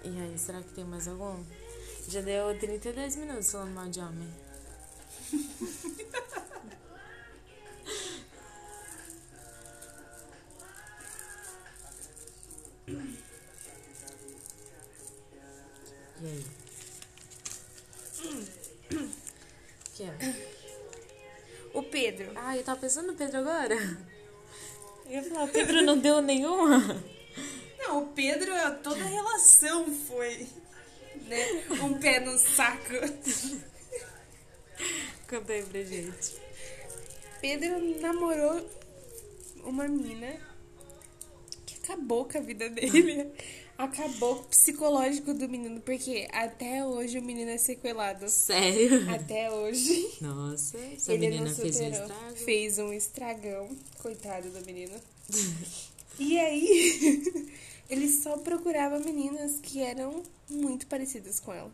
E 0.04 0.22
aí, 0.22 0.38
será 0.40 0.62
que 0.62 0.74
tem 0.74 0.86
mais 0.86 1.08
algum? 1.08 1.44
Já 2.08 2.22
deu 2.22 2.58
32 2.58 3.18
minutos 3.18 3.52
falando 3.52 3.74
mal 3.74 3.90
de 3.90 4.00
homem. 4.00 4.34
pensando 22.88 23.08
no 23.08 23.16
Pedro 23.16 23.40
agora. 23.40 23.76
Eu 25.08 25.12
ia 25.12 25.24
falar, 25.24 25.44
o 25.44 25.48
Pedro 25.50 25.82
não 25.82 25.98
deu 25.98 26.22
nenhuma. 26.22 27.04
Não, 27.78 28.04
o 28.04 28.08
Pedro, 28.14 28.50
toda 28.82 29.04
a 29.04 29.08
relação 29.08 29.94
foi, 29.94 30.48
né? 31.26 31.66
Um 31.84 32.00
pé 32.00 32.22
no 32.22 32.38
saco. 32.38 32.94
Conta 35.30 35.52
aí 35.52 35.64
pra 35.64 35.84
gente. 35.84 36.38
Pedro 37.42 38.00
namorou 38.00 38.70
uma 39.66 39.86
mina 39.90 40.38
que 41.66 41.76
acabou 41.84 42.24
com 42.24 42.38
a 42.38 42.42
vida 42.42 42.70
dele. 42.70 43.34
Acabou 43.78 44.40
o 44.40 44.44
psicológico 44.46 45.34
do 45.36 45.48
menino, 45.48 45.80
porque 45.82 46.28
até 46.32 46.84
hoje 46.84 47.20
o 47.20 47.22
menino 47.22 47.52
é 47.52 47.58
sequelado. 47.58 48.28
Sério? 48.28 49.08
Até 49.12 49.52
hoje. 49.52 50.18
Nossa, 50.20 50.78
essa 50.80 51.14
ele 51.14 51.30
menina 51.30 51.50
não 51.50 51.56
fez 51.56 51.76
um 51.76 51.84
superou. 51.84 52.08
estrago. 52.08 52.36
Fez 52.38 52.80
um 52.80 52.94
estragão. 52.94 53.78
Coitado 54.00 54.50
do 54.50 54.66
menino. 54.66 54.96
e 56.18 56.40
aí, 56.40 57.52
ele 57.88 58.10
só 58.10 58.38
procurava 58.38 58.98
meninas 59.00 59.60
que 59.62 59.80
eram 59.80 60.24
muito 60.50 60.88
parecidas 60.88 61.40
com 61.40 61.54
ela. 61.54 61.72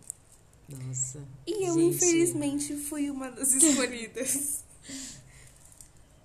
Nossa. 0.68 1.24
E 1.48 1.66
eu, 1.66 1.74
Gente. 1.74 1.96
infelizmente, 1.96 2.76
fui 2.76 3.10
uma 3.10 3.32
das 3.32 3.54
escolhidas. 3.56 4.64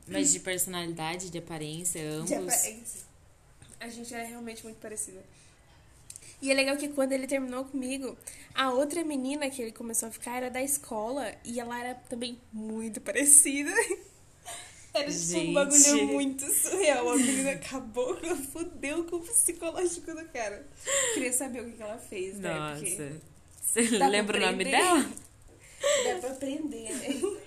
Mas 0.09 0.33
de 0.33 0.41
personalidade, 0.41 1.31
de 1.31 1.39
aparência, 1.39 2.03
ambos. 2.11 2.29
De 2.29 2.35
aparência. 2.35 3.01
A 3.79 3.89
gente 3.89 4.13
era 4.13 4.25
realmente 4.25 4.65
muito 4.65 4.79
parecida. 4.79 5.23
E 6.41 6.51
é 6.51 6.55
legal 6.55 6.77
que 6.77 6.89
quando 6.89 7.13
ele 7.13 7.27
terminou 7.27 7.65
comigo, 7.65 8.17
a 8.55 8.71
outra 8.71 9.03
menina 9.05 9.51
que 9.51 9.61
ele 9.61 9.73
começou 9.73 10.09
a 10.09 10.13
ficar 10.13 10.37
era 10.37 10.51
da 10.51 10.63
escola 10.63 11.35
e 11.45 11.59
ela 11.59 11.79
era 11.79 11.95
também 11.95 12.41
muito 12.53 13.01
parecida. 13.01 13.71
Era 14.95 15.13
tipo 15.13 15.39
um 15.39 15.53
bagulho 15.53 16.07
muito 16.09 16.51
surreal. 16.51 17.11
A 17.11 17.17
menina 17.17 17.53
acabou, 17.53 18.17
fudeu 18.51 19.05
com 19.05 19.17
o 19.17 19.21
psicológico 19.21 20.15
do 20.15 20.25
cara. 20.29 20.67
Queria 21.13 21.33
saber 21.33 21.61
o 21.61 21.67
que 21.67 21.73
que 21.73 21.83
ela 21.83 21.99
fez, 21.99 22.39
né? 22.39 22.75
Porque 22.75 22.91
Nossa. 22.91 23.21
Você 23.63 23.83
lembra 23.99 24.39
o 24.39 24.41
nome 24.41 24.65
dela? 24.65 25.01
dá 26.05 26.19
pra 26.21 26.31
aprender, 26.31 26.91
né? 26.91 27.39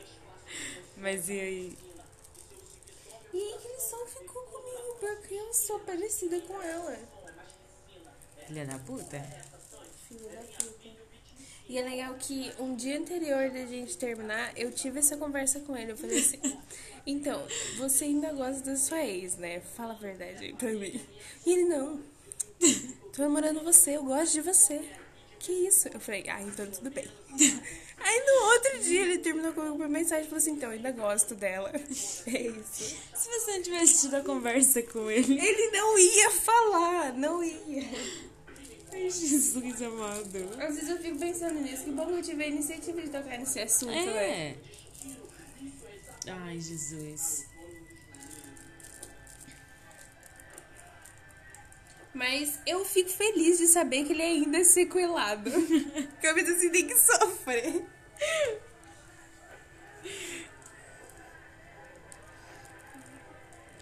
Mas 0.97 1.29
e 1.29 1.39
aí? 1.39 1.77
E 3.33 3.37
aí 3.37 3.57
que 3.59 3.67
ele 3.67 3.79
só 3.79 4.05
ficou 4.05 4.43
comigo 4.43 4.97
porque 4.99 5.33
eu 5.33 5.53
sou 5.53 5.79
parecida 5.79 6.39
com 6.41 6.61
ela. 6.61 6.97
Filha 8.51 8.65
da 8.65 8.77
puta? 8.79 9.25
Filho 10.09 10.27
da 10.27 10.41
puta. 10.41 10.89
E 11.69 11.77
é 11.77 11.81
legal 11.83 12.13
que 12.15 12.51
um 12.59 12.75
dia 12.75 12.99
anterior 12.99 13.49
da 13.49 13.65
gente 13.65 13.97
terminar, 13.97 14.51
eu 14.57 14.73
tive 14.73 14.99
essa 14.99 15.15
conversa 15.15 15.61
com 15.61 15.77
ele. 15.77 15.93
Eu 15.93 15.97
falei 15.97 16.19
assim: 16.19 16.37
Então, 17.07 17.41
você 17.77 18.03
ainda 18.03 18.33
gosta 18.33 18.61
da 18.61 18.75
sua 18.75 19.05
ex, 19.05 19.37
né? 19.37 19.61
Fala 19.61 19.93
a 19.93 19.95
verdade 19.95 20.43
aí 20.43 20.53
pra 20.53 20.69
mim. 20.73 20.99
E 21.45 21.49
ele: 21.49 21.63
Não. 21.63 22.01
Tô 23.15 23.21
namorando 23.21 23.63
você, 23.63 23.95
eu 23.95 24.03
gosto 24.03 24.33
de 24.33 24.41
você. 24.41 24.81
Que 25.39 25.53
isso? 25.53 25.87
Eu 25.87 26.01
falei: 26.01 26.25
Ah, 26.27 26.41
então 26.41 26.69
tudo 26.69 26.91
bem. 26.91 27.07
Aí 28.03 28.19
no 28.19 28.45
outro 28.47 28.79
dia 28.79 29.01
ele 29.03 29.19
terminou 29.19 29.53
comigo 29.53 29.77
por 29.77 29.87
mensagem 29.87 30.23
e 30.23 30.27
falou 30.27 30.39
assim: 30.39 30.51
Então, 30.51 30.69
eu 30.69 30.75
ainda 30.75 30.91
gosto 30.91 31.35
dela. 31.35 31.71
É 32.27 32.41
isso. 32.47 32.97
Se 33.15 33.29
você 33.29 33.51
não 33.51 33.61
tivesse 33.61 34.01
tido 34.01 34.15
a 34.15 34.21
conversa 34.21 34.81
com 34.83 35.09
ele. 35.09 35.39
Ele 35.39 35.71
não 35.71 35.97
ia 35.97 36.31
falar, 36.31 37.13
não 37.13 37.43
ia. 37.43 37.87
Ai, 38.93 39.09
Jesus 39.09 39.81
amado. 39.81 40.49
Às 40.59 40.75
vezes 40.75 40.89
eu 40.89 40.97
fico 40.97 41.17
pensando 41.17 41.59
nisso. 41.61 41.85
Que 41.85 41.91
bom 41.91 42.05
que 42.07 42.13
eu 42.13 42.21
tive 42.21 42.43
a 42.43 42.47
iniciativa 42.47 43.01
de 43.01 43.09
tocar 43.09 43.37
nesse 43.37 43.59
assunto, 43.59 43.91
né? 43.91 44.49
É. 44.49 44.57
Ai, 46.27 46.59
Jesus. 46.59 47.47
Mas 52.13 52.59
eu 52.67 52.83
fico 52.83 53.09
feliz 53.09 53.57
de 53.57 53.67
saber 53.67 54.03
que 54.03 54.11
ele 54.11 54.21
ainda 54.21 54.57
é 54.57 54.63
sequelado. 54.63 55.49
Porque 56.11 56.27
eu 56.27 56.35
assim, 56.35 56.69
tem 56.69 56.87
que 56.87 56.97
sofrer. 56.97 57.85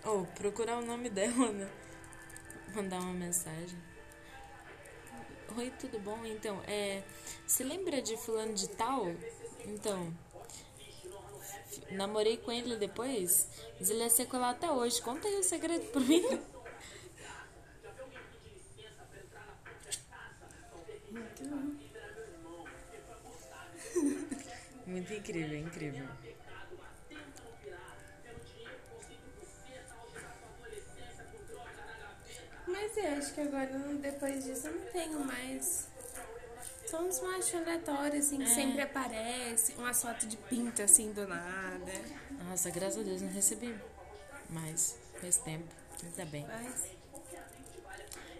Ou 0.05 0.26
procurar 0.28 0.78
o 0.78 0.86
nome 0.86 1.10
dela, 1.10 1.51
né? 1.51 1.68
Mandar 2.74 2.99
uma 2.99 3.14
mensagem. 3.14 3.88
Oi, 5.58 5.72
tudo 5.80 6.00
bom? 6.00 6.26
Então, 6.26 6.62
é. 6.68 7.04
Você 7.45 7.64
lembra 7.64 8.02
de 8.02 8.16
fulano 8.18 8.54
de 8.54 8.70
tal? 8.70 9.08
Então. 9.66 10.14
Namorei 11.91 12.38
com 12.38 12.52
ele 12.52 12.76
depois, 12.76 13.47
mas 13.80 13.89
ele 13.89 14.04
é 14.04 14.10
sequelado 14.10 14.58
até 14.58 14.72
hoje. 14.72 15.02
Conta 15.02 15.28
aí 15.28 15.36
o 15.36 15.43
segredo 15.43 15.86
pra 15.91 16.02
mim. 16.02 16.24
Muito 24.86 25.14
incrível, 25.14 25.60
incrível. 25.60 26.08
Que 33.39 33.47
agora, 33.47 33.67
depois 34.01 34.43
disso, 34.43 34.67
eu 34.67 34.73
não 34.73 34.85
tenho 34.91 35.19
mais. 35.25 35.87
São 36.87 37.07
uns 37.07 37.21
machos 37.21 37.53
aleatórios, 37.55 38.25
assim, 38.25 38.37
que 38.37 38.43
É. 38.43 38.55
sempre 38.55 38.81
aparece. 38.81 39.73
Uma 39.73 39.93
foto 39.93 40.25
de 40.27 40.35
pinta, 40.35 40.83
assim, 40.83 41.11
do 41.13 41.27
nada. 41.27 41.91
Nossa, 42.45 42.69
graças 42.71 42.99
a 42.99 43.03
Deus 43.03 43.21
não 43.21 43.29
recebi 43.31 43.77
mais. 44.49 44.97
Faz 45.21 45.37
tempo. 45.37 45.67
Ainda 46.03 46.25
bem. 46.25 46.45
Mas, 46.47 46.89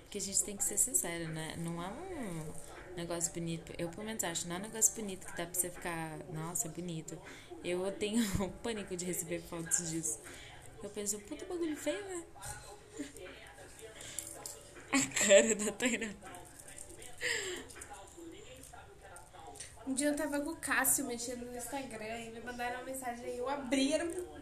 Porque 0.02 0.18
a 0.18 0.22
gente 0.22 0.44
tem 0.44 0.58
que 0.58 0.64
ser 0.64 0.78
sincero, 0.78 1.28
né? 1.30 1.54
Não 1.60 1.84
é 1.84 1.88
um 1.88 2.96
negócio 2.96 3.32
bonito. 3.32 3.72
Eu, 3.78 3.90
pelo 3.90 4.04
menos, 4.04 4.24
acho. 4.24 4.48
Não 4.48 4.56
é 4.56 4.60
um 4.60 4.64
negócio 4.64 4.96
bonito 4.96 5.24
que 5.28 5.38
dá 5.38 5.46
pra 5.46 5.54
você 5.54 5.70
ficar... 5.70 6.18
Nossa, 6.34 6.68
bonito. 6.70 7.16
Eu 7.64 7.92
tenho 7.92 8.24
pânico 8.64 8.96
de 8.98 9.06
receber 9.06 9.40
fotos 9.44 9.92
disso. 9.92 10.20
Eu 10.82 10.90
penso, 10.90 11.20
puta 11.20 11.46
bagulho 11.46 11.78
feio, 11.78 12.04
né? 12.06 12.24
A 14.94 15.26
cara 15.26 15.56
da 15.56 15.72
Taira. 15.72 16.16
um 19.88 19.94
dia 19.94 20.08
eu 20.08 20.16
tava 20.16 20.40
com 20.42 20.52
o 20.52 20.56
Cássio 20.58 21.06
mexendo 21.06 21.46
no 21.46 21.58
Instagram 21.58 22.20
e 22.22 22.32
me 22.32 22.42
mandaram 22.42 22.78
uma 22.78 22.86
mensagem 22.86 23.26
aí. 23.26 23.38
Eu 23.38 23.50
abri, 23.50 23.94
era 23.94 24.06
um- 24.06 24.40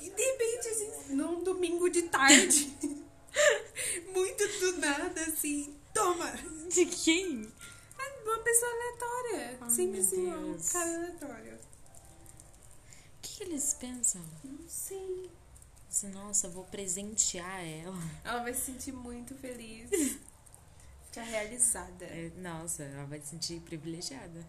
E 0.00 0.10
de 0.10 0.22
repente, 0.22 0.68
assim, 0.68 1.14
num 1.14 1.42
domingo 1.42 1.88
de 1.90 2.02
tarde. 2.02 2.72
muito 4.14 4.48
do 4.60 4.78
nada, 4.78 5.20
assim. 5.22 5.76
Toma! 5.92 6.30
De 6.72 6.86
quem? 6.86 7.52
Uma 8.24 8.38
pessoa 8.38 8.70
aleatória. 8.72 9.58
Ai, 9.60 9.70
Sempre 9.70 10.00
assim, 10.00 10.26
um 10.32 10.58
cara 10.72 10.94
aleatório. 10.96 11.54
O 11.54 13.20
que, 13.22 13.36
que 13.36 13.42
eles 13.44 13.74
pensam? 13.74 14.22
Não 14.44 14.68
sei. 14.68 15.30
Assim, 15.90 16.08
nossa, 16.10 16.46
eu 16.46 16.52
vou 16.52 16.62
presentear 16.66 17.64
ela. 17.64 17.98
Ela 18.22 18.44
vai 18.44 18.54
se 18.54 18.60
sentir 18.60 18.92
muito 18.92 19.34
feliz. 19.34 19.90
Ficar 21.06 21.24
realizada. 21.24 22.04
É, 22.04 22.30
nossa, 22.36 22.84
ela 22.84 23.06
vai 23.06 23.20
se 23.20 23.26
sentir 23.26 23.58
privilegiada. 23.62 24.46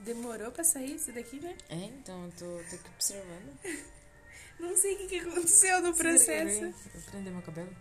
Demorou 0.00 0.52
pra 0.52 0.62
sair 0.62 0.96
isso 0.96 1.10
daqui, 1.12 1.40
né? 1.40 1.56
É, 1.70 1.76
então 1.76 2.26
eu 2.26 2.32
tô, 2.32 2.68
tô 2.68 2.76
aqui 2.76 2.90
observando. 2.94 3.58
Não 4.60 4.76
sei 4.76 4.96
o 4.96 4.98
que, 4.98 5.06
que 5.06 5.20
aconteceu 5.20 5.80
no 5.80 5.94
processo. 5.94 6.64
Eu 6.64 7.02
prender 7.10 7.32
meu 7.32 7.42
cabelo. 7.42 7.74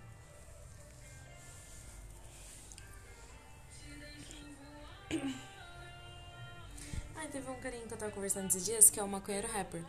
Ai, 7.27 7.33
teve 7.33 7.51
um 7.51 7.55
carinha 7.55 7.85
que 7.85 7.93
eu 7.93 7.97
tava 7.97 8.11
conversando 8.13 8.47
esses 8.47 8.63
dias, 8.63 8.89
que 8.89 8.99
é 8.99 9.03
o 9.03 9.07
maconheiro 9.07 9.47
rapper. 9.49 9.83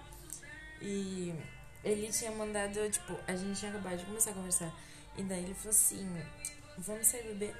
E 0.82 1.32
ele 1.84 2.10
tinha 2.10 2.32
mandado, 2.32 2.90
tipo, 2.90 3.16
a 3.28 3.36
gente 3.36 3.60
tinha 3.60 3.70
acabado 3.70 3.96
de 3.96 4.04
começar 4.04 4.30
a 4.30 4.34
conversar. 4.34 4.74
E 5.16 5.22
daí 5.22 5.44
ele 5.44 5.54
falou 5.54 5.70
assim, 5.70 6.22
vamos 6.78 7.06
sair 7.06 7.22
beber. 7.22 7.54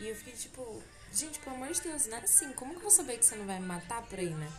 E 0.00 0.08
eu 0.08 0.16
fiquei 0.16 0.32
tipo, 0.32 0.82
gente, 1.12 1.38
pelo 1.38 1.54
amor 1.54 1.70
de 1.70 1.80
Deus, 1.80 2.06
não 2.08 2.16
é 2.16 2.20
assim. 2.22 2.52
Como 2.54 2.72
que 2.72 2.78
eu 2.78 2.82
vou 2.82 2.90
saber 2.90 3.18
que 3.18 3.24
você 3.24 3.36
não 3.36 3.46
vai 3.46 3.60
me 3.60 3.66
matar 3.66 4.02
por 4.02 4.18
aí, 4.18 4.30
né? 4.30 4.52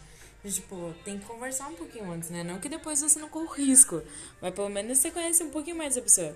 Tipo, 0.45 0.95
tem 1.03 1.19
que 1.19 1.25
conversar 1.25 1.67
um 1.67 1.75
pouquinho 1.75 2.09
antes, 2.09 2.29
né? 2.29 2.41
Não 2.41 2.57
que 2.57 2.69
depois 2.69 3.01
você 3.01 3.19
não 3.19 3.27
corra 3.27 3.53
risco. 3.57 4.01
Mas 4.41 4.53
pelo 4.53 4.69
menos 4.69 4.99
você 4.99 5.11
conhece 5.11 5.43
um 5.43 5.49
pouquinho 5.49 5.75
mais 5.75 5.97
a 5.97 6.01
pessoa. 6.01 6.33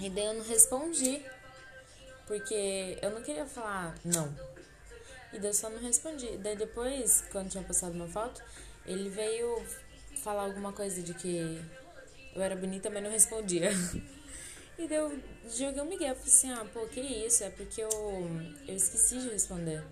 E 0.00 0.10
daí 0.10 0.24
eu 0.26 0.34
não 0.34 0.44
respondi. 0.44 1.24
Porque 2.26 2.98
eu 3.00 3.10
não 3.10 3.22
queria 3.22 3.46
falar 3.46 3.94
não. 4.04 4.55
E 5.32 5.38
daí 5.38 5.50
eu 5.50 5.54
só 5.54 5.68
não 5.68 5.80
respondi. 5.80 6.36
Daí 6.38 6.56
depois, 6.56 7.24
quando 7.30 7.50
tinha 7.50 7.62
postado 7.62 7.94
uma 7.94 8.08
foto, 8.08 8.42
ele 8.84 9.08
veio 9.08 9.62
falar 10.22 10.44
alguma 10.44 10.72
coisa 10.72 11.02
de 11.02 11.14
que 11.14 11.60
eu 12.34 12.42
era 12.42 12.56
bonita, 12.56 12.90
mas 12.90 13.02
não 13.02 13.10
respondia. 13.10 13.70
E 14.78 14.86
daí 14.86 14.98
eu 14.98 15.18
joguei 15.48 15.80
um 15.80 15.86
migué. 15.86 16.10
Eu 16.10 16.14
falei 16.14 16.28
assim, 16.28 16.52
ah, 16.52 16.66
pô, 16.70 16.86
que 16.86 17.00
isso? 17.00 17.42
É 17.42 17.48
porque 17.48 17.80
eu, 17.80 17.88
eu 18.68 18.76
esqueci 18.76 19.18
de 19.18 19.30
responder. 19.30 19.82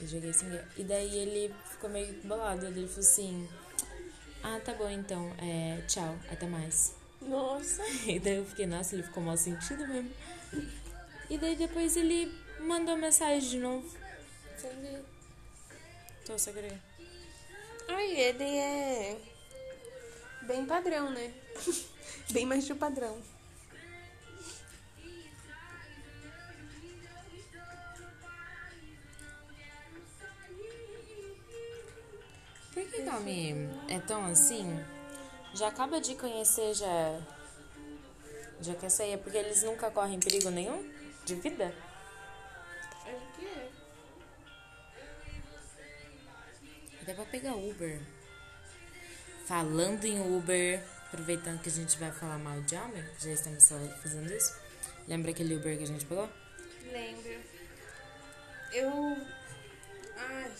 Eu 0.00 0.06
joguei 0.06 0.30
esse 0.30 0.44
migué. 0.44 0.64
E 0.76 0.84
daí 0.84 1.18
ele 1.18 1.52
ficou 1.68 1.90
meio 1.90 2.12
bolado. 2.22 2.66
Ele 2.66 2.86
falou 2.86 3.00
assim, 3.00 3.48
ah, 4.44 4.60
tá 4.64 4.74
bom 4.74 4.88
então. 4.88 5.32
É, 5.38 5.82
tchau, 5.88 6.16
até 6.30 6.46
mais. 6.46 6.94
Nossa. 7.20 7.82
E 8.06 8.20
daí 8.20 8.36
eu 8.36 8.44
fiquei, 8.44 8.66
nossa, 8.66 8.94
ele 8.94 9.02
ficou 9.02 9.22
mal 9.22 9.36
sentido 9.36 9.86
mesmo. 9.88 10.10
E 11.28 11.36
daí 11.36 11.56
depois 11.56 11.96
ele 11.96 12.32
mandou 12.60 12.96
mensagem 12.96 13.50
de 13.50 13.58
novo. 13.58 13.99
Tô 16.26 16.38
segurei. 16.38 16.76
Ai, 17.88 18.10
ele 18.20 18.44
é 18.44 19.18
bem 20.42 20.66
padrão, 20.66 21.10
né? 21.10 21.32
bem 22.30 22.44
mais 22.44 22.66
de 22.66 22.74
padrão. 22.74 23.20
Por 32.74 32.84
que 32.84 33.02
Calmi 33.02 33.68
é 33.88 33.98
tão 34.00 34.26
assim? 34.26 34.78
Já 35.54 35.68
acaba 35.68 36.00
de 36.00 36.14
conhecer, 36.14 36.74
já. 36.74 37.20
Já 38.60 38.74
quer 38.74 38.90
sair? 38.90 39.12
É 39.12 39.16
porque 39.16 39.38
eles 39.38 39.62
nunca 39.62 39.90
correm 39.90 40.20
perigo 40.20 40.50
nenhum 40.50 40.86
de 41.24 41.34
vida? 41.34 41.74
Dá 47.10 47.16
pra 47.16 47.24
pegar 47.24 47.56
Uber. 47.56 47.98
Falando 49.44 50.04
em 50.04 50.20
Uber, 50.20 50.80
aproveitando 51.08 51.60
que 51.60 51.68
a 51.68 51.72
gente 51.72 51.98
vai 51.98 52.12
falar 52.12 52.38
mal 52.38 52.60
de 52.60 52.76
homem, 52.76 53.04
já 53.18 53.32
estamos 53.32 53.64
só 53.64 53.74
fazendo 54.00 54.32
isso. 54.32 54.56
Lembra 55.08 55.32
aquele 55.32 55.56
Uber 55.56 55.76
que 55.76 55.82
a 55.82 55.86
gente 55.88 56.06
pegou? 56.06 56.30
Lembro. 56.92 57.32
Eu. 58.72 59.16
Ai. 60.16 60.52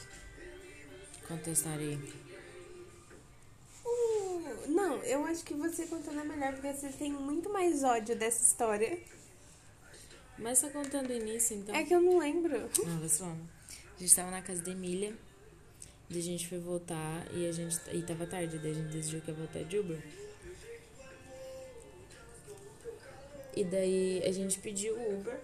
Conta 1.28 1.50
a 1.50 1.52
história 1.52 1.86
aí. 1.86 2.14
Uh, 3.84 4.70
não, 4.70 4.96
eu 5.04 5.24
acho 5.26 5.44
que 5.44 5.54
você 5.54 5.86
contando 5.86 6.18
é 6.18 6.24
melhor, 6.24 6.54
porque 6.54 6.72
você 6.72 6.88
tem 6.88 7.12
muito 7.12 7.48
mais 7.48 7.84
ódio 7.84 8.16
dessa 8.16 8.42
história. 8.42 8.98
Mas 10.36 10.62
tá 10.62 10.68
contando 10.68 11.10
o 11.10 11.12
início, 11.12 11.58
então. 11.58 11.76
É 11.76 11.84
que 11.84 11.94
eu 11.94 12.02
não 12.02 12.18
lembro. 12.18 12.56
Ah, 12.56 12.98
vacilando. 13.00 13.48
A 13.96 14.00
gente 14.00 14.16
tava 14.16 14.32
na 14.32 14.42
casa 14.42 14.60
da 14.60 14.72
Emília. 14.72 15.16
Daí 16.10 16.18
a 16.18 16.22
gente 16.22 16.48
foi 16.48 16.58
voltar 16.58 17.24
e 17.32 17.46
a 17.46 17.52
gente. 17.52 17.78
E 17.92 18.02
tava 18.02 18.26
tarde, 18.26 18.58
daí 18.58 18.72
a 18.72 18.74
gente 18.74 18.88
decidiu 18.88 19.20
que 19.20 19.30
ia 19.30 19.36
voltar 19.36 19.62
de 19.62 19.78
Uber. 19.78 20.02
E 23.56 23.62
daí 23.62 24.20
a 24.24 24.32
gente 24.32 24.58
pediu 24.58 24.96
o 24.96 25.20
Uber. 25.20 25.38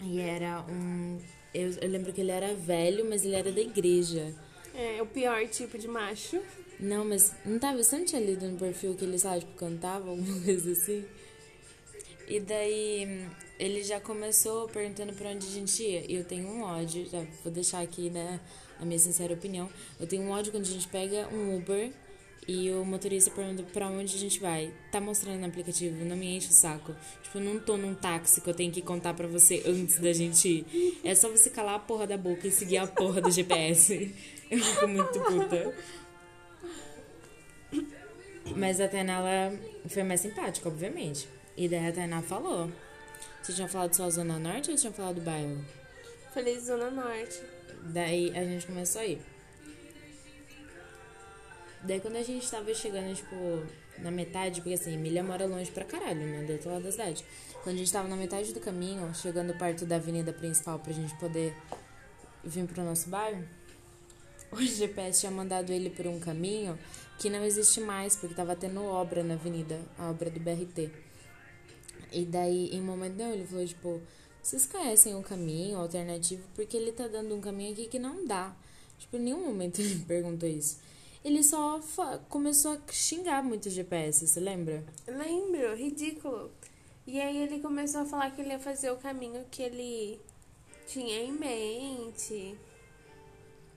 E 0.00 0.20
era 0.20 0.64
um. 0.70 1.20
Eu, 1.52 1.70
eu 1.82 1.88
lembro 1.88 2.14
que 2.14 2.20
ele 2.22 2.30
era 2.30 2.54
velho, 2.54 3.04
mas 3.08 3.26
ele 3.26 3.34
era 3.34 3.52
da 3.52 3.60
igreja. 3.60 4.34
É, 4.74 5.02
o 5.02 5.06
pior 5.06 5.46
tipo 5.48 5.76
de 5.76 5.86
macho. 5.86 6.40
Não, 6.80 7.04
mas 7.04 7.34
não 7.44 7.58
tava. 7.58 7.82
Você 7.82 7.98
não 7.98 8.06
tinha 8.06 8.22
lido 8.22 8.48
no 8.48 8.56
perfil 8.58 8.94
que 8.94 9.04
ele, 9.04 9.18
sabe, 9.18 9.40
tipo, 9.40 9.52
cantava, 9.52 10.08
alguma 10.08 10.40
coisa 10.44 10.72
assim? 10.72 11.04
E 12.26 12.40
daí 12.40 13.26
ele 13.58 13.82
já 13.82 14.00
começou 14.00 14.66
perguntando 14.68 15.12
pra 15.12 15.30
onde 15.30 15.46
a 15.46 15.50
gente 15.50 15.82
ia. 15.82 16.10
E 16.10 16.14
eu 16.14 16.24
tenho 16.24 16.48
um 16.48 16.62
ódio, 16.62 17.06
já 17.06 17.22
vou 17.42 17.52
deixar 17.52 17.80
aqui, 17.80 18.08
né, 18.08 18.40
a 18.80 18.84
minha 18.84 18.98
sincera 18.98 19.34
opinião. 19.34 19.68
Eu 19.98 20.06
tenho 20.06 20.22
um 20.22 20.30
ódio 20.30 20.52
quando 20.52 20.64
a 20.64 20.70
gente 20.70 20.88
pega 20.88 21.28
um 21.28 21.56
Uber 21.56 21.90
e 22.48 22.70
o 22.70 22.82
motorista 22.82 23.30
pergunta 23.30 23.62
pra 23.62 23.88
onde 23.88 24.16
a 24.16 24.18
gente 24.18 24.40
vai. 24.40 24.72
Tá 24.90 25.00
mostrando 25.00 25.38
no 25.38 25.46
aplicativo, 25.46 26.02
não 26.04 26.16
me 26.16 26.34
enche 26.34 26.48
o 26.48 26.52
saco. 26.52 26.94
Tipo, 27.22 27.40
não 27.40 27.60
tô 27.60 27.76
num 27.76 27.94
táxi 27.94 28.40
que 28.40 28.48
eu 28.48 28.54
tenho 28.54 28.72
que 28.72 28.80
contar 28.80 29.12
pra 29.12 29.26
você 29.26 29.62
antes 29.66 29.98
da 29.98 30.12
gente 30.14 30.48
ir. 30.48 31.00
É 31.04 31.14
só 31.14 31.28
você 31.28 31.50
calar 31.50 31.74
a 31.74 31.78
porra 31.78 32.06
da 32.06 32.16
boca 32.16 32.46
e 32.46 32.50
seguir 32.50 32.78
a 32.78 32.86
porra 32.86 33.20
do 33.20 33.30
GPS. 33.30 34.14
Eu 34.50 34.58
fico 34.58 34.88
muito 34.88 35.20
puta. 35.20 35.74
Mas 38.56 38.80
a 38.80 38.88
Tainá, 38.88 39.18
ela 39.18 39.58
foi 39.86 40.02
mais 40.02 40.20
simpática, 40.22 40.70
obviamente. 40.70 41.28
E 41.54 41.68
daí 41.68 41.86
a 41.86 41.92
Tainá 41.92 42.22
falou. 42.22 42.72
Você 43.42 43.52
tinha 43.52 43.68
falado 43.68 43.94
só 43.94 44.08
Zona 44.08 44.38
Norte 44.38 44.70
ou 44.70 44.76
tinha 44.76 44.90
falado 44.90 45.16
do 45.16 45.20
bairro? 45.20 45.62
Falei 46.32 46.58
Zona 46.58 46.90
Norte. 46.90 47.42
Daí 47.84 48.30
a 48.36 48.44
gente 48.44 48.66
começou 48.66 49.00
a 49.00 49.06
ir. 49.06 49.20
Daí 51.82 52.00
quando 52.00 52.16
a 52.16 52.22
gente 52.22 52.50
tava 52.50 52.72
chegando, 52.74 53.14
tipo, 53.14 53.34
na 53.98 54.10
metade, 54.10 54.60
porque 54.60 54.74
assim, 54.74 54.94
Emília 54.94 55.22
mora 55.22 55.46
longe 55.46 55.70
pra 55.70 55.84
caralho, 55.84 56.20
né? 56.20 56.44
Do 56.44 56.52
outro 56.52 56.70
lado 56.70 56.82
da 56.82 56.92
cidade. 56.92 57.24
Quando 57.62 57.76
a 57.76 57.78
gente 57.78 57.92
tava 57.92 58.08
na 58.08 58.16
metade 58.16 58.52
do 58.52 58.60
caminho, 58.60 59.12
chegando 59.14 59.54
perto 59.54 59.84
da 59.84 59.96
avenida 59.96 60.32
principal 60.32 60.78
pra 60.78 60.92
gente 60.92 61.14
poder 61.16 61.54
vir 62.44 62.66
pro 62.66 62.82
nosso 62.82 63.08
bairro, 63.08 63.44
o 64.50 64.62
GPS 64.62 65.20
tinha 65.20 65.32
mandado 65.32 65.72
ele 65.72 65.90
por 65.90 66.06
um 66.06 66.18
caminho 66.18 66.78
que 67.18 67.28
não 67.28 67.44
existe 67.44 67.80
mais, 67.80 68.16
porque 68.16 68.34
tava 68.34 68.54
tendo 68.54 68.82
obra 68.84 69.22
na 69.22 69.34
avenida, 69.34 69.80
a 69.98 70.10
obra 70.10 70.30
do 70.30 70.38
BRT. 70.38 70.90
E 72.12 72.24
daí, 72.24 72.70
em 72.72 72.80
momento 72.80 73.16
não, 73.16 73.32
ele 73.32 73.44
falou, 73.44 73.66
tipo, 73.66 74.00
vocês 74.42 74.66
conhecem 74.66 75.14
o 75.14 75.22
caminho 75.22 75.78
alternativo? 75.78 76.42
Porque 76.54 76.76
ele 76.76 76.92
tá 76.92 77.06
dando 77.06 77.34
um 77.34 77.40
caminho 77.40 77.72
aqui 77.72 77.86
que 77.86 77.98
não 77.98 78.24
dá. 78.26 78.54
Tipo, 78.98 79.16
em 79.16 79.20
nenhum 79.20 79.46
momento 79.46 79.80
ele 79.82 80.04
perguntou 80.06 80.48
isso. 80.48 80.78
Ele 81.24 81.42
só 81.42 81.80
começou 82.28 82.72
a 82.72 82.92
xingar 82.92 83.42
muito 83.42 83.66
o 83.66 83.70
GPS, 83.70 84.26
você 84.26 84.40
lembra? 84.40 84.84
Lembro, 85.06 85.74
ridículo. 85.74 86.50
E 87.06 87.20
aí 87.20 87.38
ele 87.38 87.60
começou 87.60 88.02
a 88.02 88.04
falar 88.04 88.30
que 88.30 88.40
ele 88.40 88.50
ia 88.50 88.58
fazer 88.58 88.90
o 88.90 88.96
caminho 88.96 89.44
que 89.50 89.62
ele 89.62 90.20
tinha 90.86 91.22
em 91.22 91.32
mente. 91.32 92.56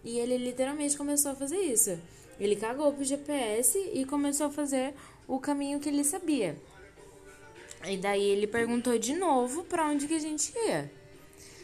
E 0.04 0.20
ele 0.20 0.38
literalmente 0.38 0.98
começou 0.98 1.32
a 1.32 1.36
fazer 1.36 1.58
isso. 1.58 2.00
Ele 2.40 2.56
cagou 2.56 2.92
pro 2.92 3.04
GPS 3.04 3.78
e 3.94 4.06
começou 4.06 4.48
a 4.48 4.52
fazer 4.52 4.94
o 5.28 5.40
caminho 5.40 5.80
que 5.80 5.90
ele 5.90 6.04
sabia. 6.04 6.58
E 7.86 7.98
daí 7.98 8.24
ele 8.24 8.48
perguntou 8.48 8.98
de 8.98 9.16
novo 9.16 9.64
pra 9.64 9.88
onde 9.88 10.08
que 10.08 10.14
a 10.14 10.20
gente 10.20 10.54
ia. 10.56 10.92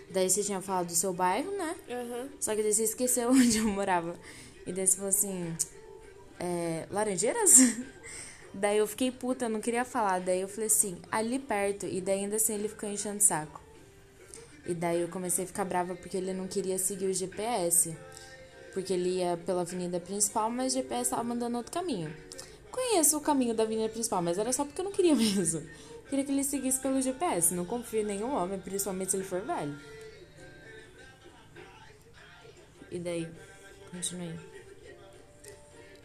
Daí 0.10 0.30
você 0.30 0.44
tinha 0.44 0.62
falado 0.62 0.88
do 0.88 0.96
seu 0.96 1.14
bairro, 1.14 1.52
né? 1.52 1.76
Uhum. 1.90 2.30
Só 2.40 2.56
que 2.56 2.64
daí 2.64 2.74
você 2.74 2.84
esqueceu 2.84 3.30
onde 3.32 3.58
eu 3.58 3.68
morava. 3.68 4.16
E 4.66 4.72
daí 4.72 4.88
você 4.88 4.96
falou 4.96 5.10
assim: 5.10 5.56
é, 6.40 6.88
Laranjeiras? 6.90 7.78
daí 8.54 8.78
eu 8.78 8.88
fiquei 8.88 9.12
puta, 9.12 9.50
não 9.50 9.62
queria 9.62 9.86
falar. 9.86 10.20
Daí 10.20 10.42
eu 10.42 10.48
falei 10.48 10.68
assim: 10.68 10.98
ali 11.12 11.40
perto. 11.40 11.86
E 11.86 12.02
daí 12.02 12.20
ainda 12.22 12.38
assim 12.38 12.56
ele 12.56 12.70
ficou 12.70 12.90
enchendo 12.90 13.18
o 13.18 13.22
saco. 13.22 13.62
E 14.66 14.74
daí 14.74 15.02
eu 15.02 15.08
comecei 15.08 15.46
a 15.46 15.48
ficar 15.48 15.66
brava 15.66 15.96
porque 15.96 16.18
ele 16.18 16.34
não 16.34 16.48
queria 16.48 16.78
seguir 16.78 17.06
o 17.06 17.14
GPS. 17.14 17.96
Porque 18.74 18.94
ele 18.94 19.18
ia 19.18 19.38
pela 19.38 19.62
avenida 19.62 20.00
principal, 20.00 20.50
mas 20.50 20.74
o 20.74 20.76
GPS 20.76 21.10
tava 21.10 21.24
mandando 21.24 21.58
outro 21.58 21.72
caminho. 21.72 22.14
Conheço 22.70 23.18
o 23.18 23.22
caminho 23.22 23.56
da 23.56 23.64
avenida 23.64 23.90
principal, 23.90 24.22
mas 24.22 24.38
era 24.38 24.54
só 24.54 24.64
porque 24.64 24.80
eu 24.80 24.86
não 24.86 24.92
queria 24.92 25.16
mesmo. 25.18 25.68
Queria 26.10 26.24
que 26.24 26.32
ele 26.32 26.44
seguisse 26.44 26.80
pelo 26.80 27.02
GPS. 27.02 27.54
Não 27.54 27.66
confio 27.66 28.02
em 28.02 28.06
nenhum 28.06 28.34
homem, 28.34 28.60
principalmente 28.60 29.12
se 29.12 29.18
ele 29.18 29.26
for 29.26 29.42
velho. 29.42 29.78
E 32.90 33.00
daí? 33.00 33.28
Continue. 33.92 34.40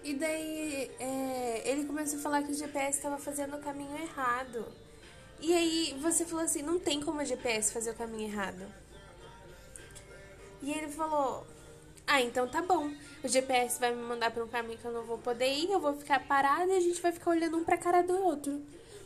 E 0.03 0.15
daí 0.15 0.91
é, 0.99 1.63
ele 1.65 1.85
começou 1.85 2.19
a 2.19 2.23
falar 2.23 2.43
que 2.43 2.51
o 2.51 2.55
GPS 2.55 2.99
estava 2.99 3.19
fazendo 3.19 3.57
o 3.57 3.61
caminho 3.61 3.97
errado. 3.97 4.67
E 5.41 5.55
aí 5.55 5.97
você 6.01 6.25
falou 6.25 6.45
assim, 6.45 6.63
não 6.63 6.79
tem 6.79 7.01
como 7.01 7.21
o 7.21 7.25
GPS 7.25 7.73
fazer 7.73 7.91
o 7.91 7.95
caminho 7.95 8.29
errado. 8.29 8.67
E 10.61 10.73
ele 10.73 10.89
falou, 10.89 11.47
ah, 12.07 12.21
então 12.21 12.49
tá 12.49 12.63
bom. 12.63 12.91
O 13.23 13.29
GPS 13.29 13.79
vai 13.79 13.95
me 13.95 14.03
mandar 14.03 14.33
para 14.33 14.45
um 14.45 14.49
caminho 14.49 14.79
que 14.79 14.85
eu 14.85 14.93
não 14.93 15.05
vou 15.05 15.19
poder 15.19 15.53
ir, 15.53 15.71
eu 15.71 15.81
vou 15.81 15.95
ficar 15.95 16.27
parada 16.27 16.73
e 16.73 16.77
a 16.77 16.81
gente 16.81 17.01
vai 17.01 17.13
ficar 17.13 17.31
olhando 17.31 17.57
um 17.57 17.65
pra 17.65 17.77
cara 17.77 18.03
do 18.03 18.17
outro. 18.17 18.61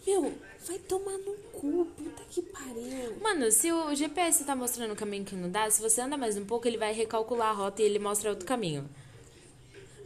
Meu, 0.07 0.33
vai 0.65 0.79
tomar 0.79 1.19
no 1.19 1.35
cu, 1.53 1.85
puta 1.97 2.23
que 2.31 2.41
pariu. 2.41 3.17
Mano, 3.21 3.51
se 3.51 3.73
o 3.73 3.93
GPS 3.93 4.45
tá 4.45 4.55
mostrando 4.55 4.93
o 4.93 4.97
caminho 4.97 5.25
que 5.25 5.35
não 5.35 5.51
dá, 5.51 5.69
se 5.69 5.83
você 5.83 6.01
anda 6.01 6.17
mais 6.17 6.37
um 6.37 6.45
pouco, 6.45 6.69
ele 6.69 6.79
vai 6.79 6.93
recalcular 6.93 7.49
a 7.49 7.53
rota 7.53 7.83
e 7.83 7.85
ele 7.85 7.99
mostra 7.99 8.31
outro 8.31 8.47
caminho. 8.47 8.89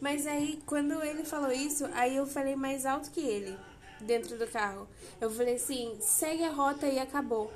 Mas 0.01 0.27
aí, 0.27 0.59
quando 0.65 1.03
ele 1.05 1.23
falou 1.25 1.53
isso, 1.53 1.85
aí 1.93 2.17
eu 2.17 2.27
falei 2.27 2.57
mais 2.57 2.87
alto 2.87 3.11
que 3.11 3.21
ele, 3.21 3.55
dentro 4.01 4.39
do 4.39 4.47
carro. 4.47 4.89
Eu 5.21 5.31
falei 5.31 5.57
assim, 5.57 5.99
segue 6.01 6.45
a 6.45 6.51
rota 6.51 6.87
e 6.87 6.99
acabou. 6.99 7.53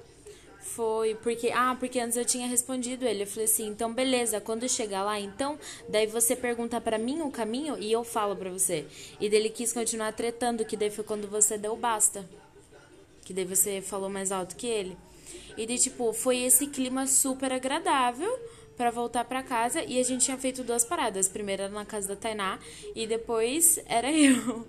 Foi 0.65 1.15
porque, 1.17 1.51
ah, 1.55 1.77
porque 1.79 2.01
antes 2.01 2.17
eu 2.17 2.25
tinha 2.25 2.49
respondido 2.49 3.05
ele. 3.05 3.23
Eu 3.23 3.27
falei 3.27 3.45
assim, 3.45 3.69
então 3.69 3.93
beleza, 3.93 4.41
quando 4.41 4.69
chegar 4.69 5.05
lá, 5.05 5.21
então, 5.21 5.59
daí 5.89 6.07
você 6.07 6.35
pergunta 6.35 6.81
para 6.81 6.99
mim 6.99 7.21
o 7.21 7.31
caminho 7.31 7.77
e 7.79 7.93
eu 7.93 8.03
falo 8.03 8.35
para 8.35 8.51
você. 8.51 8.87
E 9.21 9.29
dele 9.29 9.51
quis 9.51 9.73
continuar 9.73 10.12
tretando, 10.12 10.65
que 10.65 10.77
daí 10.77 10.91
foi 10.91 11.05
quando 11.05 11.29
você 11.29 11.59
deu 11.59 11.77
basta. 11.77 12.29
Que 13.25 13.33
daí 13.33 13.45
você 13.45 13.83
falou 13.83 14.09
mais 14.09 14.33
alto 14.33 14.57
que 14.57 14.67
ele. 14.67 14.97
E 15.57 15.67
daí, 15.67 15.79
tipo, 15.79 16.12
foi 16.12 16.39
esse 16.39 16.67
clima 16.67 17.07
super 17.07 17.53
agradável 17.53 18.37
para 18.77 18.91
voltar 18.91 19.25
para 19.27 19.43
casa 19.43 19.85
e 19.85 20.01
a 20.01 20.03
gente 20.03 20.25
tinha 20.25 20.39
feito 20.39 20.65
duas 20.65 20.85
paradas. 20.85 21.29
Primeiro 21.29 21.65
era 21.65 21.73
na 21.73 21.85
casa 21.85 22.09
da 22.09 22.17
Tainá 22.17 22.59
e 22.97 23.07
depois 23.07 23.79
era 23.87 24.11
eu. 24.12 24.67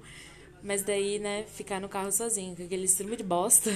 Mas 0.61 0.83
daí, 0.83 1.19
né, 1.19 1.45
ficar 1.47 1.79
no 1.79 1.87
carro 1.87 2.11
sozinho, 2.11 2.55
com 2.55 2.63
aquele 2.63 2.83
estrumo 2.83 3.15
de 3.15 3.23
bosta. 3.23 3.71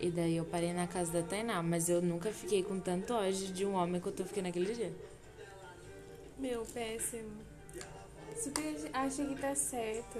E 0.00 0.10
daí 0.10 0.36
eu 0.36 0.44
parei 0.44 0.72
na 0.72 0.86
casa 0.86 1.12
da 1.12 1.22
Tainá, 1.22 1.62
mas 1.62 1.88
eu 1.88 2.00
nunca 2.00 2.30
fiquei 2.30 2.62
com 2.62 2.78
tanto 2.78 3.14
ódio 3.14 3.52
de 3.52 3.66
um 3.66 3.74
homem 3.74 4.00
que 4.00 4.08
eu 4.08 4.26
fiquei 4.26 4.42
naquele 4.42 4.72
dia. 4.72 4.92
Meu, 6.38 6.64
péssimo. 6.64 7.32
Super 8.36 8.76
acha 8.92 9.24
que 9.24 9.34
tá 9.40 9.54
certo. 9.56 10.18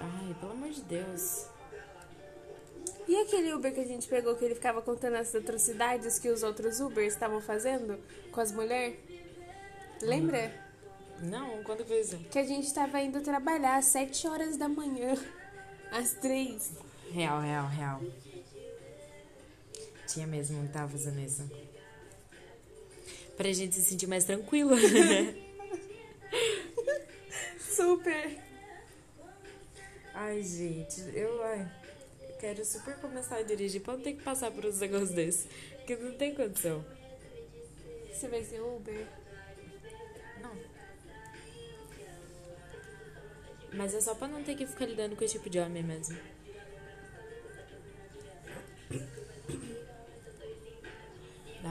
Ai, 0.00 0.34
pelo 0.38 0.52
amor 0.52 0.70
de 0.70 0.82
Deus. 0.82 1.46
E 3.08 3.16
aquele 3.16 3.52
Uber 3.54 3.74
que 3.74 3.80
a 3.80 3.86
gente 3.86 4.06
pegou 4.06 4.36
que 4.36 4.44
ele 4.44 4.54
ficava 4.54 4.80
contando 4.82 5.16
as 5.16 5.34
atrocidades 5.34 6.18
que 6.18 6.28
os 6.28 6.42
outros 6.42 6.78
Ubers 6.78 7.14
estavam 7.14 7.40
fazendo 7.40 7.98
com 8.30 8.40
as 8.40 8.52
mulheres? 8.52 8.98
Lembra? 10.00 10.52
Não, 11.20 11.62
quando 11.64 11.82
isso? 11.92 12.18
Que 12.30 12.38
a 12.38 12.44
gente 12.44 12.72
tava 12.72 13.00
indo 13.00 13.20
trabalhar 13.20 13.78
às 13.78 13.86
7 13.86 14.28
horas 14.28 14.56
da 14.56 14.68
manhã. 14.68 15.14
Às 15.90 16.12
3. 16.12 16.74
Real, 17.10 17.40
real, 17.40 17.66
real. 17.66 18.00
Tinha 20.08 20.26
mesmo, 20.26 20.66
tava 20.68 20.88
fazendo 20.88 21.20
isso. 21.20 21.48
Pra 23.36 23.52
gente 23.52 23.74
se 23.74 23.82
sentir 23.82 24.06
mais 24.06 24.24
tranquila, 24.24 24.74
né? 24.80 25.34
Super. 27.60 28.38
Ai, 30.14 30.42
gente, 30.42 31.00
eu 31.14 31.40
ai, 31.44 31.70
quero 32.40 32.64
super 32.64 32.96
começar 32.96 33.36
a 33.36 33.42
dirigir 33.42 33.82
pra 33.82 33.96
não 33.96 34.02
ter 34.02 34.14
que 34.14 34.22
passar 34.22 34.50
por 34.50 34.64
uns 34.64 34.80
negócios 34.80 35.10
desses. 35.10 35.46
Porque 35.76 35.94
não 35.96 36.12
tem 36.14 36.34
condição. 36.34 36.84
Você 38.12 38.26
vai 38.26 38.42
ser 38.42 38.60
Uber? 38.60 39.06
Não. 40.42 40.56
Mas 43.74 43.94
é 43.94 44.00
só 44.00 44.14
pra 44.14 44.26
não 44.26 44.42
ter 44.42 44.56
que 44.56 44.66
ficar 44.66 44.86
lidando 44.86 45.14
com 45.14 45.22
esse 45.22 45.34
tipo 45.34 45.48
de 45.48 45.60
homem 45.60 45.82
mesmo. 45.82 46.18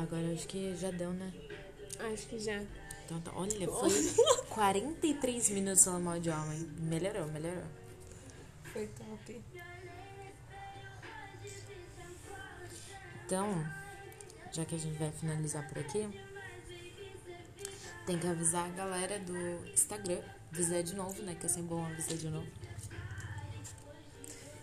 Agora 0.02 0.32
acho 0.32 0.48
que 0.48 0.76
já 0.76 0.91
deu, 0.91 1.12
né? 1.12 1.34
Acho 2.00 2.28
que 2.28 2.39
já. 2.39 2.62
Então, 3.06 3.20
tá. 3.22 3.32
Olha, 3.36 3.68
foi 3.68 3.89
43 4.50 5.50
minutos 5.50 5.84
falando 5.84 6.04
mal 6.04 6.20
de 6.20 6.30
homem. 6.30 6.60
Melhorou, 6.80 7.28
melhorou. 7.28 7.64
Foi 8.72 8.88
top. 8.88 9.41
Então, 13.26 13.66
já 14.52 14.64
que 14.66 14.76
a 14.76 14.78
gente 14.78 14.98
vai 14.98 15.12
finalizar 15.12 15.68
por 15.68 15.80
aqui, 15.80 16.08
tem 18.06 18.18
que 18.18 18.28
avisar 18.28 18.66
a 18.66 18.70
galera 18.70 19.20
do 19.20 19.36
Instagram. 19.74 20.22
Avisar 20.54 20.84
de 20.84 20.95
novo, 20.95 21.22
né? 21.24 21.36
Que 21.39 21.45
é 21.45 21.50
sempre 21.50 21.70
bom 21.70 21.86
avisar 21.86 22.18
de 22.18 22.30
novo. 22.30 22.48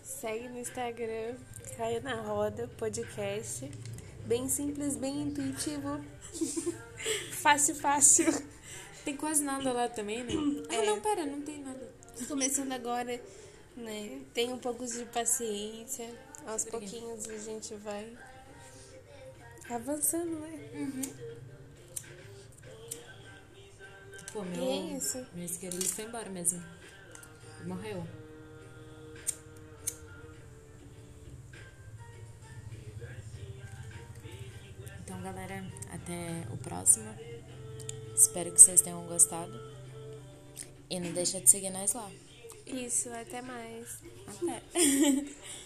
Segue 0.03 0.49
no 0.49 0.57
Instagram, 0.57 1.35
Caia 1.77 1.99
na 1.99 2.21
Roda 2.21 2.67
Podcast. 2.77 3.69
Bem 4.25 4.47
simples, 4.49 4.95
bem 4.97 5.21
intuitivo. 5.23 6.01
fácil, 7.31 7.75
fácil. 7.75 8.25
Tem 9.03 9.15
quase 9.15 9.43
nada 9.43 9.71
lá 9.71 9.87
também, 9.87 10.23
né? 10.23 10.33
É. 10.69 10.77
Ah, 10.79 10.85
não, 10.85 10.99
pera, 10.99 11.25
não 11.25 11.41
tem 11.41 11.59
nada. 11.59 11.87
Começando 12.27 12.71
agora, 12.71 13.21
né? 13.77 14.21
Tem 14.33 14.51
um 14.51 14.57
pouco 14.57 14.85
de 14.85 15.05
paciência. 15.05 16.09
Aos 16.47 16.65
pouquinhos 16.65 17.27
a 17.29 17.37
gente 17.37 17.73
vai 17.75 18.17
avançando, 19.69 20.39
né? 20.39 20.69
Uhum. 20.73 21.01
Pô, 24.33 24.43
meu, 24.43 24.63
E 24.63 24.67
é 24.93 24.97
isso. 24.97 25.25
meu 25.33 25.45
isqueiro 25.45 25.75
ele 25.75 25.87
foi 25.87 26.05
embora 26.05 26.29
mesmo. 26.29 26.63
Morreu. 27.65 28.05
Galera, 35.25 35.65
até 35.91 36.45
o 36.53 36.57
próximo. 36.57 37.09
Espero 38.15 38.51
que 38.51 38.61
vocês 38.61 38.81
tenham 38.81 39.03
gostado. 39.07 39.59
E 40.87 40.99
não 40.99 41.11
deixa 41.13 41.41
de 41.41 41.49
seguir 41.49 41.71
nós 41.71 41.93
lá. 41.93 42.11
Isso, 42.67 43.09
até 43.09 43.41
mais. 43.41 44.03
Até. 44.27 44.61